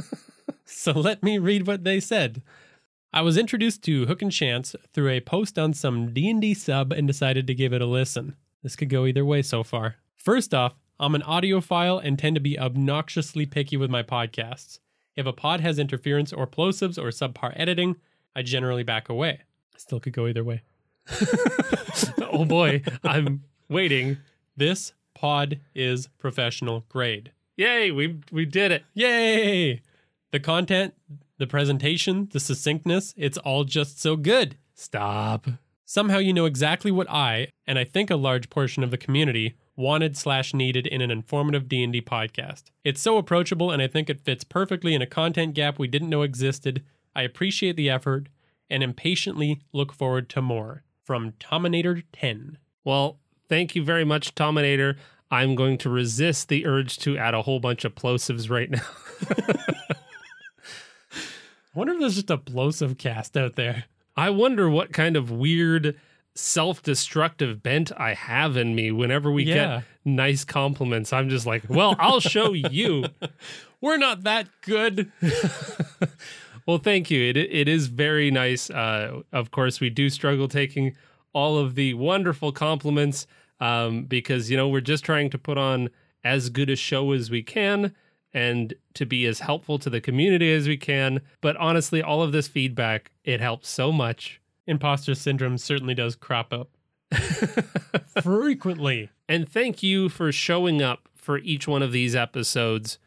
so 0.64 0.93
let 0.93 1.22
me 1.22 1.39
read 1.39 1.66
what 1.66 1.84
they 1.84 2.01
said. 2.01 2.43
I 3.12 3.22
was 3.22 3.39
introduced 3.39 3.82
to 3.84 4.07
Hook 4.07 4.20
and 4.20 4.32
Chance 4.32 4.74
through 4.93 5.09
a 5.11 5.20
post 5.20 5.59
on 5.59 5.72
some 5.72 6.12
D&D 6.12 6.55
sub 6.55 6.93
and 6.93 7.07
decided 7.07 7.47
to 7.47 7.55
give 7.55 7.72
it 7.72 7.82
a 7.82 7.87
listen. 7.87 8.37
This 8.62 8.76
could 8.76 8.91
go 8.91 9.07
either 9.07 9.24
way 9.24 9.43
so 9.43 9.62
far. 9.62 9.97
First 10.16 10.53
off, 10.53 10.74
I'm 10.99 11.14
an 11.14 11.22
audiophile 11.22 12.01
and 12.03 12.18
tend 12.18 12.36
to 12.36 12.40
be 12.40 12.59
obnoxiously 12.59 13.47
picky 13.47 13.76
with 13.76 13.90
my 13.90 14.03
podcasts. 14.03 14.78
If 15.14 15.26
a 15.26 15.32
pod 15.32 15.61
has 15.61 15.78
interference 15.78 16.32
or 16.32 16.47
plosives 16.47 16.99
or 16.99 17.09
subpar 17.09 17.53
editing, 17.55 17.97
I 18.34 18.42
generally 18.42 18.82
back 18.82 19.09
away. 19.09 19.40
Still 19.76 20.01
could 20.01 20.12
go 20.12 20.26
either 20.26 20.44
way. 20.44 20.62
oh 22.20 22.44
boy, 22.44 22.82
I'm 23.05 23.44
waiting. 23.68 24.18
This 24.57 24.92
pod 25.14 25.61
is 25.74 26.09
professional 26.18 26.84
grade. 26.88 27.32
Yay, 27.57 27.90
we 27.90 28.20
we 28.30 28.44
did 28.44 28.72
it. 28.72 28.84
Yay! 28.94 29.80
The 30.32 30.40
content, 30.40 30.94
the 31.38 31.47
presentation, 31.47 32.28
the 32.32 32.40
succinctness, 32.40 33.14
it's 33.16 33.38
all 33.38 33.64
just 33.64 34.01
so 34.01 34.16
good. 34.16 34.57
Stop. 34.74 35.47
Somehow 35.84 36.18
you 36.18 36.32
know 36.32 36.47
exactly 36.47 36.90
what 36.90 37.09
I, 37.09 37.49
and 37.66 37.78
I 37.78 37.84
think 37.84 38.11
a 38.11 38.16
large 38.16 38.51
portion 38.51 38.82
of 38.82 38.90
the 38.90 38.99
community, 38.99 39.57
wanted 39.76 40.16
slash 40.16 40.54
needed 40.54 40.86
in 40.86 41.00
an 41.00 41.10
informative 41.10 41.68
D&D 41.68 42.00
podcast. 42.02 42.64
It's 42.82 43.00
so 43.00 43.18
approachable 43.18 43.70
and 43.70 43.82
I 43.82 43.86
think 43.86 44.08
it 44.08 44.20
fits 44.20 44.42
perfectly 44.42 44.94
in 44.94 45.02
a 45.02 45.06
content 45.06 45.54
gap 45.54 45.78
we 45.78 45.86
didn't 45.86 46.08
know 46.08 46.22
existed. 46.22 46.82
I 47.14 47.22
appreciate 47.22 47.76
the 47.76 47.90
effort 47.90 48.28
and 48.70 48.82
impatiently 48.82 49.60
look 49.72 49.92
forward 49.92 50.28
to 50.30 50.42
more. 50.42 50.82
From 51.04 51.34
Tominator 51.38 52.02
10. 52.12 52.58
Well, 52.82 53.20
thank 53.48 53.76
you 53.76 53.84
very 53.84 54.04
much, 54.04 54.34
Tominator. 54.34 54.96
I'm 55.30 55.54
going 55.54 55.78
to 55.78 55.90
resist 55.90 56.48
the 56.48 56.66
urge 56.66 56.98
to 56.98 57.16
add 57.16 57.34
a 57.34 57.42
whole 57.42 57.60
bunch 57.60 57.84
of 57.84 57.94
plosives 57.94 58.50
right 58.50 58.70
now. 58.70 58.82
I 61.20 61.78
wonder 61.78 61.92
if 61.92 62.00
there's 62.00 62.14
just 62.14 62.30
a 62.30 62.38
plosive 62.38 62.98
cast 62.98 63.36
out 63.36 63.54
there. 63.54 63.84
I 64.16 64.30
wonder 64.30 64.68
what 64.68 64.92
kind 64.92 65.16
of 65.16 65.30
weird 65.30 65.96
self-destructive 66.39 67.62
bent 67.62 67.93
I 67.99 68.14
have 68.14 68.57
in 68.57 68.74
me 68.74 68.93
whenever 68.93 69.30
we 69.30 69.45
Yeah. 69.45 69.55
get 69.55 69.84
nice 70.05 70.45
compliments. 70.45 71.12
I'm 71.12 71.28
just 71.28 71.47
like, 71.47 71.64
well, 71.68 71.97
I'll 71.99 72.20
show 72.20 72.53
you. 72.53 73.07
We're 73.80 73.99
not 73.99 74.22
that 74.24 74.49
good. 74.62 75.11
Well, 76.66 76.78
thank 76.78 77.12
you. 77.12 77.22
It 77.30 77.37
it 77.37 77.68
is 77.68 77.87
very 77.87 78.28
nice. 78.32 78.70
Uh, 78.70 79.22
of 79.32 79.53
course, 79.53 79.78
we 79.78 79.89
do 79.89 80.11
struggle 80.11 80.49
taking 80.49 80.97
all 81.32 81.59
of 81.59 81.76
the 81.76 81.95
wonderful 81.95 82.51
compliments 82.51 83.28
um, 83.61 84.03
because 84.03 84.51
you 84.51 84.57
know 84.57 84.68
we're 84.68 84.80
just 84.80 85.05
trying 85.05 85.30
to 85.30 85.39
put 85.39 85.59
on 85.59 85.91
as 86.24 86.49
good 86.51 86.68
a 86.68 86.74
show 86.74 87.12
as 87.12 87.30
we 87.30 87.41
can 87.45 87.95
and 88.34 88.74
to 88.95 89.07
be 89.07 89.26
as 89.26 89.39
helpful 89.39 89.78
to 89.78 89.89
the 89.89 90.01
community 90.01 90.53
as 90.53 90.66
we 90.66 90.76
can. 90.76 91.20
But 91.41 91.57
honestly, 91.59 92.03
all 92.03 92.20
of 92.20 92.32
this 92.32 92.49
feedback 92.49 93.12
it 93.22 93.41
helps 93.41 93.68
so 93.68 93.93
much. 93.93 94.41
Imposter 94.66 95.14
syndrome 95.14 95.58
certainly 95.58 95.94
does 95.94 96.16
crop 96.16 96.52
up 96.52 96.70
frequently. 98.22 99.10
And 99.28 99.48
thank 99.48 99.82
you 99.82 100.08
for 100.08 100.32
showing 100.32 100.82
up 100.82 101.08
for 101.14 101.38
each 101.38 101.66
one 101.66 101.82
of 101.82 101.92
these 101.92 102.14
episodes. 102.14 102.98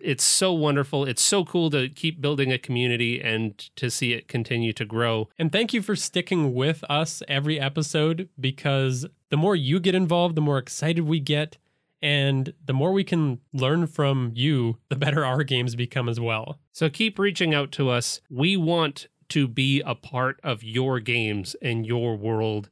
it's 0.00 0.24
so 0.24 0.52
wonderful. 0.52 1.04
It's 1.06 1.22
so 1.22 1.44
cool 1.44 1.70
to 1.70 1.88
keep 1.88 2.20
building 2.20 2.52
a 2.52 2.58
community 2.58 3.20
and 3.20 3.56
to 3.76 3.90
see 3.90 4.12
it 4.12 4.28
continue 4.28 4.72
to 4.74 4.84
grow. 4.84 5.28
And 5.38 5.50
thank 5.50 5.72
you 5.72 5.80
for 5.82 5.96
sticking 5.96 6.54
with 6.54 6.84
us 6.90 7.22
every 7.28 7.58
episode 7.58 8.28
because 8.38 9.06
the 9.30 9.36
more 9.38 9.56
you 9.56 9.80
get 9.80 9.94
involved, 9.94 10.34
the 10.34 10.42
more 10.42 10.58
excited 10.58 11.02
we 11.04 11.20
get. 11.20 11.56
And 12.02 12.54
the 12.64 12.72
more 12.72 12.92
we 12.92 13.04
can 13.04 13.40
learn 13.52 13.86
from 13.86 14.32
you, 14.34 14.78
the 14.88 14.96
better 14.96 15.22
our 15.24 15.44
games 15.44 15.74
become 15.74 16.08
as 16.08 16.18
well. 16.18 16.58
So 16.72 16.88
keep 16.88 17.18
reaching 17.18 17.52
out 17.54 17.72
to 17.72 17.90
us. 17.90 18.22
We 18.30 18.56
want 18.56 19.06
to 19.30 19.48
be 19.48 19.82
a 19.84 19.94
part 19.94 20.38
of 20.42 20.62
your 20.62 21.00
games 21.00 21.56
and 21.62 21.86
your 21.86 22.16
world 22.16 22.68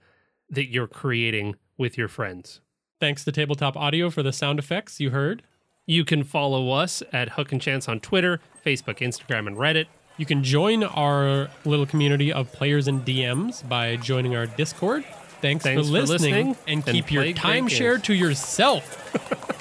that 0.50 0.66
you're 0.66 0.86
creating 0.86 1.56
with 1.76 1.98
your 1.98 2.08
friends. 2.08 2.60
Thanks 3.00 3.24
to 3.24 3.32
Tabletop 3.32 3.76
Audio 3.76 4.10
for 4.10 4.22
the 4.22 4.32
sound 4.32 4.58
effects 4.58 5.00
you 5.00 5.10
heard. 5.10 5.42
You 5.86 6.04
can 6.04 6.24
follow 6.24 6.70
us 6.70 7.02
at 7.12 7.30
Hook 7.30 7.52
and 7.52 7.60
Chance 7.60 7.88
on 7.88 8.00
Twitter, 8.00 8.40
Facebook, 8.64 8.98
Instagram, 8.98 9.46
and 9.46 9.56
Reddit. 9.56 9.86
You 10.16 10.26
can 10.26 10.42
join 10.42 10.82
our 10.82 11.48
little 11.64 11.86
community 11.86 12.32
of 12.32 12.52
players 12.52 12.88
and 12.88 13.04
DMs 13.04 13.66
by 13.66 13.96
joining 13.96 14.34
our 14.34 14.46
Discord. 14.46 15.04
Thanks, 15.40 15.62
Thanks 15.62 15.82
for, 15.82 15.86
for 15.86 15.92
listening, 15.92 16.48
listening, 16.48 16.56
and 16.66 16.88
and 16.88 16.96
keep 16.96 17.12
your 17.12 17.24
timeshare 17.24 18.02
to 18.02 18.14
yourself. 18.14 19.04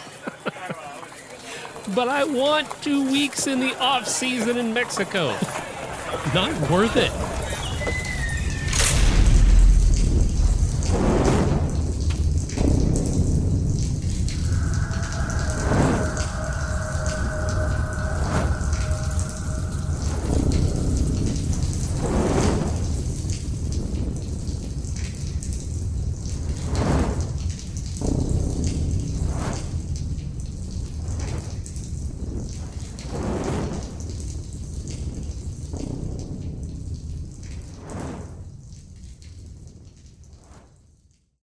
But 1.95 2.09
I 2.09 2.25
want 2.25 2.69
two 2.81 3.09
weeks 3.09 3.47
in 3.47 3.61
the 3.61 3.75
off 3.79 4.07
season 4.07 4.57
in 4.57 4.73
Mexico. 4.73 5.37
Not 6.33 6.51
worth 6.69 6.97
it. 6.97 7.46